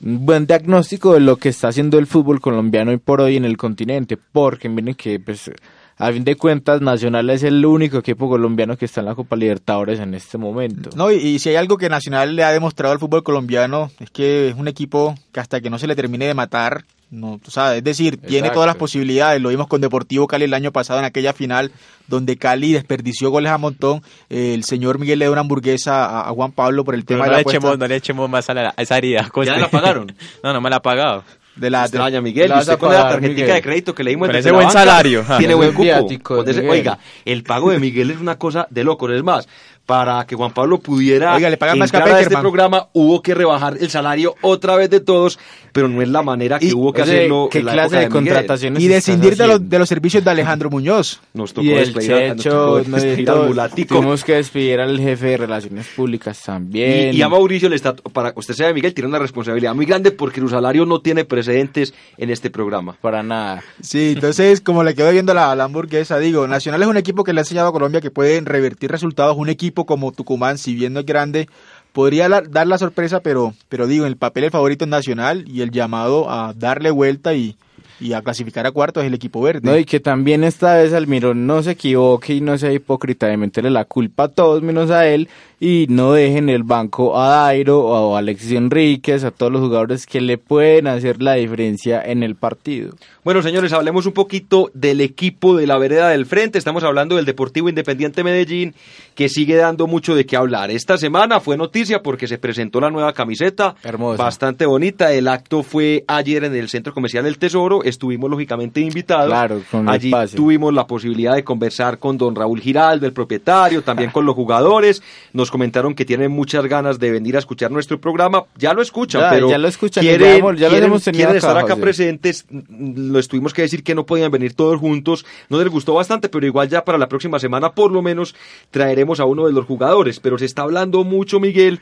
un 0.02 0.26
buen 0.26 0.48
diagnóstico 0.48 1.14
de 1.14 1.20
lo 1.20 1.38
que 1.38 1.50
está 1.50 1.70
haciendo 1.70 2.00
el 2.00 2.08
fútbol 2.08 2.42
colombiano 2.42 2.92
hoy 2.92 2.98
por 2.98 3.22
hoy 3.22 3.38
en 3.38 3.46
el 3.46 3.58
continente. 3.58 4.18
Porque 4.18 4.70
miren 4.70 4.96
que, 4.96 5.20
pues, 5.20 5.52
a 5.98 6.12
fin 6.12 6.24
de 6.24 6.36
cuentas, 6.36 6.82
Nacional 6.82 7.30
es 7.30 7.44
el 7.44 7.66
único 7.66 7.98
equipo 7.98 8.30
colombiano 8.30 8.78
que 8.78 8.86
está 8.86 9.02
en 9.02 9.08
la 9.08 9.16
Copa 9.16 9.36
Libertadores 9.36 10.00
en 10.00 10.14
este 10.14 10.38
momento. 10.38 10.90
No, 10.96 11.12
y, 11.12 11.16
y 11.16 11.40
si 11.40 11.50
hay 11.50 11.56
algo 11.58 11.78
que 11.78 11.90
Nacional 11.90 12.36
le 12.36 12.44
ha 12.44 12.52
demostrado 12.52 12.94
al 12.94 13.00
fútbol 13.00 13.24
colombiano 13.24 13.92
es 14.00 14.10
que 14.10 14.50
es 14.50 14.56
un 14.56 14.68
equipo 14.68 15.16
que 15.34 15.40
hasta 15.42 15.60
que 15.60 15.70
no 15.70 15.78
se 15.78 15.88
le 15.88 15.96
termine 15.96 16.26
de 16.26 16.34
matar, 16.34 16.86
no, 17.12 17.40
tú 17.44 17.50
sabes, 17.50 17.80
es 17.80 17.84
decir, 17.84 18.18
tiene 18.18 18.50
todas 18.52 18.68
las 18.68 18.76
posibilidades. 18.76 19.42
Lo 19.42 19.50
vimos 19.50 19.68
con 19.68 19.82
Deportivo 19.82 20.28
Cali 20.28 20.46
el 20.46 20.54
año 20.54 20.72
pasado 20.72 21.00
en 21.00 21.06
aquella 21.06 21.34
final 21.34 21.72
donde 22.08 22.38
Cali 22.38 22.72
desperdició 22.74 23.30
goles 23.32 23.52
a 23.52 23.58
montón. 23.58 24.02
Eh, 24.30 24.54
el 24.54 24.64
señor 24.64 25.00
Miguel 25.00 25.18
le 25.20 25.26
dio 25.26 25.32
una 25.32 25.42
hamburguesa 25.42 26.06
a, 26.06 26.30
a 26.30 26.32
Juan 26.32 26.52
Pablo 26.52 26.84
por 26.86 26.94
el 26.96 27.06
Pero 27.06 27.18
tema 27.20 27.26
no, 27.26 27.26
de 27.26 27.30
le 27.30 27.36
la 27.38 27.42
apuesta 27.42 27.58
echemos, 27.60 27.80
no 27.80 27.88
le 27.88 27.96
echemos 27.96 28.30
más 28.30 28.50
a, 28.50 28.54
la- 28.54 28.74
a 28.78 28.82
esa 28.82 28.98
herida. 28.98 29.28
Coste. 29.30 29.58
la 29.60 29.70
pagaron? 29.70 30.14
no, 30.44 30.54
no 30.54 30.62
me 30.62 30.70
la 30.70 30.76
ha 30.78 30.82
pagado. 30.82 31.24
de 31.56 31.70
la 31.72 31.80
de- 31.80 31.86
Extraña, 31.86 32.22
Miguel. 32.22 32.50
la 32.50 32.60
usted 32.60 32.78
con 32.78 32.94
la 32.94 33.10
tarjetita 33.10 33.42
Miguel. 33.42 33.54
de 33.56 33.62
crédito 33.62 33.96
que 33.96 34.04
le 34.04 34.12
dimos 34.12 34.28
Con 34.28 34.36
desde 34.36 34.40
ese 34.42 34.50
la 34.52 34.56
buen 34.56 34.68
banca, 34.68 34.80
salario. 34.80 35.26
Tiene 35.40 35.54
buen 35.56 35.70
es 35.70 35.76
cupo. 35.76 35.84
viático 35.86 36.44
ese- 36.46 36.70
oiga, 36.70 37.00
el 37.26 37.44
pago 37.44 37.72
de 37.72 37.80
Miguel 37.80 38.12
es 38.12 38.18
una 38.20 38.38
cosa 38.38 38.68
de 38.70 38.84
loco. 38.84 39.10
Es 39.12 39.24
más, 39.24 39.48
para 39.90 40.24
que 40.28 40.36
Juan 40.36 40.52
Pablo 40.52 40.80
pudiera 40.80 41.34
Oiga, 41.34 41.50
le 41.50 41.58
pagan 41.58 41.80
más 41.80 41.92
que 41.92 41.98
a 41.98 42.22
este 42.22 42.38
programa, 42.38 42.90
hubo 42.94 43.24
que 43.24 43.34
rebajar 43.34 43.76
el 43.82 43.90
salario 43.90 44.36
otra 44.44 44.76
vez 44.76 44.92
de 44.92 45.00
todos, 45.00 45.40
pero 45.72 45.88
no 45.88 46.04
es 46.04 46.10
la 46.10 46.22
manera 46.22 46.60
que 46.60 46.68
Y, 46.68 46.74
hubo 46.74 46.94
que 46.94 47.02
Oye, 47.02 47.12
hacerlo 47.12 47.50
¿Qué 47.52 47.58
en 47.58 47.66
la 47.66 47.72
clase 47.72 47.88
época 47.88 47.98
de, 47.98 48.06
de 48.06 48.12
contrataciones 48.12 48.84
y 48.84 48.88
descindir 48.88 49.36
de 49.36 49.48
los, 49.48 49.68
de 49.68 49.80
los 49.80 49.90
servicios 49.90 50.24
de 50.24 50.30
Alejandro 50.30 50.70
Muñoz. 50.70 51.22
Nos 51.34 51.56
tocó 51.56 51.66
Y 51.66 51.72
el 51.72 51.92
despedir, 51.92 52.36
nos 52.36 52.44
tocó 52.44 52.82
no, 52.86 53.70
tuvimos 53.88 54.24
que 54.24 54.36
despedir 54.36 54.80
al 54.80 55.00
jefe 55.00 55.26
de 55.26 55.38
relaciones 55.38 55.88
públicas 55.88 56.40
también. 56.44 57.16
Y, 57.16 57.18
y 57.18 57.22
a 57.24 57.30
Mauricio 57.30 57.68
le 57.68 57.76
está, 57.76 57.96
para 57.96 58.32
usted 58.36 58.54
sabe, 58.54 58.76
Miguel, 58.76 58.94
tiene 58.94 59.08
una 59.08 59.18
responsabilidad 59.18 59.74
muy 59.74 59.88
grande 59.88 60.12
porque 60.12 60.40
su 60.40 60.50
salario 60.50 60.86
no 60.86 61.02
tiene 61.02 61.26
precedentes 61.26 61.96
en 62.18 62.30
este 62.30 62.52
programa. 62.52 62.96
Para 63.02 63.24
nada. 63.24 63.64
Sí, 63.82 64.14
entonces, 64.14 64.62
como 64.62 64.84
le 64.84 64.94
quedó 64.94 65.10
viendo 65.10 65.34
la, 65.34 65.56
la 65.56 65.64
hamburguesa, 65.64 66.20
digo, 66.20 66.48
Nacional 66.48 66.84
es 66.84 66.88
un 66.88 66.98
equipo 66.98 67.24
que 67.24 67.34
le 67.34 67.40
ha 67.40 67.42
enseñado 67.42 67.70
a 67.70 67.72
Colombia 67.72 68.02
que 68.02 68.12
puede 68.12 68.40
revertir 68.42 68.92
resultados. 68.92 69.36
Un 69.36 69.50
equipo 69.50 69.79
como 69.86 70.12
Tucumán, 70.12 70.58
si 70.58 70.76
bien 70.76 70.94
no 70.94 71.02
es 71.02 71.06
grande, 71.06 71.48
podría 71.92 72.30
dar 72.30 72.68
la 72.68 72.78
sorpresa, 72.78 73.22
pero, 73.22 73.54
pero 73.68 73.88
digo, 73.88 74.06
en 74.06 74.12
el 74.12 74.18
papel 74.18 74.46
el 74.46 74.52
favorito 74.52 74.86
es 74.86 74.90
Nacional 74.90 75.46
y 75.48 75.62
el 75.62 75.72
llamado 75.72 76.30
a 76.30 76.54
darle 76.54 76.92
vuelta 76.92 77.34
y, 77.34 77.58
y 78.00 78.14
a 78.14 78.22
clasificar 78.22 78.66
a 78.66 78.72
cuartos 78.72 79.04
es 79.04 79.08
el 79.08 79.14
equipo 79.14 79.42
verde. 79.42 79.62
No, 79.64 79.78
y 79.78 79.86
que 79.86 80.00
también 80.00 80.44
esta 80.44 80.76
vez 80.76 80.94
Almirón 80.94 81.46
no 81.48 81.62
se 81.64 81.72
equivoque 81.72 82.36
y 82.36 82.42
no 82.42 82.58
sea 82.58 82.72
hipócrita 82.72 83.28
de 83.28 83.38
meterle 83.38 83.70
la 83.70 83.86
culpa 83.86 84.24
a 84.26 84.28
todos 84.30 84.62
menos 84.62 84.92
a 84.92 85.08
él 85.08 85.30
y 85.62 85.88
no 85.90 86.14
dejen 86.14 86.48
el 86.50 86.64
banco 86.64 87.20
a 87.20 87.28
Dairo 87.28 87.80
o 87.86 88.16
a 88.16 88.20
Alexis 88.20 88.54
Enríquez, 88.54 89.24
a 89.26 89.32
todos 89.32 89.52
los 89.52 89.62
jugadores 89.62 90.06
que 90.06 90.22
le 90.22 90.38
pueden 90.38 90.88
hacer 90.88 91.22
la 91.22 91.34
diferencia 91.34 92.02
en 92.02 92.24
el 92.24 92.36
partido. 92.36 92.94
Bueno, 93.26 93.42
señores, 93.42 93.74
hablemos 93.74 94.06
un 94.06 94.14
poquito 94.14 94.72
del 94.74 95.02
equipo 95.02 95.58
de 95.58 95.68
la 95.68 95.78
vereda 95.78 96.10
del 96.10 96.26
frente. 96.26 96.58
Estamos 96.58 96.84
hablando 96.84 97.18
del 97.18 97.26
Deportivo 97.26 97.68
Independiente 97.68 98.24
Medellín, 98.24 98.74
que 99.16 99.28
sigue 99.28 99.58
dando 99.58 99.86
mucho 99.86 100.16
de 100.16 100.26
qué 100.26 100.38
hablar. 100.38 100.72
Esta 100.72 100.98
semana 100.98 101.42
fue 101.42 101.58
noticia 101.58 102.02
porque 102.02 102.28
se 102.28 102.38
presentó 102.38 102.80
la 102.80 102.90
nueva 102.90 103.12
camiseta, 103.12 103.76
Hermosa. 103.84 104.24
bastante 104.24 104.66
bonita. 104.66 105.12
El 105.12 105.28
acto 105.28 105.62
fue 105.62 106.06
ayer 106.08 106.46
en 106.46 106.56
el 106.56 106.70
Centro 106.70 106.94
Comercial 106.94 107.26
del 107.26 107.38
Tesoro. 107.38 107.84
Estuvimos 107.84 108.30
lógicamente 108.32 108.80
invitados. 108.80 109.28
Claro, 109.28 109.62
con 109.70 109.82
el 109.82 109.90
Allí 109.90 110.12
pase. 110.12 110.38
tuvimos 110.38 110.74
la 110.74 110.88
posibilidad 110.88 111.36
de 111.36 111.44
conversar 111.44 112.00
con 112.00 112.18
don 112.18 112.34
Raúl 112.34 112.62
Giraldo, 112.62 113.06
el 113.06 113.14
propietario, 113.14 113.82
también 113.84 114.10
con 114.14 114.26
los 114.26 114.36
jugadores. 114.36 115.04
Nos 115.34 115.49
comentaron 115.52 115.96
que 115.96 116.06
tienen 116.06 116.32
muchas 116.32 116.66
ganas 116.66 117.00
de 117.00 117.12
venir 117.12 117.36
a 117.36 117.40
escuchar 117.40 117.72
nuestro 117.72 118.00
programa. 118.00 118.44
Ya 118.58 118.74
lo 118.74 118.82
escuchan, 118.82 119.22
Ya, 119.22 119.30
pero 119.30 119.50
ya 119.50 119.58
lo 119.58 119.68
escuchan, 119.68 120.02
quieren, 120.04 120.42
ya 120.58 120.70
los 120.70 121.04
quieren- 121.04 121.36
estar 121.36 121.58
acá 121.58 121.76
presentes. 121.76 122.46
Los 122.50 123.28
tuvimos 123.28 123.54
que 123.54 123.62
decir 123.62 123.84
que 123.84 123.96
no 123.96 124.06
podían 124.06 124.32
venir 124.32 124.54
todos 124.54 124.80
juntos. 124.80 125.26
No 125.50 125.60
les 125.60 125.70
gustó 125.70 125.94
bastante, 125.94 126.30
pero 126.30 126.46
igual 126.46 126.70
ya 126.70 126.84
para 126.86 126.98
la 126.98 127.08
próxima 127.10 127.40
semana 127.40 127.72
por 127.72 127.92
lo 127.92 128.02
menos 128.02 128.36
traeremos 128.72 129.20
a 129.20 129.26
uno 129.26 129.46
de 129.48 129.54
los 129.54 129.66
jugadores. 129.66 130.20
Pero 130.20 130.38
se 130.38 130.46
está 130.46 130.64
hablando 130.64 131.04
mucho, 131.04 131.40
Miguel, 131.40 131.80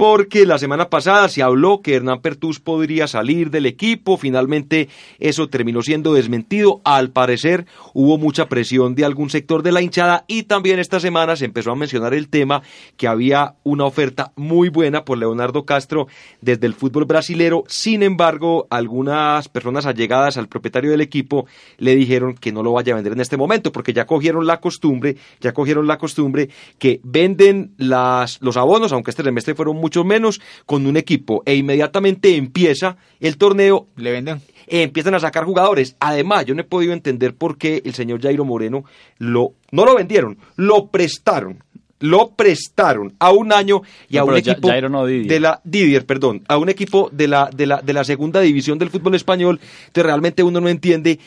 porque 0.00 0.46
la 0.46 0.56
semana 0.56 0.88
pasada 0.88 1.28
se 1.28 1.42
habló 1.42 1.82
que 1.82 1.94
Hernán 1.94 2.22
Pertús 2.22 2.58
podría 2.58 3.06
salir 3.06 3.50
del 3.50 3.66
equipo. 3.66 4.16
Finalmente 4.16 4.88
eso 5.18 5.50
terminó 5.50 5.82
siendo 5.82 6.14
desmentido. 6.14 6.80
Al 6.84 7.10
parecer 7.10 7.66
hubo 7.92 8.16
mucha 8.16 8.48
presión 8.48 8.94
de 8.94 9.04
algún 9.04 9.28
sector 9.28 9.62
de 9.62 9.72
la 9.72 9.82
hinchada 9.82 10.24
y 10.26 10.44
también 10.44 10.78
esta 10.78 11.00
semana 11.00 11.36
se 11.36 11.44
empezó 11.44 11.70
a 11.70 11.76
mencionar 11.76 12.14
el 12.14 12.30
tema 12.30 12.62
que 12.96 13.08
había 13.08 13.56
una 13.62 13.84
oferta 13.84 14.32
muy 14.36 14.70
buena 14.70 15.04
por 15.04 15.18
Leonardo 15.18 15.66
Castro 15.66 16.06
desde 16.40 16.66
el 16.66 16.72
fútbol 16.72 17.04
brasilero. 17.04 17.64
Sin 17.68 18.02
embargo, 18.02 18.68
algunas 18.70 19.50
personas 19.50 19.84
allegadas 19.84 20.38
al 20.38 20.48
propietario 20.48 20.92
del 20.92 21.02
equipo 21.02 21.44
le 21.76 21.94
dijeron 21.94 22.36
que 22.36 22.52
no 22.52 22.62
lo 22.62 22.72
vaya 22.72 22.94
a 22.94 22.96
vender 22.96 23.12
en 23.12 23.20
este 23.20 23.36
momento 23.36 23.70
porque 23.70 23.92
ya 23.92 24.06
cogieron 24.06 24.46
la 24.46 24.60
costumbre, 24.60 25.18
ya 25.42 25.52
cogieron 25.52 25.86
la 25.86 25.98
costumbre 25.98 26.48
que 26.78 27.02
venden 27.04 27.74
las, 27.76 28.40
los 28.40 28.56
abonos, 28.56 28.92
aunque 28.92 29.10
este 29.10 29.22
semestre 29.22 29.54
fueron 29.54 29.76
mucho 29.90 30.04
menos, 30.04 30.40
con 30.66 30.86
un 30.86 30.96
equipo 30.96 31.42
e 31.44 31.56
inmediatamente 31.56 32.36
empieza 32.36 32.96
el 33.18 33.36
torneo 33.36 33.88
Le 33.96 34.12
venden. 34.12 34.40
empiezan 34.68 35.14
a 35.16 35.18
sacar 35.18 35.44
jugadores. 35.44 35.96
Además, 35.98 36.46
yo 36.46 36.54
no 36.54 36.60
he 36.60 36.64
podido 36.64 36.92
entender 36.92 37.34
por 37.34 37.58
qué 37.58 37.82
el 37.84 37.92
señor 37.94 38.22
Jairo 38.22 38.44
Moreno 38.44 38.84
lo 39.18 39.54
no 39.72 39.84
lo 39.84 39.96
vendieron, 39.96 40.38
lo 40.56 40.86
prestaron. 40.86 41.64
Lo 42.02 42.30
prestaron 42.30 43.12
a 43.18 43.30
un 43.30 43.52
año 43.52 43.82
y 44.08 44.14
No, 44.16 44.22
a 44.22 44.24
un 44.24 44.36
equipo 44.36 44.68
no, 44.88 45.04
de 45.04 45.38
la 45.38 45.60
Didier, 45.64 46.06
perdón, 46.06 46.42
a 46.48 46.56
un 46.56 46.70
equipo 46.70 47.10
de 47.12 47.28
la 47.28 47.50
de 47.54 47.66
la 47.66 47.82
de 47.82 47.92
la 47.92 48.04
segunda 48.04 48.40
división 48.40 48.78
del 48.78 48.88
fútbol 48.88 49.16
español. 49.16 49.60
Entonces 49.88 50.04
realmente 50.04 50.42
uno 50.42 50.60
no 50.62 50.68
entiende 50.70 51.18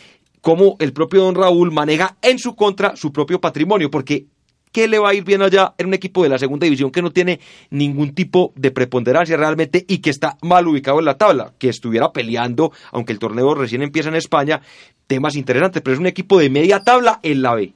cómo 0.42 0.76
el 0.80 0.92
propio 0.92 1.22
Don 1.24 1.36
Raúl 1.36 1.72
maneja 1.72 2.18
en 2.24 2.40
su 2.40 2.56
contra 2.56 2.96
su 2.96 3.12
propio 3.12 3.40
patrimonio, 3.40 3.92
porque 3.92 4.26
¿qué 4.74 4.90
le 4.90 5.00
va 5.00 5.12
a 5.12 5.14
ir 5.14 5.24
bien 5.24 5.42
allá 5.42 5.74
en 5.78 5.88
un 5.88 5.94
equipo 5.94 6.22
de 6.24 6.28
la 6.30 6.38
segunda 6.38 6.66
división 6.66 6.92
que 6.92 7.02
no 7.02 7.12
tiene 7.12 7.40
ningún 7.70 8.14
tipo 8.14 8.52
de 8.58 8.72
preponderancia 8.72 9.38
realmente 9.38 9.86
y 9.88 10.00
que 10.00 10.10
está 10.10 10.38
mal 10.42 10.68
ubicado 10.68 11.00
en 11.00 11.06
la 11.06 11.18
tabla? 11.18 11.54
Que 11.58 11.70
estuviera 11.70 12.12
peleando, 12.12 12.74
aunque 12.92 13.14
el 13.14 13.20
torneo 13.20 13.56
recién 13.56 13.82
empieza 13.84 14.10
en 14.10 14.16
España, 14.16 14.60
temas 15.08 15.38
interesantes, 15.38 15.82
pero 15.82 15.94
es 15.94 16.00
un 16.02 16.08
equipo 16.08 16.38
de 16.38 16.50
media 16.50 16.82
tabla 16.82 17.22
en 17.24 17.42
la 17.42 17.56
B. 17.56 17.72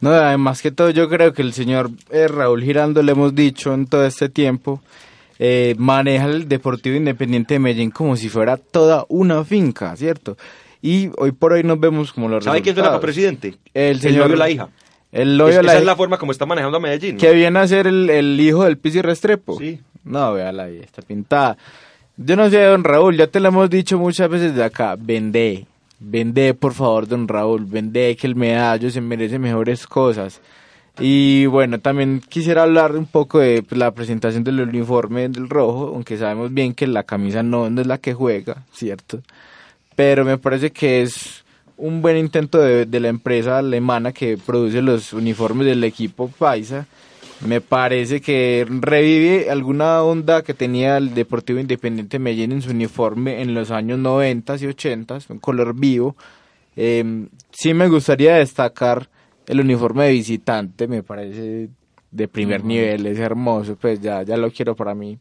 No, 0.00 0.10
además 0.10 0.62
que 0.62 0.70
todo, 0.70 0.90
yo 0.90 1.08
creo 1.08 1.32
que 1.32 1.42
el 1.42 1.52
señor 1.52 1.90
eh, 2.10 2.28
Raúl 2.28 2.62
Girando, 2.62 3.02
le 3.02 3.12
hemos 3.12 3.34
dicho 3.34 3.74
en 3.74 3.86
todo 3.86 4.06
este 4.06 4.28
tiempo, 4.28 4.82
eh, 5.38 5.74
maneja 5.78 6.26
el 6.26 6.48
Deportivo 6.48 6.96
Independiente 6.96 7.54
de 7.54 7.60
Medellín 7.60 7.90
como 7.90 8.16
si 8.16 8.28
fuera 8.28 8.56
toda 8.56 9.04
una 9.08 9.44
finca, 9.44 9.94
¿cierto? 9.96 10.36
Y 10.82 11.08
hoy 11.16 11.32
por 11.32 11.52
hoy 11.54 11.62
nos 11.64 11.80
vemos 11.80 12.12
como 12.12 12.28
los 12.28 12.44
¿Sabe 12.44 12.62
quién 12.62 12.74
es 12.74 12.78
el 12.78 12.84
resultados. 12.84 13.00
El 13.74 14.00
señor- 14.00 14.24
novio 14.24 14.32
de 14.34 14.38
la 14.38 14.50
hija. 14.50 14.68
El 15.12 15.40
Es- 15.40 15.56
esa 15.56 15.78
es 15.78 15.84
la 15.84 15.96
forma 15.96 16.18
como 16.18 16.32
está 16.32 16.46
manejando 16.46 16.76
a 16.78 16.80
Medellín. 16.80 17.14
¿no? 17.14 17.20
Que 17.20 17.32
viene 17.32 17.58
a 17.58 17.66
ser 17.66 17.86
el, 17.86 18.10
el 18.10 18.40
hijo 18.40 18.64
del 18.64 18.76
Pizzi 18.78 19.00
Restrepo. 19.02 19.58
Sí. 19.58 19.80
No, 20.04 20.32
véala 20.34 20.64
ahí, 20.64 20.78
está 20.78 21.02
pintada. 21.02 21.56
Yo 22.16 22.36
no 22.36 22.48
sé, 22.48 22.62
don 22.62 22.84
Raúl, 22.84 23.16
ya 23.16 23.26
te 23.26 23.40
lo 23.40 23.48
hemos 23.48 23.68
dicho 23.70 23.98
muchas 23.98 24.28
veces 24.30 24.54
de 24.54 24.64
acá, 24.64 24.96
vende, 24.98 25.66
vende 26.00 26.54
por 26.54 26.72
favor, 26.72 27.06
don 27.08 27.28
Raúl, 27.28 27.64
vende 27.66 28.16
que 28.16 28.26
el 28.26 28.36
medallo 28.36 28.88
se 28.90 29.00
merece 29.00 29.38
mejores 29.38 29.86
cosas. 29.86 30.40
Y 30.98 31.44
bueno, 31.46 31.78
también 31.78 32.22
quisiera 32.26 32.62
hablar 32.62 32.96
un 32.96 33.04
poco 33.04 33.38
de 33.40 33.62
pues, 33.62 33.78
la 33.78 33.90
presentación 33.92 34.44
del 34.44 34.60
uniforme 34.60 35.28
del 35.28 35.48
rojo, 35.50 35.88
aunque 35.94 36.16
sabemos 36.16 36.54
bien 36.54 36.72
que 36.72 36.86
la 36.86 37.02
camisa 37.02 37.42
no, 37.42 37.66
es 37.66 37.86
la 37.86 37.98
que 37.98 38.14
juega, 38.14 38.64
¿cierto? 38.72 39.20
Pero 39.94 40.24
me 40.24 40.38
parece 40.38 40.70
que 40.72 41.02
es 41.02 41.44
un 41.76 42.02
buen 42.02 42.16
intento 42.16 42.58
de, 42.58 42.86
de 42.86 43.00
la 43.00 43.08
empresa 43.08 43.58
alemana 43.58 44.12
que 44.12 44.38
produce 44.38 44.82
los 44.82 45.12
uniformes 45.12 45.66
del 45.66 45.84
equipo 45.84 46.28
Paisa. 46.28 46.86
Me 47.46 47.60
parece 47.60 48.20
que 48.20 48.66
revive 48.68 49.50
alguna 49.50 50.02
onda 50.02 50.42
que 50.42 50.54
tenía 50.54 50.96
el 50.96 51.14
Deportivo 51.14 51.60
Independiente 51.60 52.18
Medellín 52.18 52.52
en 52.52 52.62
su 52.62 52.70
uniforme 52.70 53.42
en 53.42 53.52
los 53.52 53.70
años 53.70 53.98
90 53.98 54.56
y 54.56 54.66
80, 54.66 55.18
un 55.28 55.38
color 55.38 55.74
vivo. 55.74 56.16
Eh, 56.76 57.26
sí 57.50 57.74
me 57.74 57.88
gustaría 57.88 58.36
destacar 58.36 59.08
el 59.46 59.60
uniforme 59.60 60.06
de 60.06 60.12
visitante 60.12 60.88
me 60.88 61.02
parece 61.02 61.68
de 62.10 62.28
primer 62.28 62.64
nivel, 62.64 63.06
es 63.06 63.18
hermoso, 63.18 63.76
pues 63.76 64.00
ya, 64.00 64.22
ya 64.22 64.36
lo 64.36 64.50
quiero 64.50 64.74
para 64.74 64.94
mí. 64.94 65.18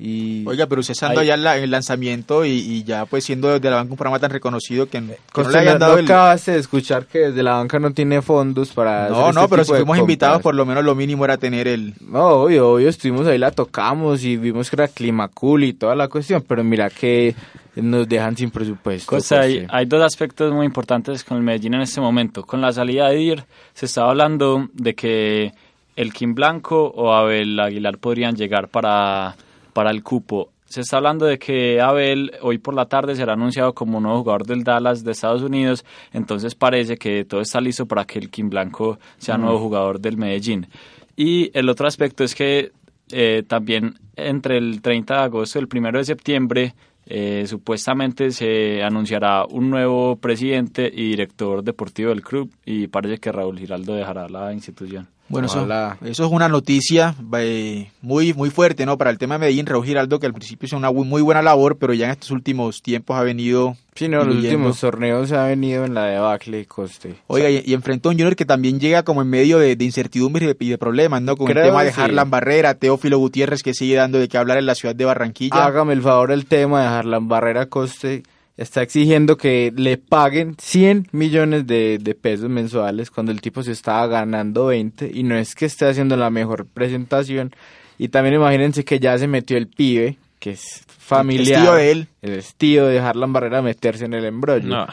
Y 0.00 0.46
Oiga, 0.46 0.68
pero 0.68 0.80
usted 0.80 0.92
estando 0.92 1.24
ya 1.24 1.34
en 1.34 1.44
el 1.44 1.70
lanzamiento 1.72 2.44
y, 2.44 2.84
ya 2.84 3.04
pues 3.04 3.24
siendo 3.24 3.48
desde 3.48 3.68
la 3.68 3.76
banca 3.76 3.90
un 3.90 3.96
programa 3.96 4.20
tan 4.20 4.30
reconocido 4.30 4.86
que, 4.86 5.02
que 5.02 5.42
no 5.42 5.50
le 5.50 5.58
hayan 5.58 5.80
dado 5.80 5.94
acabas 5.94 6.46
de 6.46 6.56
escuchar 6.56 7.06
que 7.06 7.18
desde 7.18 7.42
la 7.42 7.54
banca 7.54 7.80
no 7.80 7.90
tiene 7.90 8.22
fondos 8.22 8.70
para 8.70 9.08
No, 9.08 9.32
no, 9.32 9.40
este 9.40 9.50
pero 9.50 9.64
si 9.64 9.72
fuimos 9.72 9.98
invitados 9.98 10.40
por 10.40 10.54
lo 10.54 10.64
menos 10.64 10.84
lo 10.84 10.94
mínimo 10.94 11.24
era 11.24 11.36
tener 11.36 11.66
el... 11.66 11.94
No, 12.00 12.28
obvio, 12.28 12.70
obvio, 12.74 12.88
estuvimos 12.88 13.26
ahí, 13.26 13.38
la 13.38 13.50
tocamos 13.50 14.22
y 14.22 14.36
vimos 14.36 14.70
que 14.70 14.76
era 14.76 14.86
clima 14.86 15.26
cool 15.26 15.64
y 15.64 15.72
toda 15.72 15.96
la 15.96 16.06
cuestión, 16.06 16.44
pero 16.46 16.62
mira 16.62 16.90
que 16.90 17.34
nos 17.74 18.08
dejan 18.08 18.36
sin 18.36 18.50
presupuesto. 18.50 19.10
Pues 19.10 19.32
hay, 19.32 19.66
hay, 19.68 19.86
dos 19.86 20.02
aspectos 20.02 20.52
muy 20.52 20.66
importantes 20.66 21.24
con 21.24 21.38
el 21.38 21.42
Medellín 21.42 21.74
en 21.74 21.80
este 21.80 22.00
momento. 22.00 22.44
Con 22.44 22.60
la 22.60 22.72
salida 22.72 23.08
de 23.08 23.16
Dir 23.16 23.44
se 23.74 23.86
estaba 23.86 24.10
hablando 24.10 24.68
de 24.72 24.94
que 24.94 25.52
el 25.96 26.12
Kim 26.12 26.34
Blanco 26.34 26.92
o 26.94 27.12
Abel 27.12 27.58
Aguilar 27.58 27.98
podrían 27.98 28.36
llegar 28.36 28.68
para, 28.68 29.36
para 29.78 29.92
el 29.92 30.02
cupo. 30.02 30.50
Se 30.64 30.80
está 30.80 30.96
hablando 30.96 31.24
de 31.24 31.38
que 31.38 31.80
Abel 31.80 32.32
hoy 32.42 32.58
por 32.58 32.74
la 32.74 32.86
tarde 32.86 33.14
será 33.14 33.34
anunciado 33.34 33.74
como 33.74 34.00
nuevo 34.00 34.18
jugador 34.24 34.44
del 34.44 34.64
Dallas 34.64 35.04
de 35.04 35.12
Estados 35.12 35.40
Unidos, 35.40 35.84
entonces 36.12 36.56
parece 36.56 36.96
que 36.96 37.24
todo 37.24 37.42
está 37.42 37.60
listo 37.60 37.86
para 37.86 38.04
que 38.04 38.18
el 38.18 38.28
Kim 38.28 38.50
Blanco 38.50 38.98
sea 39.18 39.38
nuevo 39.38 39.60
jugador 39.60 40.00
del 40.00 40.16
Medellín. 40.16 40.66
Y 41.14 41.56
el 41.56 41.68
otro 41.68 41.86
aspecto 41.86 42.24
es 42.24 42.34
que 42.34 42.72
eh, 43.12 43.44
también 43.46 43.94
entre 44.16 44.58
el 44.58 44.82
30 44.82 45.14
de 45.14 45.20
agosto 45.20 45.60
y 45.60 45.62
el 45.62 45.68
1 45.72 45.92
de 45.92 46.04
septiembre 46.04 46.74
eh, 47.06 47.44
supuestamente 47.46 48.32
se 48.32 48.82
anunciará 48.82 49.44
un 49.44 49.70
nuevo 49.70 50.16
presidente 50.16 50.90
y 50.92 51.10
director 51.10 51.62
deportivo 51.62 52.08
del 52.08 52.22
club 52.22 52.52
y 52.66 52.88
parece 52.88 53.18
que 53.18 53.30
Raúl 53.30 53.60
Giraldo 53.60 53.94
dejará 53.94 54.28
la 54.28 54.52
institución. 54.52 55.06
Bueno, 55.28 55.46
eso, 55.46 55.68
eso, 56.04 56.24
es 56.24 56.32
una 56.32 56.48
noticia 56.48 57.14
eh, 57.38 57.90
muy 58.00 58.32
muy 58.32 58.48
fuerte, 58.50 58.86
¿no? 58.86 58.96
Para 58.96 59.10
el 59.10 59.18
tema 59.18 59.34
de 59.34 59.40
Medellín, 59.40 59.66
Raúl 59.66 59.84
Giraldo, 59.84 60.18
que 60.18 60.26
al 60.26 60.32
principio 60.32 60.66
hizo 60.66 60.76
una 60.76 60.90
muy 60.90 61.20
buena 61.20 61.42
labor, 61.42 61.76
pero 61.78 61.92
ya 61.92 62.06
en 62.06 62.12
estos 62.12 62.30
últimos 62.30 62.80
tiempos 62.82 63.16
ha 63.16 63.22
venido... 63.22 63.76
Sí, 63.94 64.08
no, 64.08 64.24
los 64.24 64.36
últimos 64.36 64.78
torneos 64.80 65.32
ha 65.32 65.44
venido 65.46 65.84
en 65.84 65.92
la 65.92 66.04
debacle 66.04 66.64
coste. 66.66 67.16
Oiga, 67.26 67.50
y, 67.50 67.74
enfrentó 67.74 68.08
a 68.08 68.12
un 68.12 68.18
Junior 68.18 68.36
que 68.36 68.44
también 68.44 68.78
llega 68.78 69.02
como 69.02 69.22
en 69.22 69.28
medio 69.28 69.58
de, 69.58 69.74
de 69.76 69.84
incertidumbres 69.84 70.54
y 70.58 70.68
de, 70.68 70.78
problemas, 70.78 71.20
¿no? 71.20 71.36
Con 71.36 71.48
el 71.48 71.62
tema 71.62 71.82
de 71.82 71.90
Harlan 71.90 72.30
Barrera, 72.30 72.74
Teófilo 72.74 73.18
Gutiérrez, 73.18 73.62
que 73.62 73.74
sigue 73.74 73.96
dando 73.96 74.18
de 74.18 74.28
qué 74.28 74.38
hablar 74.38 74.58
en 74.58 74.66
la 74.66 74.76
ciudad 74.76 74.94
de 74.94 75.04
Barranquilla. 75.04 75.64
Hágame 75.64 75.92
el 75.94 76.02
favor 76.02 76.30
el 76.30 76.46
tema 76.46 76.82
de 76.82 76.86
Harlan 76.86 77.28
Barrera 77.28 77.66
Coste 77.66 78.22
está 78.58 78.82
exigiendo 78.82 79.36
que 79.36 79.72
le 79.74 79.96
paguen 79.96 80.56
100 80.58 81.08
millones 81.12 81.66
de, 81.66 82.18
pesos 82.20 82.50
mensuales 82.50 83.10
cuando 83.10 83.32
el 83.32 83.40
tipo 83.40 83.62
se 83.62 83.72
estaba 83.72 84.06
ganando 84.08 84.66
20 84.66 85.10
y 85.14 85.22
no 85.22 85.36
es 85.36 85.54
que 85.54 85.64
esté 85.64 85.86
haciendo 85.86 86.16
la 86.16 86.28
mejor 86.28 86.66
presentación. 86.66 87.52
Y 87.98 88.08
también 88.08 88.34
imagínense 88.34 88.84
que 88.84 88.98
ya 88.98 89.16
se 89.16 89.28
metió 89.28 89.56
el 89.56 89.68
pibe, 89.68 90.18
que 90.40 90.50
es 90.50 90.82
familiar. 90.86 91.60
El 91.60 91.64
tío 91.64 91.74
de 91.74 91.90
él. 91.90 92.08
El 92.20 92.44
tío 92.56 92.86
de 92.86 92.98
Harlan 92.98 93.32
Barrera 93.32 93.62
meterse 93.62 94.04
en 94.04 94.14
el 94.14 94.24
embrollo. 94.24 94.68
No. 94.68 94.86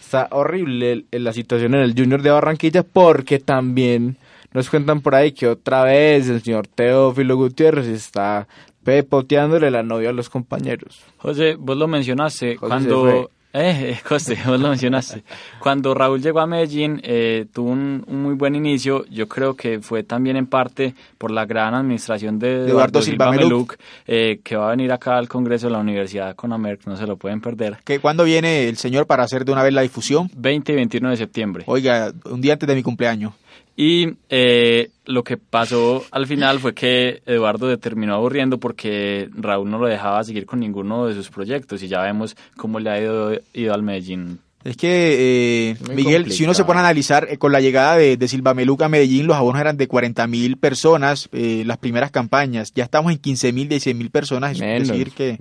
Está 0.00 0.28
horrible 0.30 1.04
la 1.10 1.32
situación 1.32 1.74
en 1.74 1.82
el 1.82 1.94
Junior 1.94 2.22
de 2.22 2.30
Barranquilla 2.30 2.82
porque 2.82 3.38
también 3.38 4.16
nos 4.52 4.68
cuentan 4.68 5.00
por 5.00 5.14
ahí 5.14 5.32
que 5.32 5.46
otra 5.48 5.84
vez 5.84 6.28
el 6.28 6.42
señor 6.42 6.66
Teófilo 6.66 7.36
Gutiérrez 7.36 7.86
está 7.86 8.48
pepoteándole 8.84 9.70
la 9.70 9.82
novia 9.82 10.10
a 10.10 10.12
los 10.12 10.28
compañeros. 10.28 11.00
José, 11.18 11.56
vos 11.58 11.76
lo 11.76 11.88
mencionaste 11.88 12.56
cuando... 12.56 13.30
Eh, 13.54 13.98
José, 14.04 14.38
vos 14.46 14.58
lo 14.58 14.68
mencionaste. 14.70 15.24
Cuando 15.58 15.92
Raúl 15.94 16.22
llegó 16.22 16.40
a 16.40 16.46
Medellín, 16.46 17.00
eh, 17.04 17.46
tuvo 17.52 17.70
un, 17.70 18.04
muy 18.08 18.34
buen 18.34 18.54
inicio. 18.54 19.04
Yo 19.10 19.28
creo 19.28 19.54
que 19.54 19.80
fue 19.80 20.02
también 20.02 20.36
en 20.36 20.46
parte 20.46 20.94
por 21.18 21.30
la 21.30 21.44
gran 21.44 21.74
administración 21.74 22.38
de 22.38 22.66
Eduardo, 22.66 23.02
Silva, 23.02 23.30
Meluc, 23.30 23.76
eh, 24.06 24.40
que 24.42 24.56
va 24.56 24.68
a 24.68 24.70
venir 24.70 24.90
acá 24.90 25.18
al 25.18 25.28
Congreso 25.28 25.66
de 25.66 25.72
la 25.74 25.80
Universidad 25.80 26.34
con 26.34 26.52
Amerck, 26.52 26.86
no 26.86 26.96
se 26.96 27.06
lo 27.06 27.16
pueden 27.16 27.40
perder. 27.40 27.78
¿Qué, 27.84 27.98
¿Cuándo 27.98 28.24
viene 28.24 28.68
el 28.68 28.76
señor 28.78 29.06
para 29.06 29.24
hacer 29.24 29.44
de 29.44 29.52
una 29.52 29.62
vez 29.62 29.74
la 29.74 29.82
difusión? 29.82 30.30
20 30.34 30.72
y 30.72 30.76
21 30.76 31.10
de 31.10 31.16
septiembre. 31.16 31.64
Oiga, 31.66 32.12
un 32.24 32.40
día 32.40 32.54
antes 32.54 32.66
de 32.66 32.74
mi 32.74 32.82
cumpleaños. 32.82 33.34
Y 33.76 34.16
eh, 34.28 34.90
lo 35.06 35.24
que 35.24 35.36
pasó 35.38 36.04
al 36.10 36.26
final 36.26 36.58
fue 36.60 36.74
que 36.74 37.22
Eduardo 37.24 37.76
terminó 37.78 38.14
aburriendo 38.14 38.58
porque 38.58 39.30
Raúl 39.34 39.70
no 39.70 39.78
lo 39.78 39.86
dejaba 39.86 40.22
seguir 40.24 40.44
con 40.44 40.60
ninguno 40.60 41.06
de 41.06 41.14
sus 41.14 41.30
proyectos 41.30 41.82
y 41.82 41.88
ya 41.88 42.02
vemos 42.02 42.36
cómo 42.56 42.80
le 42.80 42.90
ha 42.90 43.00
ido, 43.00 43.32
ido 43.54 43.72
al 43.72 43.82
Medellín 43.82 44.40
es 44.64 44.76
que, 44.76 45.70
eh, 45.70 45.76
Miguel, 45.94 46.30
si 46.30 46.44
uno 46.44 46.54
se 46.54 46.64
pone 46.64 46.78
a 46.78 46.82
analizar, 46.82 47.26
eh, 47.28 47.38
con 47.38 47.52
la 47.52 47.60
llegada 47.60 47.96
de, 47.96 48.16
de 48.16 48.28
Silva 48.28 48.54
Meluca 48.54 48.86
a 48.86 48.88
Medellín, 48.88 49.26
los 49.26 49.36
abonos 49.36 49.60
eran 49.60 49.76
de 49.76 49.88
40 49.88 50.26
mil 50.28 50.56
personas, 50.56 51.28
eh, 51.32 51.64
las 51.66 51.78
primeras 51.78 52.10
campañas. 52.10 52.72
Ya 52.74 52.84
estamos 52.84 53.12
en 53.12 53.18
15 53.18 53.52
mil, 53.52 53.68
16 53.68 53.96
mil 53.96 54.10
personas. 54.10 54.60
es 54.60 54.88
decir, 54.88 55.10
que, 55.12 55.38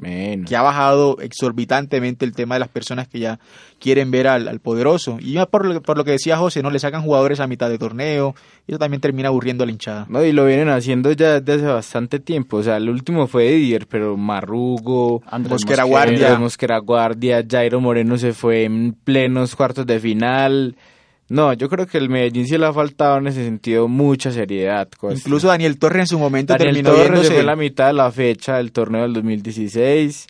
que 0.47 0.55
ha 0.55 0.61
bajado 0.61 1.17
exorbitantemente 1.22 2.26
el 2.26 2.34
tema 2.34 2.55
de 2.55 2.59
las 2.59 2.69
personas 2.69 3.07
que 3.07 3.19
ya 3.19 3.39
quieren 3.80 4.11
ver 4.11 4.28
al, 4.28 4.59
poderoso. 4.59 5.17
Y 5.19 5.38
por 5.51 5.65
lo, 5.65 5.82
por 5.82 5.97
lo 5.97 6.03
que 6.03 6.11
decía 6.11 6.38
José, 6.38 6.63
no 6.63 6.69
le 6.69 6.80
sacan 6.80 7.01
jugadores 7.01 7.39
a 7.39 7.47
mitad 7.47 7.69
de 7.69 7.78
torneo, 7.78 8.36
y 8.67 8.72
eso 8.72 8.80
también 8.80 9.01
termina 9.01 9.30
aburriendo 9.30 9.63
a 9.63 9.67
la 9.67 9.72
hinchada. 9.72 10.05
No, 10.09 10.24
y 10.24 10.32
lo 10.32 10.45
vienen 10.45 10.69
haciendo 10.69 11.11
ya 11.11 11.39
desde 11.39 11.65
hace 11.65 11.74
bastante 11.74 12.19
tiempo. 12.19 12.57
O 12.57 12.63
sea, 12.63 12.78
el 12.78 12.89
último 12.89 13.28
fue 13.28 13.51
Didier, 13.51 13.88
pero 13.88 14.17
Marrugo, 14.17 15.22
Mosquera 15.49 15.84
Guardia. 15.84 16.38
Mosquera 16.38 16.78
Guardia, 16.80 17.43
Jairo 17.49 17.82
Moreno 17.82 18.17
se 18.17 18.34
fue 18.34 18.63
en 18.63 18.93
plenos 19.12 19.55
cuartos 19.55 19.86
de 19.86 19.99
final. 19.99 20.76
No, 21.28 21.53
yo 21.53 21.70
creo 21.70 21.88
que 21.88 21.97
el 21.97 22.09
Medellín 22.09 22.47
sí 22.47 22.57
le 22.57 22.66
ha 22.66 22.74
faltado 22.74 23.18
en 23.18 23.28
ese 23.28 23.43
sentido 23.43 23.88
mucha 23.88 24.32
seriedad. 24.32 24.88
Incluso 25.09 25.47
Daniel 25.47 25.78
Torres 25.78 26.01
en 26.01 26.07
su 26.07 26.20
momento 26.20 26.53
Daniel 26.53 26.76
terminó 26.76 26.95
Torres 26.95 27.32
fue 27.32 27.43
la 27.43 27.55
mitad 27.55 27.88
de 27.88 27.93
la 27.93 28.12
fecha 28.12 28.57
del 28.57 28.72
torneo 28.72 29.03
del 29.03 29.14
2016. 29.14 30.28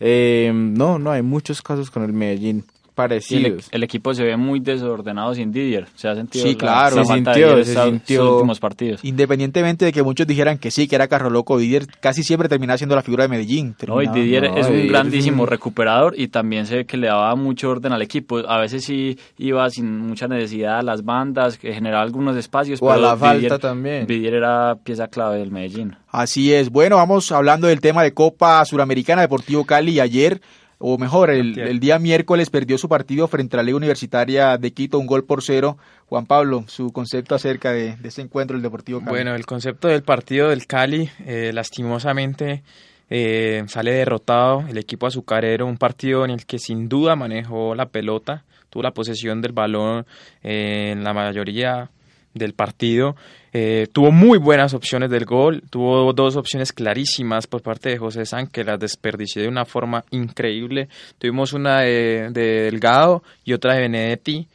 Eh, 0.00 0.50
no, 0.54 0.98
no, 0.98 1.10
hay 1.10 1.22
muchos 1.22 1.60
casos 1.60 1.90
con 1.90 2.02
el 2.02 2.12
Medellín 2.12 2.64
parecidos. 2.98 3.68
El, 3.70 3.84
equipo 3.84 4.12
se 4.12 4.24
ve 4.24 4.36
muy 4.36 4.58
desordenado 4.58 5.32
sin 5.32 5.52
Didier. 5.52 5.86
Se 5.94 6.08
ha 6.08 6.16
sentido 6.16 6.44
sí, 6.44 6.56
claro, 6.56 7.04
se 7.04 7.14
sintió, 7.14 7.64
se 7.64 7.74
sintió 7.76 8.34
últimos 8.34 8.58
partidos. 8.58 9.04
Independientemente 9.04 9.84
de 9.84 9.92
que 9.92 10.02
muchos 10.02 10.26
dijeran 10.26 10.58
que 10.58 10.72
sí, 10.72 10.88
que 10.88 10.96
era 10.96 11.06
carro 11.06 11.30
loco, 11.30 11.56
Didier 11.58 11.86
casi 12.00 12.24
siempre 12.24 12.48
terminaba 12.48 12.76
siendo 12.76 12.96
la 12.96 13.02
figura 13.02 13.22
de 13.22 13.28
Medellín. 13.28 13.76
No, 13.86 14.02
y 14.02 14.08
Didier 14.08 14.46
es 14.46 14.66
un 14.66 14.88
grandísimo 14.88 15.46
recuperador 15.46 16.18
y 16.18 16.26
también 16.26 16.66
se 16.66 16.78
ve 16.78 16.86
que 16.86 16.96
le 16.96 17.06
daba 17.06 17.36
mucho 17.36 17.70
orden 17.70 17.92
al 17.92 18.02
equipo. 18.02 18.38
A 18.48 18.58
veces 18.58 18.82
sí 18.84 19.16
iba 19.38 19.70
sin 19.70 20.00
mucha 20.00 20.26
necesidad 20.26 20.80
a 20.80 20.82
las 20.82 21.04
bandas, 21.04 21.56
que 21.56 21.72
generaba 21.72 22.02
algunos 22.02 22.36
espacios. 22.36 22.82
O 22.82 22.88
pero 22.88 22.98
a 22.98 23.10
la 23.10 23.16
falta 23.16 23.60
también. 23.60 24.08
Didier 24.08 24.34
era 24.34 24.74
pieza 24.82 25.06
clave 25.06 25.38
del 25.38 25.52
Medellín. 25.52 25.94
Así 26.10 26.52
es. 26.52 26.70
Bueno, 26.70 26.96
vamos 26.96 27.30
hablando 27.30 27.68
del 27.68 27.80
tema 27.80 28.02
de 28.02 28.12
Copa 28.12 28.64
Suramericana 28.64 29.22
Deportivo 29.22 29.64
Cali. 29.64 30.00
Ayer 30.00 30.40
o 30.78 30.96
mejor, 30.96 31.30
el, 31.30 31.80
día 31.80 31.98
miércoles 31.98 32.50
perdió 32.50 32.78
su 32.78 32.88
partido 32.88 33.26
frente 33.26 33.56
a 33.56 33.58
la 33.58 33.62
Liga 33.64 33.76
Universitaria 33.76 34.56
de 34.56 34.72
Quito, 34.72 34.98
un 34.98 35.06
gol 35.06 35.24
por 35.24 35.42
cero. 35.42 35.76
Juan 36.06 36.24
Pablo, 36.24 36.64
su 36.68 36.92
concepto 36.92 37.34
acerca 37.34 37.72
de, 37.72 37.96
ese 38.04 38.22
encuentro 38.22 38.56
del 38.56 38.62
Deportivo 38.62 39.00
Cali. 39.00 39.10
Bueno, 39.10 39.34
el 39.34 39.44
concepto 39.44 39.88
del 39.88 40.02
partido 40.02 40.48
del 40.50 40.66
Cali, 40.66 41.10
eh, 41.26 41.50
lastimosamente, 41.52 42.62
eh, 43.10 43.64
sale 43.66 43.92
derrotado 43.92 44.64
el 44.68 44.78
equipo 44.78 45.08
azucarero, 45.08 45.66
un 45.66 45.78
partido 45.78 46.24
en 46.24 46.30
el 46.30 46.46
que 46.46 46.58
sin 46.60 46.88
duda 46.88 47.16
manejó 47.16 47.74
la 47.74 47.86
pelota, 47.86 48.44
tuvo 48.70 48.84
la 48.84 48.92
posesión 48.92 49.42
del 49.42 49.52
balón 49.52 50.06
eh, 50.44 50.90
en 50.92 51.02
la 51.02 51.12
mayoría 51.12 51.90
del 52.34 52.54
partido. 52.54 53.16
Eh, 53.52 53.88
tuvo 53.92 54.12
muy 54.12 54.38
buenas 54.38 54.74
opciones 54.74 55.10
del 55.10 55.24
gol, 55.24 55.62
tuvo 55.70 56.12
dos 56.12 56.36
opciones 56.36 56.72
clarísimas 56.72 57.46
por 57.46 57.62
parte 57.62 57.88
de 57.88 57.98
José 57.98 58.26
San 58.26 58.46
que 58.46 58.64
las 58.64 58.78
desperdició 58.78 59.42
de 59.42 59.48
una 59.48 59.64
forma 59.64 60.04
increíble. 60.10 60.88
Tuvimos 61.18 61.52
una 61.52 61.80
de, 61.80 62.28
Delgado 62.30 63.22
y 63.44 63.52
otra 63.52 63.74
de 63.74 63.80
Benedetti, 63.80 64.48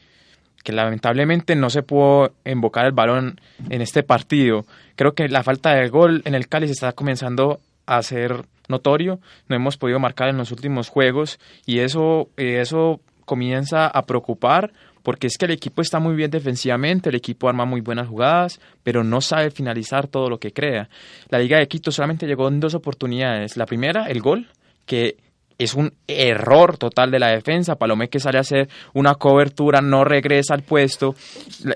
que 0.62 0.72
lamentablemente 0.72 1.56
no 1.56 1.70
se 1.70 1.82
pudo 1.82 2.32
invocar 2.44 2.86
el 2.86 2.92
balón 2.92 3.40
en 3.68 3.82
este 3.82 4.02
partido. 4.02 4.64
Creo 4.96 5.12
que 5.12 5.28
la 5.28 5.42
falta 5.42 5.74
de 5.74 5.88
gol 5.88 6.22
en 6.24 6.34
el 6.34 6.48
Cali 6.48 6.70
está 6.70 6.92
comenzando 6.92 7.60
a 7.86 8.02
ser 8.02 8.46
notorio, 8.68 9.20
no 9.48 9.56
hemos 9.56 9.76
podido 9.76 9.98
marcar 9.98 10.28
en 10.28 10.38
los 10.38 10.50
últimos 10.50 10.88
juegos 10.88 11.38
y 11.66 11.80
eso, 11.80 12.30
eh, 12.36 12.60
eso 12.60 13.00
comienza 13.26 13.86
a 13.86 14.02
preocupar 14.06 14.72
porque 15.04 15.26
es 15.26 15.36
que 15.38 15.44
el 15.44 15.52
equipo 15.52 15.82
está 15.82 16.00
muy 16.00 16.16
bien 16.16 16.30
defensivamente, 16.30 17.10
el 17.10 17.14
equipo 17.14 17.48
arma 17.48 17.66
muy 17.66 17.82
buenas 17.82 18.08
jugadas, 18.08 18.58
pero 18.82 19.04
no 19.04 19.20
sabe 19.20 19.50
finalizar 19.50 20.08
todo 20.08 20.30
lo 20.30 20.38
que 20.38 20.52
crea. 20.52 20.88
La 21.28 21.38
Liga 21.38 21.58
de 21.58 21.68
Quito 21.68 21.92
solamente 21.92 22.26
llegó 22.26 22.48
en 22.48 22.58
dos 22.58 22.74
oportunidades. 22.74 23.58
La 23.58 23.66
primera, 23.66 24.06
el 24.06 24.20
gol, 24.22 24.48
que 24.86 25.18
es 25.58 25.74
un 25.74 25.92
error 26.08 26.78
total 26.78 27.10
de 27.10 27.18
la 27.18 27.28
defensa. 27.28 27.76
Palomé 27.76 28.08
que 28.08 28.18
sale 28.18 28.38
a 28.38 28.40
hacer 28.40 28.68
una 28.94 29.14
cobertura, 29.14 29.82
no 29.82 30.04
regresa 30.04 30.54
al 30.54 30.62
puesto. 30.62 31.14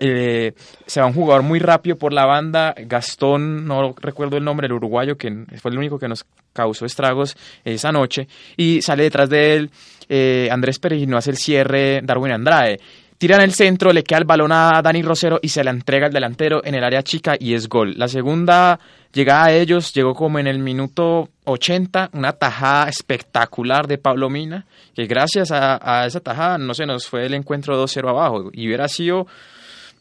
Eh, 0.01 0.55
se 0.87 1.01
va 1.01 1.07
un 1.07 1.13
jugador 1.13 1.43
muy 1.43 1.59
rápido 1.59 1.97
por 1.97 2.15
la 2.15 2.25
banda. 2.25 2.75
Gastón, 2.77 3.67
no 3.67 3.95
recuerdo 4.01 4.39
el 4.39 4.45
nombre, 4.45 4.67
el 4.67 4.73
uruguayo, 4.73 5.19
que 5.19 5.45
fue 5.61 5.71
el 5.71 5.79
único 5.79 5.99
que 5.99 6.09
nos 6.09 6.25
causó 6.55 6.87
estragos 6.87 7.37
esa 7.63 7.93
noche. 7.93 8.27
Y 8.57 8.81
sale 8.81 9.03
detrás 9.05 9.29
de 9.29 9.57
él 9.57 9.71
eh, 10.09 10.49
Andrés 10.51 10.81
no 11.07 11.19
hace 11.19 11.31
el 11.31 11.37
cierre 11.37 12.01
Darwin 12.03 12.33
Andrade. 12.33 12.81
Tira 13.19 13.35
en 13.35 13.43
el 13.43 13.53
centro, 13.53 13.93
le 13.93 14.05
queda 14.05 14.21
el 14.21 14.27
balón 14.27 14.53
a 14.53 14.81
Dani 14.81 15.03
Rosero 15.03 15.41
y 15.43 15.49
se 15.49 15.65
la 15.65 15.73
entrega 15.73 16.07
al 16.07 16.13
delantero 16.13 16.65
en 16.65 16.77
el 16.77 16.85
área 16.85 17.03
chica 17.03 17.35
y 17.37 17.55
es 17.55 17.69
gol. 17.69 17.95
La 17.97 18.07
segunda 18.07 18.79
llegada 19.13 19.47
a 19.47 19.53
ellos 19.53 19.93
llegó 19.93 20.15
como 20.15 20.39
en 20.39 20.47
el 20.47 20.61
minuto 20.61 21.29
80, 21.43 22.11
una 22.13 22.35
tajada 22.35 22.89
espectacular 22.89 23.89
de 23.89 23.99
Pablo 23.99 24.31
Mina, 24.31 24.67
que 24.95 25.07
gracias 25.07 25.51
a, 25.51 26.07
esa 26.07 26.21
tajada 26.21 26.59
no 26.59 26.75
se 26.75 26.87
nos 26.87 27.09
fue 27.09 27.27
el 27.27 27.35
encuentro 27.35 27.77
2-0 27.83 28.09
abajo 28.09 28.51
y 28.53 28.69
hubiera 28.69 28.87
sido 28.87 29.27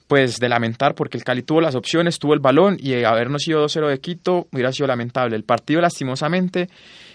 pues 0.07 0.37
de 0.37 0.47
lamentar 0.47 0.93
porque 0.93 1.17
el 1.17 1.23
Cali 1.23 1.41
tuvo 1.41 1.59
las 1.59 1.73
opciones, 1.73 2.19
tuvo 2.19 2.35
el 2.35 2.39
balón 2.39 2.77
y 2.79 3.03
habernos 3.03 3.41
sido 3.41 3.65
2-0 3.65 3.89
de 3.89 3.99
Quito 3.99 4.47
hubiera 4.51 4.71
sido 4.71 4.85
lamentable. 4.85 5.35
El 5.35 5.43
partido 5.43 5.81
lastimosamente 5.81 6.69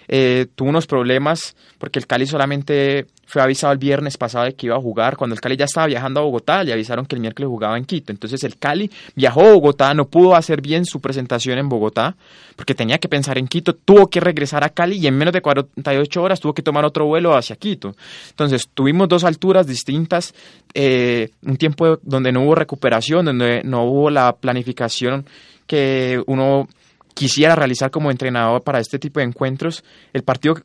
eh, 0.07 0.47
tuvo 0.55 0.69
unos 0.69 0.87
problemas 0.87 1.55
porque 1.77 1.99
el 1.99 2.07
Cali 2.07 2.25
solamente 2.25 3.07
fue 3.25 3.41
avisado 3.41 3.73
el 3.73 3.79
viernes 3.79 4.17
pasado 4.17 4.45
de 4.45 4.53
que 4.53 4.67
iba 4.67 4.75
a 4.75 4.81
jugar. 4.81 5.17
Cuando 5.17 5.33
el 5.33 5.41
Cali 5.41 5.57
ya 5.57 5.65
estaba 5.65 5.87
viajando 5.87 6.19
a 6.19 6.23
Bogotá, 6.23 6.63
le 6.63 6.71
avisaron 6.71 7.05
que 7.05 7.15
el 7.15 7.21
miércoles 7.21 7.47
jugaba 7.49 7.77
en 7.77 7.85
Quito. 7.85 8.11
Entonces 8.11 8.43
el 8.43 8.57
Cali 8.57 8.91
viajó 9.15 9.41
a 9.41 9.53
Bogotá, 9.53 9.93
no 9.93 10.05
pudo 10.05 10.35
hacer 10.35 10.61
bien 10.61 10.85
su 10.85 11.01
presentación 11.01 11.57
en 11.57 11.69
Bogotá 11.69 12.15
porque 12.55 12.75
tenía 12.75 12.99
que 12.99 13.09
pensar 13.09 13.37
en 13.37 13.47
Quito, 13.47 13.73
tuvo 13.73 14.09
que 14.09 14.19
regresar 14.19 14.63
a 14.63 14.69
Cali 14.69 14.97
y 14.97 15.07
en 15.07 15.17
menos 15.17 15.33
de 15.33 15.41
48 15.41 16.21
horas 16.21 16.39
tuvo 16.39 16.53
que 16.53 16.61
tomar 16.61 16.85
otro 16.85 17.05
vuelo 17.05 17.35
hacia 17.35 17.55
Quito. 17.55 17.95
Entonces 18.29 18.69
tuvimos 18.73 19.09
dos 19.09 19.23
alturas 19.23 19.65
distintas, 19.65 20.33
eh, 20.73 21.29
un 21.43 21.57
tiempo 21.57 21.99
donde 22.03 22.31
no 22.31 22.43
hubo 22.43 22.55
recuperación, 22.55 23.25
donde 23.25 23.61
no 23.63 23.83
hubo 23.85 24.09
la 24.09 24.33
planificación 24.33 25.25
que 25.65 26.21
uno 26.27 26.67
quisiera 27.13 27.55
realizar 27.55 27.91
como 27.91 28.11
entrenador 28.11 28.63
para 28.63 28.79
este 28.79 28.99
tipo 28.99 29.19
de 29.19 29.25
encuentros. 29.25 29.83
El 30.13 30.23
partido, 30.23 30.55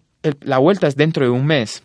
la 0.41 0.59
vuelta 0.59 0.87
es 0.87 0.97
dentro 0.97 1.25
de 1.25 1.31
un 1.31 1.47
mes. 1.47 1.83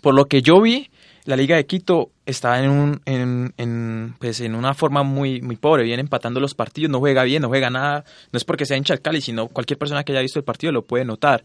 Por 0.00 0.14
lo 0.14 0.26
que 0.26 0.42
yo 0.42 0.60
vi, 0.60 0.90
la 1.24 1.36
Liga 1.36 1.56
de 1.56 1.66
Quito 1.66 2.10
está 2.24 2.62
en, 2.62 2.70
un, 2.70 3.00
en, 3.04 3.52
en, 3.58 4.14
pues 4.18 4.40
en 4.40 4.54
una 4.54 4.74
forma 4.74 5.02
muy, 5.02 5.42
muy 5.42 5.56
pobre, 5.56 5.84
viene 5.84 6.00
empatando 6.00 6.40
los 6.40 6.54
partidos, 6.54 6.90
no 6.90 7.00
juega 7.00 7.22
bien, 7.22 7.42
no 7.42 7.48
juega 7.48 7.70
nada, 7.70 8.04
no 8.32 8.36
es 8.36 8.44
porque 8.44 8.64
sea 8.64 8.76
hincha 8.76 8.94
del 8.94 9.02
Cali, 9.02 9.20
sino 9.20 9.48
cualquier 9.48 9.78
persona 9.78 10.04
que 10.04 10.12
haya 10.12 10.22
visto 10.22 10.38
el 10.38 10.44
partido 10.44 10.72
lo 10.72 10.86
puede 10.86 11.04
notar. 11.04 11.44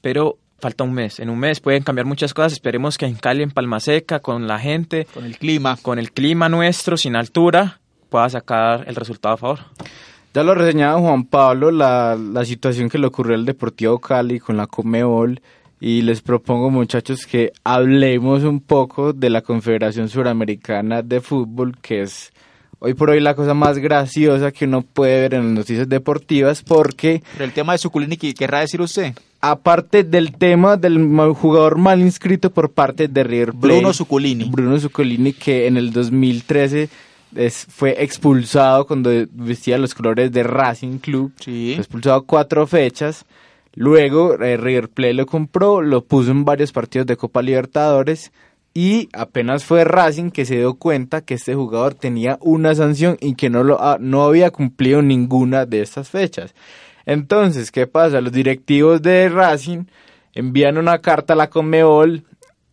Pero 0.00 0.38
falta 0.60 0.84
un 0.84 0.92
mes, 0.92 1.18
en 1.18 1.30
un 1.30 1.38
mes 1.38 1.60
pueden 1.60 1.82
cambiar 1.82 2.06
muchas 2.06 2.32
cosas, 2.32 2.52
esperemos 2.52 2.96
que 2.96 3.06
en 3.06 3.16
Cali, 3.16 3.42
en 3.42 3.50
Palma 3.50 3.80
Seca, 3.80 4.20
con 4.20 4.46
la 4.46 4.58
gente, 4.58 5.06
con 5.12 5.24
el 5.24 5.36
clima, 5.36 5.76
con 5.82 5.98
el 5.98 6.12
clima 6.12 6.48
nuestro, 6.48 6.96
sin 6.96 7.16
altura, 7.16 7.80
pueda 8.08 8.28
sacar 8.28 8.84
el 8.86 8.94
resultado 8.94 9.34
a 9.34 9.38
favor. 9.38 9.58
Ya 10.34 10.42
lo 10.44 10.54
reseñaba 10.54 11.00
Juan 11.00 11.24
Pablo, 11.24 11.70
la, 11.70 12.16
la 12.16 12.44
situación 12.44 12.88
que 12.88 12.98
le 12.98 13.06
ocurrió 13.06 13.34
al 13.34 13.46
Deportivo 13.46 13.98
Cali 13.98 14.38
con 14.38 14.56
la 14.56 14.66
Comeol 14.66 15.40
y 15.80 16.02
les 16.02 16.20
propongo 16.20 16.70
muchachos 16.70 17.26
que 17.26 17.52
hablemos 17.64 18.42
un 18.42 18.60
poco 18.60 19.12
de 19.12 19.30
la 19.30 19.42
Confederación 19.42 20.08
Suramericana 20.08 21.02
de 21.02 21.20
Fútbol, 21.20 21.76
que 21.80 22.02
es 22.02 22.32
hoy 22.80 22.94
por 22.94 23.10
hoy 23.10 23.20
la 23.20 23.34
cosa 23.34 23.54
más 23.54 23.78
graciosa 23.78 24.52
que 24.52 24.64
uno 24.64 24.82
puede 24.82 25.22
ver 25.22 25.34
en 25.34 25.44
las 25.44 25.52
noticias 25.52 25.88
deportivas, 25.88 26.62
porque... 26.62 27.22
Pero 27.32 27.44
el 27.44 27.52
tema 27.52 27.72
de 27.72 27.78
Suculini, 27.78 28.16
¿qué 28.16 28.34
querrá 28.34 28.60
decir 28.60 28.80
usted? 28.80 29.14
Aparte 29.40 30.02
del 30.02 30.32
tema 30.32 30.76
del 30.76 30.98
jugador 31.34 31.78
mal 31.78 32.00
inscrito 32.00 32.50
por 32.50 32.70
parte 32.72 33.06
de 33.06 33.22
River 33.22 33.52
Plate, 33.52 33.74
Bruno 33.74 33.92
Suculini. 33.92 34.44
Bruno 34.44 34.78
Suculini, 34.78 35.32
que 35.32 35.68
en 35.68 35.76
el 35.76 35.92
2013 35.92 36.88
fue 37.68 38.02
expulsado 38.02 38.86
cuando 38.86 39.10
vestía 39.32 39.78
los 39.78 39.94
colores 39.94 40.32
de 40.32 40.42
Racing 40.42 40.98
Club. 40.98 41.32
Sí. 41.40 41.72
Fue 41.74 41.82
expulsado 41.82 42.24
cuatro 42.24 42.66
fechas. 42.66 43.24
Luego 43.74 44.34
eh, 44.42 44.56
River 44.56 44.88
Plate 44.88 45.14
lo 45.14 45.26
compró, 45.26 45.82
lo 45.82 46.04
puso 46.04 46.30
en 46.30 46.44
varios 46.44 46.72
partidos 46.72 47.06
de 47.06 47.16
Copa 47.16 47.42
Libertadores 47.42 48.32
y 48.74 49.08
apenas 49.12 49.64
fue 49.64 49.84
Racing 49.84 50.30
que 50.30 50.44
se 50.44 50.56
dio 50.56 50.74
cuenta 50.74 51.20
que 51.20 51.34
este 51.34 51.54
jugador 51.54 51.94
tenía 51.94 52.38
una 52.40 52.74
sanción 52.74 53.16
y 53.20 53.34
que 53.34 53.50
no, 53.50 53.64
lo, 53.64 53.78
no 53.98 54.24
había 54.24 54.50
cumplido 54.50 55.02
ninguna 55.02 55.66
de 55.66 55.82
estas 55.82 56.10
fechas. 56.10 56.54
Entonces, 57.06 57.70
¿qué 57.70 57.86
pasa? 57.86 58.20
Los 58.20 58.32
directivos 58.32 59.00
de 59.00 59.28
Racing 59.28 59.84
envían 60.34 60.76
una 60.76 60.98
carta 60.98 61.32
a 61.32 61.36
la 61.36 61.50
Conmebol 61.50 62.24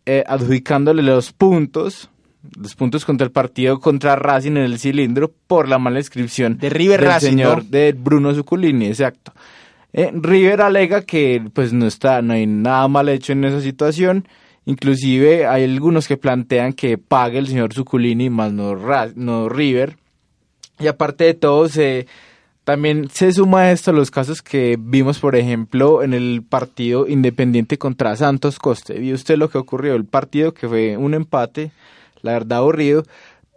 eh, 0.05 0.23
adjudicándole 0.27 1.01
los 1.01 1.31
puntos 1.31 2.09
los 2.57 2.75
puntos 2.75 3.05
contra 3.05 3.25
el 3.25 3.31
partido 3.31 3.79
contra 3.79 4.15
Racing 4.15 4.51
en 4.51 4.57
el 4.57 4.79
cilindro 4.79 5.31
por 5.47 5.67
la 5.67 5.77
mala 5.77 5.99
inscripción 5.99 6.57
de 6.57 6.69
River 6.69 7.01
del 7.01 7.09
Racing, 7.09 7.29
señor 7.29 7.65
de 7.65 7.93
Bruno 7.93 8.33
Zuculini, 8.33 8.87
exacto. 8.87 9.33
Eh, 9.93 10.11
River 10.13 10.61
alega 10.61 11.03
que 11.03 11.41
pues 11.53 11.71
no 11.71 11.87
está, 11.87 12.21
no 12.21 12.33
hay 12.33 12.45
nada 12.45 12.87
mal 12.87 13.07
hecho 13.07 13.31
en 13.31 13.45
esa 13.45 13.61
situación. 13.61 14.27
Inclusive 14.65 15.47
hay 15.47 15.63
algunos 15.63 16.07
que 16.07 16.17
plantean 16.17 16.73
que 16.73 16.97
pague 16.97 17.37
el 17.37 17.47
señor 17.47 17.73
Zuculini 17.73 18.29
más 18.29 18.51
no, 18.51 18.75
no 19.15 19.47
River. 19.47 19.95
Y 20.79 20.87
aparte 20.87 21.23
de 21.23 21.33
todo, 21.33 21.69
se, 21.69 22.07
también 22.65 23.09
se 23.09 23.31
suma 23.31 23.61
a 23.61 23.71
esto 23.71 23.93
los 23.93 24.11
casos 24.11 24.41
que 24.41 24.75
vimos, 24.77 25.19
por 25.19 25.35
ejemplo, 25.35 26.03
en 26.03 26.13
el 26.13 26.43
partido 26.43 27.07
Independiente 27.07 27.77
contra 27.77 28.15
Santos 28.15 28.59
Coste. 28.59 28.99
¿Vio 28.99 29.15
usted 29.15 29.37
lo 29.37 29.49
que 29.49 29.59
ocurrió? 29.59 29.95
El 29.95 30.05
partido 30.05 30.53
que 30.53 30.67
fue 30.67 30.97
un 30.97 31.13
empate 31.13 31.71
la 32.25 32.33
verdad 32.33 32.59
aburrido. 32.59 33.03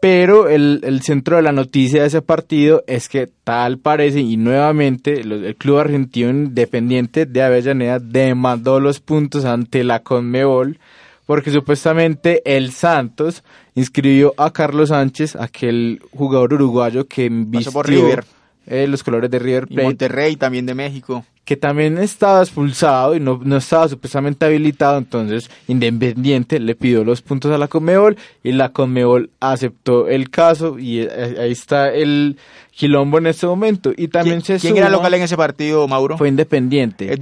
Pero 0.00 0.48
el, 0.48 0.80
el, 0.84 1.02
centro 1.02 1.36
de 1.36 1.42
la 1.42 1.50
noticia 1.50 2.02
de 2.02 2.06
ese 2.06 2.22
partido 2.22 2.84
es 2.86 3.08
que 3.08 3.28
tal 3.42 3.78
parece, 3.78 4.20
y 4.20 4.36
nuevamente 4.36 5.20
el 5.20 5.56
club 5.56 5.78
argentino 5.78 6.30
independiente 6.30 7.26
de 7.26 7.42
Avellaneda 7.42 7.98
demandó 7.98 8.78
los 8.78 9.00
puntos 9.00 9.44
ante 9.44 9.82
la 9.82 10.04
Conmebol, 10.04 10.78
porque 11.26 11.50
supuestamente 11.50 12.42
el 12.44 12.70
Santos 12.70 13.42
inscribió 13.74 14.34
a 14.36 14.52
Carlos 14.52 14.90
Sánchez, 14.90 15.34
aquel 15.34 16.00
jugador 16.12 16.54
uruguayo 16.54 17.08
que 17.08 17.28
vistió 17.28 17.82
River. 17.82 18.24
Eh, 18.68 18.86
los 18.86 19.02
colores 19.02 19.30
de 19.30 19.38
River 19.38 19.66
Plate. 19.66 19.82
Y 19.82 19.84
Monterrey 19.84 20.36
también 20.36 20.66
de 20.66 20.74
México 20.74 21.24
que 21.48 21.56
también 21.56 21.96
estaba 21.96 22.42
expulsado 22.42 23.16
y 23.16 23.20
no, 23.20 23.40
no 23.42 23.56
estaba 23.56 23.88
supuestamente 23.88 24.44
habilitado, 24.44 24.98
entonces 24.98 25.50
Independiente 25.66 26.60
le 26.60 26.74
pidió 26.74 27.04
los 27.04 27.22
puntos 27.22 27.50
a 27.50 27.56
la 27.56 27.68
Conmebol 27.68 28.18
y 28.44 28.52
la 28.52 28.68
Conmebol 28.68 29.30
aceptó 29.40 30.08
el 30.08 30.28
caso 30.28 30.78
y 30.78 30.98
eh, 30.98 31.36
ahí 31.40 31.52
está 31.52 31.88
el 31.90 32.36
quilombo 32.70 33.16
en 33.16 33.28
este 33.28 33.46
momento. 33.46 33.92
Y 33.96 34.08
también 34.08 34.42
¿Quién, 34.42 34.60
se 34.60 34.68
¿quién 34.68 34.76
era 34.76 34.90
local 34.90 35.14
en 35.14 35.22
ese 35.22 35.38
partido, 35.38 35.88
Mauro? 35.88 36.18
Fue 36.18 36.28
Independiente. 36.28 37.18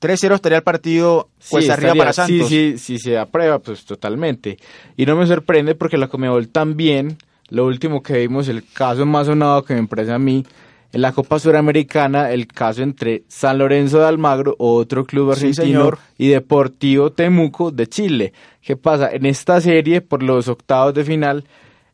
3-0 0.00 0.34
estaría 0.34 0.58
el 0.58 0.64
partido 0.64 1.28
pues 1.48 1.70
arriba 1.70 1.94
para 1.94 2.12
Santos. 2.12 2.48
Sí, 2.48 2.78
sí, 2.78 2.78
sí 2.78 2.98
se 2.98 3.16
aprueba, 3.16 3.60
pues 3.60 3.84
totalmente. 3.84 4.58
Y 4.96 5.06
no 5.06 5.14
me 5.14 5.24
sorprende 5.28 5.76
porque 5.76 5.98
la 5.98 6.08
Conmebol 6.08 6.48
también, 6.48 7.16
lo 7.48 7.64
último 7.64 8.02
que 8.02 8.18
vimos, 8.18 8.48
el 8.48 8.64
caso 8.72 9.06
más 9.06 9.28
sonado 9.28 9.62
que 9.62 9.74
me 9.74 9.86
parece 9.86 10.10
a 10.10 10.18
mí, 10.18 10.44
en 10.92 11.02
la 11.02 11.12
Copa 11.12 11.38
Suramericana, 11.38 12.30
el 12.30 12.46
caso 12.46 12.82
entre 12.82 13.24
San 13.28 13.58
Lorenzo 13.58 13.98
de 13.98 14.06
Almagro, 14.06 14.54
otro 14.58 15.04
club 15.04 15.32
argentino, 15.32 15.90
y 16.16 16.28
Deportivo 16.28 17.12
Temuco 17.12 17.70
de 17.70 17.86
Chile. 17.86 18.32
¿Qué 18.62 18.76
pasa? 18.76 19.10
En 19.10 19.26
esta 19.26 19.60
serie, 19.60 20.00
por 20.00 20.22
los 20.22 20.48
octavos 20.48 20.94
de 20.94 21.04
final, 21.04 21.44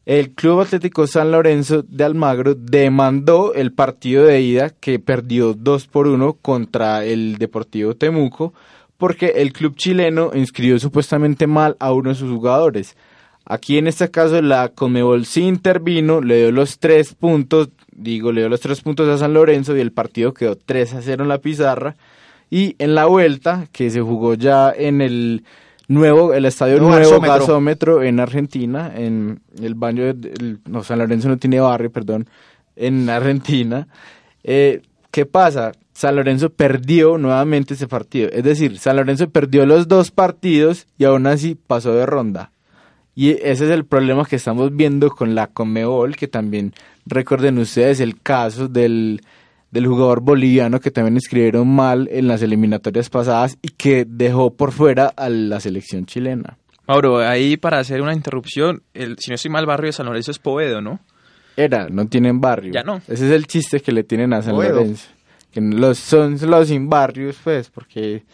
el 0.07 0.33
Club 0.33 0.61
Atlético 0.61 1.07
San 1.07 1.33
Lorenzo 1.33 1.83
de 1.83 2.05
Almagro 2.05 2.55
demandó 2.55 3.55
el 3.55 3.73
partido 3.73 4.25
de 4.25 4.43
ida 4.43 4.69
que 4.69 4.99
perdió 4.99 5.55
2 5.55 5.87
por 5.87 6.09
1 6.09 6.35
contra 6.43 7.05
el 7.05 7.39
Deportivo 7.39 7.95
Temuco 7.95 8.53
porque 8.99 9.33
el 9.37 9.53
club 9.53 9.77
chileno 9.77 10.31
inscribió 10.35 10.79
supuestamente 10.79 11.47
mal 11.47 11.77
a 11.81 11.93
uno 11.93 12.11
de 12.11 12.15
sus 12.17 12.31
jugadores. 12.31 12.97
Aquí 13.45 13.79
en 13.79 13.87
este 13.87 14.11
caso 14.11 14.41
la 14.41 14.71
Conmebol 14.71 15.27
sí 15.27 15.43
intervino, 15.43 16.21
le 16.21 16.39
dio 16.39 16.53
los 16.53 16.79
tres 16.79 17.15
puntos 17.15 17.69
digo, 17.97 18.33
le 18.33 18.43
dio 18.43 18.49
los 18.49 18.61
tres 18.61 18.81
puntos 18.81 19.09
a 19.09 19.19
San 19.19 19.35
Lorenzo 19.35 19.77
y 19.77 19.81
el 19.81 19.93
partido 19.93 20.35
quedó 20.35 20.57
3 20.57 20.95
a 20.95 21.03
0 21.03 21.23
en 21.23 21.29
la 21.29 21.39
pizarra. 21.39 21.97
Y 22.51 22.77
en 22.79 22.95
la 22.95 23.07
vuelta, 23.07 23.67
que 23.73 23.91
se 23.91 24.01
jugó 24.01 24.35
ya 24.35 24.71
en 24.71 25.01
el 25.01 25.45
nuevo, 25.89 26.35
el 26.35 26.45
estadio 26.45 26.79
nuevo, 26.79 27.21
gasómetro. 27.21 28.03
en 28.03 28.21
Argentina, 28.21 28.93
en 28.95 29.41
el 29.61 29.75
baño, 29.75 30.15
de, 30.15 30.59
no, 30.69 30.85
San 30.85 30.99
Lorenzo 30.99 31.29
no 31.29 31.39
tiene 31.39 31.61
barrio, 31.61 31.91
perdón, 31.91 32.29
en 32.77 33.09
Argentina. 33.09 33.89
Eh, 34.43 34.83
¿Qué 35.11 35.27
pasa? 35.27 35.73
San 35.93 36.17
Lorenzo 36.17 36.51
perdió 36.51 37.19
nuevamente 37.19 37.75
ese 37.75 37.89
partido. 37.89 38.29
Es 38.31 38.45
decir, 38.45 38.79
San 38.79 38.97
Lorenzo 38.97 39.31
perdió 39.31 39.65
los 39.65 39.89
dos 39.89 40.11
partidos 40.11 40.87
y 40.99 41.05
aún 41.05 41.27
así 41.27 41.55
pasó 41.55 41.95
de 41.95 42.05
ronda. 42.05 42.51
Y 43.15 43.31
ese 43.31 43.65
es 43.67 43.71
el 43.71 43.85
problema 43.85 44.25
que 44.25 44.37
estamos 44.37 44.75
viendo 44.75 45.11
con 45.11 45.35
la 45.35 45.47
Conmebol, 45.47 46.17
que 46.17 46.29
también 46.29 46.73
recuerden 47.07 47.59
ustedes 47.59 48.01
el 48.01 48.21
caso 48.21 48.67
del, 48.67 49.21
del 49.71 49.87
jugador 49.87 50.21
boliviano 50.21 50.81
que 50.81 50.91
también 50.91 51.17
escribieron 51.17 51.69
mal 51.69 52.09
en 52.11 52.29
las 52.29 52.43
eliminatorias 52.43 53.11
pasadas 53.11 53.57
y 53.63 53.69
que 53.69 54.05
dejó 54.09 54.55
por 54.55 54.73
fuera 54.73 55.07
a 55.17 55.29
la 55.29 55.61
selección 55.61 56.07
chilena. 56.07 56.59
Mauro, 56.87 57.19
ahí 57.19 57.57
para 57.57 57.79
hacer 57.79 58.03
una 58.03 58.13
interrupción, 58.13 58.83
el, 58.93 59.17
si 59.19 59.31
no 59.31 59.37
estoy 59.37 59.51
mal, 59.51 59.65
barrio 59.65 59.89
de 59.89 59.93
San 59.93 60.07
Lorenzo 60.07 60.31
es 60.31 60.39
Povedo, 60.39 60.81
¿no? 60.81 61.01
Era, 61.57 61.89
no 61.89 62.07
tienen 62.07 62.41
barrio. 62.41 62.73
Ya 62.73 62.83
no. 62.83 62.97
Ese 62.97 63.27
es 63.27 63.33
el 63.33 63.47
chiste 63.47 63.81
que 63.81 63.93
le 63.93 64.03
tienen 64.05 64.33
a 64.33 64.43
San 64.43 64.55
Povedo. 64.55 64.75
Lorenzo. 64.75 65.09
Que 65.51 65.61
los, 65.61 65.99
son 65.99 66.37
los 66.41 66.69
sin 66.69 66.89
barrios, 66.89 67.39
pues, 67.43 67.71
porque 67.71 68.25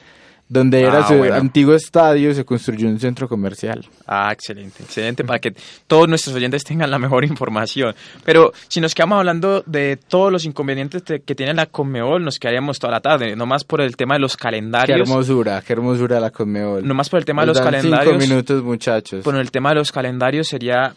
donde 0.52 0.82
era 0.82 0.98
Ah, 1.04 1.06
su 1.08 1.14
bueno. 1.14 1.36
antiguo 1.36 1.74
estadio 1.76 2.34
se 2.34 2.44
construyó 2.44 2.88
un 2.88 2.98
centro 2.98 3.28
comercial. 3.28 3.86
Ah, 4.04 4.30
excelente, 4.32 4.82
excelente, 4.82 5.22
para 5.24 5.38
que 5.38 5.54
todos 5.86 6.08
nuestros 6.08 6.34
oyentes 6.34 6.64
tengan 6.64 6.90
la 6.90 6.98
mejor 6.98 7.24
información. 7.24 7.94
Pero 8.24 8.52
si 8.66 8.80
nos 8.80 8.92
quedamos 8.92 9.18
hablando 9.18 9.62
de 9.64 9.96
todos 9.96 10.32
los 10.32 10.44
inconvenientes 10.44 11.04
de- 11.04 11.20
que 11.20 11.36
tiene 11.36 11.54
la 11.54 11.66
Conmebol, 11.66 12.24
nos 12.24 12.40
quedaríamos 12.40 12.80
toda 12.80 12.92
la 12.94 13.00
tarde, 13.00 13.36
nomás 13.36 13.62
por 13.62 13.80
el 13.80 13.96
tema 13.96 14.14
de 14.16 14.20
los 14.20 14.36
Qué 14.36 14.42
calendarios. 14.42 15.08
hermosura, 15.08 15.62
qué 15.64 15.72
hermosura 15.72 16.18
la 16.18 16.30
Conmebol. 16.30 16.84
Nomás 16.86 17.08
por 17.08 17.20
el 17.20 17.24
tema 17.24 17.42
de 17.42 17.46
Nos 17.46 17.56
los 17.56 17.64
dan 17.64 17.72
calendarios. 17.72 18.14
Cinco 18.20 18.28
minutos, 18.34 18.62
muchachos. 18.64 19.24
Bueno, 19.24 19.38
el 19.40 19.52
tema 19.52 19.68
de 19.68 19.76
los 19.76 19.92
calendarios 19.92 20.48
sería 20.48 20.94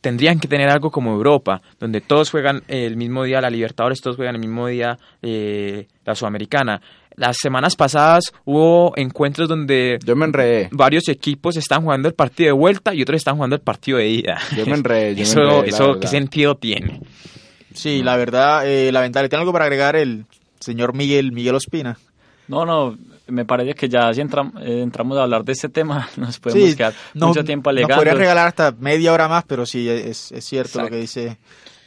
tendrían 0.00 0.38
que 0.38 0.46
tener 0.46 0.68
algo 0.70 0.90
como 0.90 1.12
Europa, 1.12 1.60
donde 1.80 2.00
todos 2.00 2.30
juegan 2.30 2.62
el 2.68 2.96
mismo 2.96 3.24
día 3.24 3.40
la 3.40 3.50
Libertadores, 3.50 4.00
todos 4.00 4.16
juegan 4.16 4.36
el 4.36 4.40
mismo 4.40 4.68
día 4.68 4.96
eh, 5.22 5.88
la 6.04 6.14
Sudamericana. 6.14 6.80
Las 7.18 7.36
semanas 7.38 7.74
pasadas 7.76 8.32
hubo 8.44 8.92
encuentros 8.96 9.48
donde 9.48 9.98
Yo 10.04 10.14
me 10.16 10.24
enredé. 10.24 10.68
varios 10.70 11.08
equipos 11.08 11.56
están 11.56 11.82
jugando 11.82 12.08
el 12.08 12.14
partido 12.14 12.46
de 12.48 12.52
vuelta 12.52 12.94
y 12.94 13.02
otros 13.02 13.16
están 13.16 13.34
jugando 13.34 13.56
el 13.56 13.62
partido 13.62 13.98
de 13.98 14.08
ida. 14.08 14.38
Yo 14.56 14.64
me 14.66 14.74
enredé, 14.76 15.14
yo 15.16 15.24
me 15.24 15.42
enredé, 15.42 15.68
eso. 15.70 15.98
¿qué 16.00 16.06
sentido 16.06 16.56
tiene? 16.56 17.00
Sí, 17.74 18.02
la 18.02 18.16
verdad, 18.16 18.66
eh, 18.66 18.90
lamentable. 18.92 19.28
¿Tiene 19.28 19.40
algo 19.40 19.52
para 19.52 19.64
agregar 19.66 19.96
el 19.96 20.24
señor 20.60 20.94
Miguel, 20.94 21.32
Miguel 21.32 21.54
Ospina? 21.56 21.98
No, 22.48 22.64
no, 22.64 22.96
me 23.26 23.44
parece 23.44 23.74
que 23.74 23.88
ya 23.88 24.12
si 24.14 24.20
entram- 24.22 24.52
eh, 24.62 24.80
entramos 24.82 25.18
a 25.18 25.24
hablar 25.24 25.44
de 25.44 25.52
este 25.52 25.68
tema, 25.68 26.08
nos 26.16 26.38
podemos 26.38 26.74
quedar 26.76 26.94
no- 27.14 27.28
mucho 27.28 27.44
tiempo 27.44 27.70
Nos 27.70 27.76
alegando. 27.78 27.96
podrían 27.96 28.16
regalar 28.16 28.46
hasta 28.48 28.72
media 28.78 29.12
hora 29.12 29.28
más, 29.28 29.44
pero 29.46 29.66
sí, 29.66 29.88
es, 29.88 30.32
es 30.32 30.44
cierto 30.44 30.80
lo 30.82 30.88
que 30.88 30.96
dice 30.96 31.36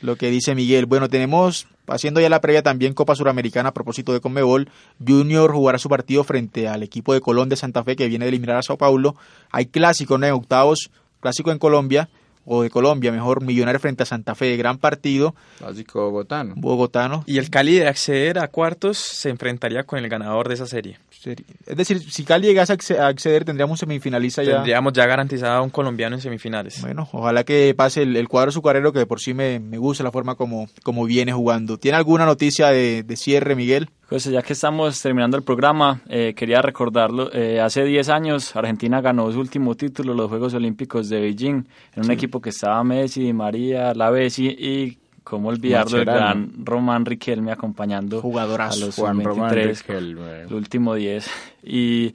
lo 0.02 0.16
que 0.16 0.30
dice 0.30 0.56
Miguel. 0.56 0.88
Bueno, 0.88 1.08
tenemos, 1.10 1.68
haciendo 1.88 2.22
ya 2.22 2.30
la 2.30 2.42
previa 2.42 2.64
también 2.64 2.94
Copa 2.94 3.16
Suramericana 3.16 3.70
a 3.70 3.74
propósito 3.74 4.14
de 4.14 4.22
Conmebol, 4.22 4.70
Junior 5.06 5.52
jugará 5.52 5.78
su 5.78 5.90
partido 5.90 6.24
frente 6.24 6.68
al 6.68 6.84
equipo 6.84 7.14
de 7.14 7.22
Colón 7.22 7.50
de 7.50 7.56
Santa 7.56 7.84
Fe 7.84 7.96
que 7.96 8.08
viene 8.08 8.26
de 8.26 8.30
eliminar 8.30 8.58
a 8.58 8.62
Sao 8.62 8.78
Paulo. 8.78 9.16
Hay 9.52 9.66
clásico. 9.66 10.16
En 10.16 10.24
octavos, 10.26 10.92
clásico 11.20 11.52
en 11.52 11.60
Colombia, 11.60 12.10
o 12.46 12.64
de 12.64 12.70
Colombia, 12.70 13.12
mejor, 13.12 13.44
Millonario 13.44 13.80
frente 13.80 14.04
a 14.04 14.06
Santa 14.06 14.36
Fe, 14.36 14.56
gran 14.58 14.78
partido, 14.78 15.36
Básico 15.60 16.02
bogotano. 16.10 16.54
bogotano. 16.58 17.24
Y 17.28 17.38
el 17.38 17.50
Cali 17.50 17.76
de 17.80 17.88
acceder 17.88 18.40
a 18.40 18.48
cuartos 18.48 18.98
se 18.98 19.30
enfrentaría 19.30 19.84
con 19.84 20.00
el 20.00 20.10
ganador 20.10 20.48
de 20.48 20.56
esa 20.56 20.66
serie. 20.66 20.98
Seri- 21.24 21.46
Es 21.68 21.78
decir, 21.78 22.00
si 22.12 22.24
Cali 22.24 22.48
llegase 22.48 22.74
a 22.74 22.78
acce- 22.78 22.98
a 22.98 23.08
acceder, 23.08 23.46
tendríamos 23.46 23.74
un 23.74 23.78
semifinalista 23.88 24.44
ya. 24.44 24.54
Tendríamos 24.56 24.94
ya 24.94 25.06
garantizado 25.06 25.54
a 25.54 25.62
un 25.62 25.70
colombiano 25.70 26.16
en 26.16 26.22
semifinales. 26.22 26.82
Bueno, 26.82 27.08
ojalá 27.12 27.44
que 27.44 27.74
pase 27.76 28.02
el, 28.02 28.16
el 28.18 28.28
cuadro 28.28 28.50
azucarero 28.50 28.92
que 28.92 29.00
de 29.00 29.06
por 29.06 29.20
sí 29.20 29.34
me, 29.34 29.60
me 29.60 29.78
gusta 29.78 30.04
la 30.04 30.12
forma 30.12 30.36
como, 30.36 30.68
como 30.84 31.06
viene 31.06 31.32
jugando. 31.34 31.78
¿Tiene 31.78 31.98
alguna 31.98 32.26
noticia 32.26 32.68
de, 32.70 33.04
de 33.04 33.16
cierre, 33.18 33.56
Miguel? 33.56 33.90
José, 34.12 34.30
ya 34.30 34.42
que 34.42 34.52
estamos 34.52 35.02
terminando 35.02 35.38
el 35.38 35.44
programa, 35.44 36.02
eh, 36.10 36.34
quería 36.36 36.62
recordarlo. 36.62 37.32
eh, 37.32 37.62
hace 37.62 37.86
10 37.86 38.10
años 38.10 38.54
Argentina 38.58 39.00
ganó 39.00 39.32
su 39.32 39.40
último 39.40 39.76
título, 39.76 40.14
los 40.14 40.28
Juegos 40.28 40.54
Olímpicos 40.54 41.08
de 41.08 41.22
Beijing, 41.22 41.64
en 41.96 42.04
un 42.04 42.12
equipo 42.12 42.42
que 42.42 42.50
estaba 42.50 42.84
Messi, 42.84 43.32
María, 43.32 43.94
La 43.94 44.10
Bessi 44.10 44.48
y, 44.48 44.98
cómo 45.24 45.48
olvidarlo, 45.48 46.00
el 46.00 46.04
gran 46.04 46.52
Román 46.62 47.06
Riquelme 47.06 47.54
acompañando 47.54 48.20
Jugadorazo, 48.22 48.84
a 48.84 48.86
los 48.88 48.96
Juan 48.96 49.24
Román 49.24 49.56
23 49.56 49.88
Riquelme. 49.88 50.42
el 50.42 50.54
último 50.56 50.94
10. 50.94 51.32
Y 51.64 52.14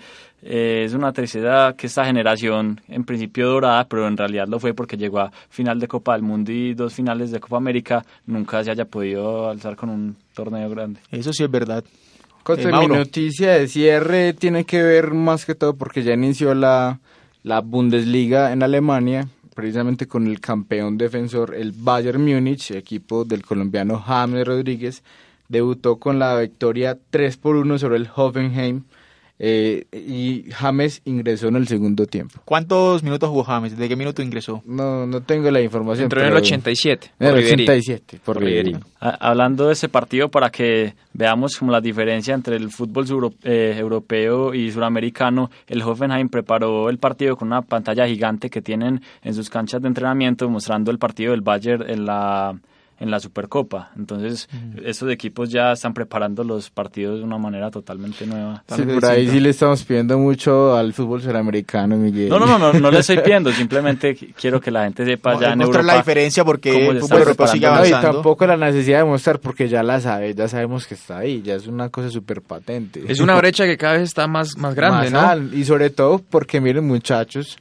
eh, 0.49 0.85
es 0.85 0.95
una 0.95 1.13
tristeza 1.13 1.75
que 1.77 1.89
esta 1.89 2.05
generación, 2.05 2.81
en 2.89 3.05
principio 3.05 3.49
dorada, 3.49 3.87
pero 3.89 4.07
en 4.07 4.17
realidad 4.17 4.47
lo 4.47 4.61
fue 4.61 4.75
porque 4.75 4.97
llegó 4.97 5.19
a 5.19 5.33
final 5.51 5.81
de 5.81 5.89
Copa 5.89 6.13
del 6.13 6.23
Mundo 6.23 6.53
y 6.53 6.73
dos 6.75 6.95
finales 6.95 7.33
de 7.33 7.41
Copa 7.41 7.57
América, 7.57 8.05
nunca 8.27 8.63
se 8.63 8.71
haya 8.71 8.85
podido 8.85 9.51
alzar 9.51 9.75
con 9.75 9.91
un 9.91 10.17
torneo 10.35 10.71
grande. 10.71 11.01
Eso 11.11 11.33
sí 11.33 11.43
es 11.43 11.51
verdad. 11.51 11.85
Eh, 12.49 12.73
mi 12.79 12.87
noticia 12.87 13.55
de 13.55 13.67
cierre 13.67 14.33
tiene 14.35 14.65
que 14.65 14.81
ver 14.81 15.13
más 15.15 15.45
que 15.45 15.57
todo 15.57 15.75
porque 15.75 16.05
ya 16.05 16.15
inició 16.15 16.55
la, 16.55 17.01
la 17.43 17.61
Bundesliga 17.61 18.53
en 18.53 18.63
Alemania, 18.63 19.27
precisamente 19.53 20.07
con 20.07 20.29
el 20.29 20.39
campeón 20.39 20.97
defensor, 20.97 21.57
el 21.57 21.73
Bayern 21.73 22.25
Múnich, 22.25 22.71
equipo 22.71 23.25
del 23.25 23.45
colombiano 23.45 23.99
James 23.99 24.47
Rodríguez, 24.47 25.03
debutó 25.49 25.97
con 25.97 26.21
la 26.21 26.39
victoria 26.39 26.97
3 27.11 27.37
por 27.37 27.57
1 27.57 27.79
sobre 27.79 27.97
el 27.97 28.09
Hoffenheim 28.15 28.85
eh, 29.39 29.85
y 29.93 30.51
James 30.53 31.03
ingresó 31.05 31.49
en 31.49 31.57
el 31.57 31.69
segundo 31.69 32.07
tiempo. 32.07 32.41
¿Cuántos 32.45 33.03
minutos 33.03 33.29
jugó 33.29 33.45
James? 33.45 33.77
¿De 33.77 33.89
qué 33.89 33.97
minuto 33.97 34.23
ingresó? 34.23 34.63
No, 34.65 35.07
no 35.07 35.21
tengo 35.23 35.51
la 35.51 35.61
información. 35.61 36.05
Entró 36.05 36.21
en 36.21 36.27
el 36.29 36.33
pero- 36.33 36.43
87. 36.45 37.11
En 37.19 37.27
el 37.27 37.33
por 37.33 37.41
Ribery. 37.43 37.63
87, 37.65 38.21
por 38.25 38.37
Por. 38.39 38.81
Ha- 39.01 39.29
Hablando 39.29 39.67
de 39.67 39.75
ese 39.75 39.89
partido, 39.89 40.31
para 40.31 40.51
que 40.51 40.95
veamos 41.13 41.57
como 41.57 41.71
la 41.73 41.81
diferencia 41.81 42.35
entre 42.35 42.57
el 42.57 42.71
fútbol 42.71 43.07
suro- 43.07 43.35
eh, 43.45 43.75
europeo 43.79 44.55
y 44.55 44.71
suramericano, 44.71 45.51
el 45.67 45.83
Hoffenheim 45.83 46.29
preparó 46.29 46.89
el 46.89 46.99
partido 46.99 47.37
con 47.37 47.49
una 47.49 47.63
pantalla 47.63 48.07
gigante 48.07 48.49
que 48.51 48.63
tienen 48.63 49.01
en 49.23 49.35
sus 49.35 49.51
canchas 49.51 49.83
de 49.83 49.89
entrenamiento 49.89 50.49
mostrando 50.49 50.91
el 50.91 50.99
partido 50.99 51.33
del 51.33 51.43
Bayern 51.43 51.85
en 51.89 52.07
la 52.07 52.59
en 52.99 53.11
la 53.11 53.21
Supercopa. 53.21 53.91
Entonces, 53.97 54.49
estos 54.85 55.11
equipos 55.11 55.51
ya 55.51 55.73
están 55.73 55.93
preparando 55.93 56.45
los 56.45 56.71
partidos 56.71 57.19
de 57.19 57.25
una 57.25 57.37
manera 57.39 57.71
totalmente 57.71 58.27
nueva. 58.27 58.65
Sí, 58.69 58.83
por 58.83 59.05
ahí 59.07 59.29
sí 59.29 59.39
le 59.41 59.51
estamos 59.51 59.85
pidiendo 59.85 60.19
mucho 60.19 60.75
al 60.77 60.93
fútbol 60.93 61.21
suramericano, 61.23 61.97
Miguel. 61.97 62.29
No, 62.29 62.39
no, 62.39 62.47
no, 62.47 62.59
no, 62.59 62.73
no 62.81 62.91
le 62.91 63.01
estoy 63.01 63.19
pidiendo, 63.25 63.53
simplemente 63.53 64.17
qu- 64.17 64.33
quiero 64.35 64.61
que 64.61 64.71
la 64.71 64.85
gente 64.85 65.05
sepa 65.05 65.35
No, 65.35 65.41
ya 65.41 65.53
en 65.53 65.59
mostrar 65.59 65.81
Europa. 65.83 65.93
la 65.95 65.99
diferencia 66.03 66.45
porque 66.45 66.89
el 66.89 67.01
fútbol 67.01 67.19
europeo 67.19 67.47
sigue 67.49 67.61
preparando. 67.67 67.83
No, 67.83 67.89
y 67.89 67.93
avanzando. 67.93 68.17
tampoco 68.19 68.47
la 68.47 68.57
necesidad 68.57 68.99
de 69.01 69.05
mostrar 69.05 69.41
porque 69.41 69.69
ya 69.69 69.83
la 69.83 70.01
sabe, 70.01 70.35
ya 70.35 70.49
sabemos 70.49 70.87
que 70.87 70.95
está 70.95 71.19
ahí, 71.19 71.43
ya 71.43 71.55
es 71.55 71.67
una 71.67 71.89
cosa 71.91 72.11
súper 72.11 72.41
patente. 72.43 73.03
Es 73.09 73.21
una 73.21 73.35
brecha 73.37 73.65
que 73.67 73.77
cada 73.77 73.95
vez 73.95 74.03
está 74.03 74.27
más, 74.27 74.57
más 74.57 74.75
grande, 74.75 75.11
Más 75.11 75.13
¿no? 75.13 75.21
al- 75.21 75.55
Y 75.55 75.65
sobre 75.65 75.91
todo 75.91 76.19
porque 76.31 76.61
miren 76.61 76.87
muchachos, 76.87 77.59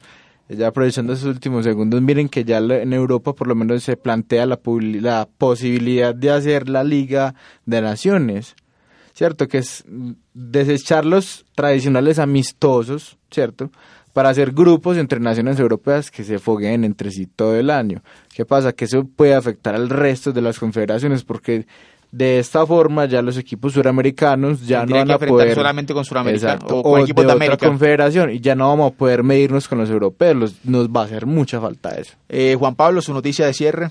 ya 0.48 0.68
aprovechando 0.68 1.12
esos 1.12 1.26
últimos 1.26 1.64
segundos, 1.64 2.00
miren 2.00 2.28
que 2.28 2.44
ya 2.44 2.58
en 2.58 2.92
Europa 2.92 3.32
por 3.32 3.48
lo 3.48 3.54
menos 3.54 3.82
se 3.82 3.96
plantea 3.96 4.46
la, 4.46 4.58
posibilidad 5.38 6.14
de 6.14 6.30
hacer 6.30 6.68
la 6.68 6.84
Liga 6.84 7.34
de 7.64 7.82
Naciones, 7.82 8.54
¿cierto? 9.12 9.48
Que 9.48 9.58
es 9.58 9.84
desechar 10.34 11.04
los 11.04 11.44
tradicionales 11.54 12.18
amistosos, 12.18 13.18
¿cierto? 13.30 13.70
Para 14.12 14.30
hacer 14.30 14.52
grupos 14.52 14.96
entre 14.96 15.20
naciones 15.20 15.58
europeas 15.58 16.10
que 16.10 16.24
se 16.24 16.38
fogueen 16.38 16.84
entre 16.84 17.10
sí 17.10 17.26
todo 17.26 17.56
el 17.56 17.68
año. 17.68 18.02
¿Qué 18.34 18.46
pasa? 18.46 18.72
Que 18.72 18.86
eso 18.86 19.04
puede 19.04 19.34
afectar 19.34 19.74
al 19.74 19.90
resto 19.90 20.32
de 20.32 20.42
las 20.42 20.58
confederaciones 20.58 21.24
porque 21.24 21.66
de 22.16 22.38
esta 22.38 22.64
forma 22.66 23.04
ya 23.04 23.20
los 23.20 23.36
equipos 23.36 23.74
suramericanos 23.74 24.66
ya 24.66 24.86
no 24.86 24.94
van 24.96 25.06
que 25.06 25.12
a 25.12 25.14
enfrentar 25.16 25.28
poder 25.28 25.54
solamente 25.54 25.92
con 25.92 26.04
Sudamérica 26.04 26.52
Exacto, 26.54 26.78
o 26.78 26.82
con 26.82 27.00
equipos 27.02 27.24
de, 27.24 27.32
otra 27.32 27.44
América. 27.46 27.66
confederación 27.68 28.30
y 28.30 28.40
ya 28.40 28.54
no 28.54 28.68
vamos 28.68 28.92
a 28.92 28.94
poder 28.96 29.22
medirnos 29.22 29.68
con 29.68 29.78
los 29.78 29.90
europeos, 29.90 30.34
los- 30.36 30.64
nos 30.64 30.88
va 30.88 31.02
a 31.02 31.04
hacer 31.04 31.26
mucha 31.26 31.60
falta 31.60 31.90
eso. 31.90 32.14
Eh, 32.28 32.56
Juan 32.58 32.74
Pablo, 32.74 33.02
su 33.02 33.12
noticia 33.12 33.44
de 33.46 33.52
cierre. 33.52 33.88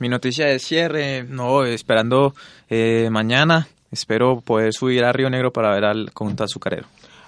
Mi 0.00 0.08
noticia 0.08 0.46
de 0.46 0.58
cierre, 0.58 1.24
no, 1.24 1.64
esperando 1.64 2.34
eh, 2.68 3.08
mañana, 3.10 3.68
espero 3.92 4.40
poder 4.40 4.72
subir 4.72 5.04
a 5.04 5.12
Río 5.12 5.28
Negro 5.30 5.52
para 5.52 5.72
ver 5.74 5.84
al 5.84 6.10
conjunto 6.12 6.42
azucarero. 6.44 6.86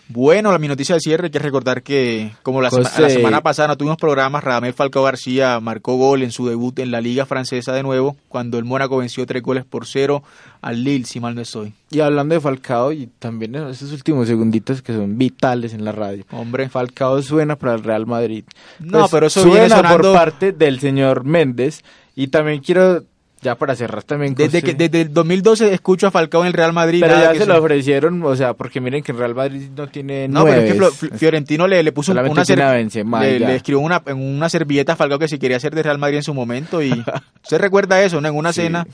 Bueno, 0.09 0.53
la 0.53 0.59
mi 0.59 0.69
noticia 0.69 0.95
de 0.97 1.01
cierre, 1.01 1.27
hay 1.27 1.31
que 1.31 1.39
recordar 1.39 1.83
que 1.83 2.33
como 2.43 2.61
la, 2.61 2.71
sema- 2.71 2.89
José. 2.89 3.01
la 3.03 3.09
semana 3.09 3.41
pasada 3.41 3.69
no 3.69 3.77
tuvimos 3.79 3.97
programas, 3.97 4.45
Radamel 4.45 4.75
Falcao 4.75 5.05
García 5.05 5.59
marcó 5.61 5.97
gol 5.97 6.23
en 6.23 6.33
su 6.33 6.47
debut 6.47 6.79
en 6.81 6.91
la 6.91 7.01
Liga 7.01 7.25
Francesa 7.25 7.73
de 7.73 7.83
nuevo, 7.83 8.17
cuando 8.29 8.59
el 8.59 8.65
Mónaco 8.65 8.99
venció 8.99 9.25
tres 9.25 9.43
goles 9.43 9.65
por 9.65 9.87
cero 9.87 10.23
al 10.61 10.85
Lille, 10.85 11.07
si 11.07 11.19
mal 11.19 11.35
no 11.35 11.41
estoy. 11.41 11.73
Y 11.91 12.01
hablando 12.01 12.35
de 12.35 12.41
Falcao 12.43 12.93
y 12.93 13.07
también 13.19 13.55
esos 13.55 13.91
últimos 13.93 14.27
segunditos 14.29 14.83
que 14.83 14.93
son 14.93 15.17
vitales 15.17 15.73
en 15.73 15.85
la 15.85 15.93
radio. 15.93 16.25
Hombre, 16.31 16.69
Falcao 16.69 17.23
suena 17.23 17.57
para 17.57 17.75
el 17.75 17.83
Real 17.83 18.07
Madrid. 18.07 18.45
No, 18.81 19.01
Pues, 19.01 19.11
pero 19.13 19.27
eso 19.29 19.45
viene 19.45 19.61
suena 19.69 19.77
sonando- 19.77 20.13
por 20.13 20.15
parte 20.15 20.53
del 20.53 20.79
señor 20.79 21.25
Méndez 21.25 21.83
y 22.15 22.27
también 22.27 22.61
quiero 22.61 23.05
ya 23.43 23.57
para 23.57 23.75
cerrar 23.77 24.03
también 24.05 24.35
desde, 24.35 24.63
que, 24.63 24.73
desde 24.75 25.01
el 25.03 25.13
2012 25.13 25.75
escucho 25.75 26.07
a 26.07 26.11
Falcao 26.11 26.43
en 26.43 26.47
el 26.49 26.53
Real 26.53 26.73
Madrid. 26.73 27.01
pero 27.01 27.19
ya 27.21 27.33
que 27.33 27.41
se 27.41 27.47
lo 27.47 27.59
ofrecieron, 27.59 28.23
o 28.23 28.37
sea, 28.37 28.55
porque 28.55 28.81
miren 28.81 29.03
que 29.03 29.13
el 29.13 29.19
Real 29.19 29.35
Madrid 29.35 29.69
no 29.77 29.89
tiene 29.89 30.29
No, 30.29 30.45
pero 30.45 30.61
es 30.63 30.73
que 30.73 30.79
nueves. 30.79 31.03
Flo- 31.03 31.19
Fiorentino 31.19 31.67
le, 31.67 31.83
le 31.83 31.93
puso 31.93 32.13
Solamente 32.13 32.33
una, 32.33 32.45
ser- 32.45 32.59
Benzema, 32.59 33.21
le, 33.21 33.41
le 33.41 33.57
escribió 33.57 33.81
una, 33.81 34.01
en 34.07 34.17
una 34.19 34.49
servilleta 34.49 34.93
a 34.93 34.97
Falcao 34.97 35.19
que 35.19 35.29
si 35.29 35.39
quería 35.39 35.59
ser 35.61 35.75
de 35.75 35.83
Real 35.83 35.99
Madrid 35.99 36.19
en 36.19 36.23
su 36.23 36.35
momento 36.35 36.83
y 36.83 36.93
usted 37.43 37.59
recuerda 37.59 38.01
eso, 38.03 38.21
¿no? 38.21 38.29
En 38.29 38.37
una 38.37 38.53
Sí. 38.53 38.63
cena 38.63 38.87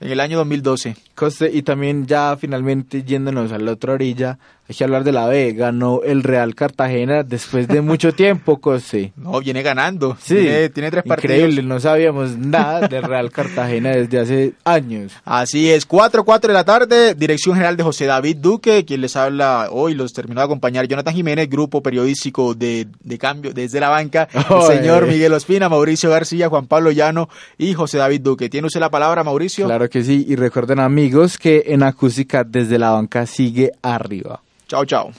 en 0.00 0.10
el 0.10 0.20
año 0.20 0.36
2012. 0.38 0.96
Coste, 1.14 1.50
y 1.52 1.62
también 1.62 2.06
ya 2.06 2.36
finalmente 2.38 3.04
yéndonos 3.04 3.52
a 3.52 3.58
la 3.58 3.72
otra 3.72 3.94
orilla, 3.94 4.38
Hay 4.66 4.74
que 4.74 4.84
hablar 4.84 5.04
de 5.04 5.12
la 5.12 5.26
B. 5.26 5.52
Ganó 5.52 6.00
el 6.02 6.22
Real 6.22 6.54
Cartagena 6.54 7.22
después 7.22 7.68
de 7.68 7.82
mucho 7.82 8.12
tiempo, 8.14 8.60
Cose. 8.60 9.12
No, 9.16 9.40
viene 9.40 9.62
ganando. 9.62 10.16
Sí, 10.20 10.36
tiene, 10.36 10.68
tiene 10.70 10.90
tres 10.90 11.04
partidos. 11.04 11.36
Increíble, 11.36 11.62
no 11.62 11.80
sabíamos 11.80 12.38
nada 12.38 12.88
del 12.88 13.02
Real 13.02 13.30
Cartagena 13.30 13.90
desde 13.90 14.20
hace 14.20 14.52
años. 14.64 15.12
Así 15.24 15.70
es, 15.70 15.84
4, 15.84 16.24
4 16.24 16.48
de 16.48 16.54
la 16.54 16.64
tarde, 16.64 17.14
dirección 17.14 17.54
general 17.54 17.76
de 17.76 17.82
José 17.82 18.06
David 18.06 18.38
Duque, 18.38 18.86
quien 18.86 19.02
les 19.02 19.16
habla 19.16 19.68
hoy, 19.70 19.94
los 19.94 20.14
terminó 20.14 20.40
de 20.40 20.46
acompañar 20.46 20.88
Jonathan 20.88 21.14
Jiménez, 21.14 21.50
grupo 21.50 21.82
periodístico 21.82 22.54
de, 22.54 22.86
de 23.00 23.18
cambio 23.18 23.52
desde 23.52 23.80
la 23.80 23.90
banca, 23.90 24.28
el 24.32 24.62
señor 24.66 25.04
eh. 25.04 25.08
Miguel 25.08 25.34
Ospina, 25.34 25.68
Mauricio 25.68 26.08
García, 26.08 26.48
Juan 26.48 26.66
Pablo 26.66 26.90
Llano 26.90 27.28
y 27.58 27.74
José 27.74 27.98
David 27.98 28.22
Duque. 28.22 28.48
¿Tiene 28.48 28.66
usted 28.68 28.80
la 28.80 28.90
palabra, 28.90 29.22
Mauricio? 29.24 29.66
Claro 29.66 29.90
que 29.90 30.02
sí, 30.02 30.24
y 30.26 30.36
recuerden 30.36 30.80
amigos 30.80 31.36
que 31.36 31.64
en 31.66 31.82
acústica 31.82 32.44
desde 32.44 32.78
la 32.78 32.90
banca 32.92 33.26
sigue 33.26 33.72
arriba. 33.82 34.40
Chao, 34.74 34.84
chao. 34.84 35.12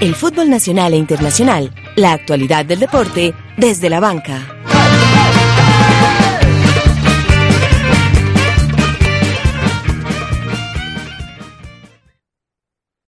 El 0.00 0.14
fútbol 0.14 0.48
nacional 0.48 0.94
e 0.94 0.96
internacional, 0.96 1.70
la 1.96 2.12
actualidad 2.12 2.64
del 2.64 2.80
deporte 2.80 3.34
desde 3.58 3.90
la 3.90 4.00
banca. 4.00 4.79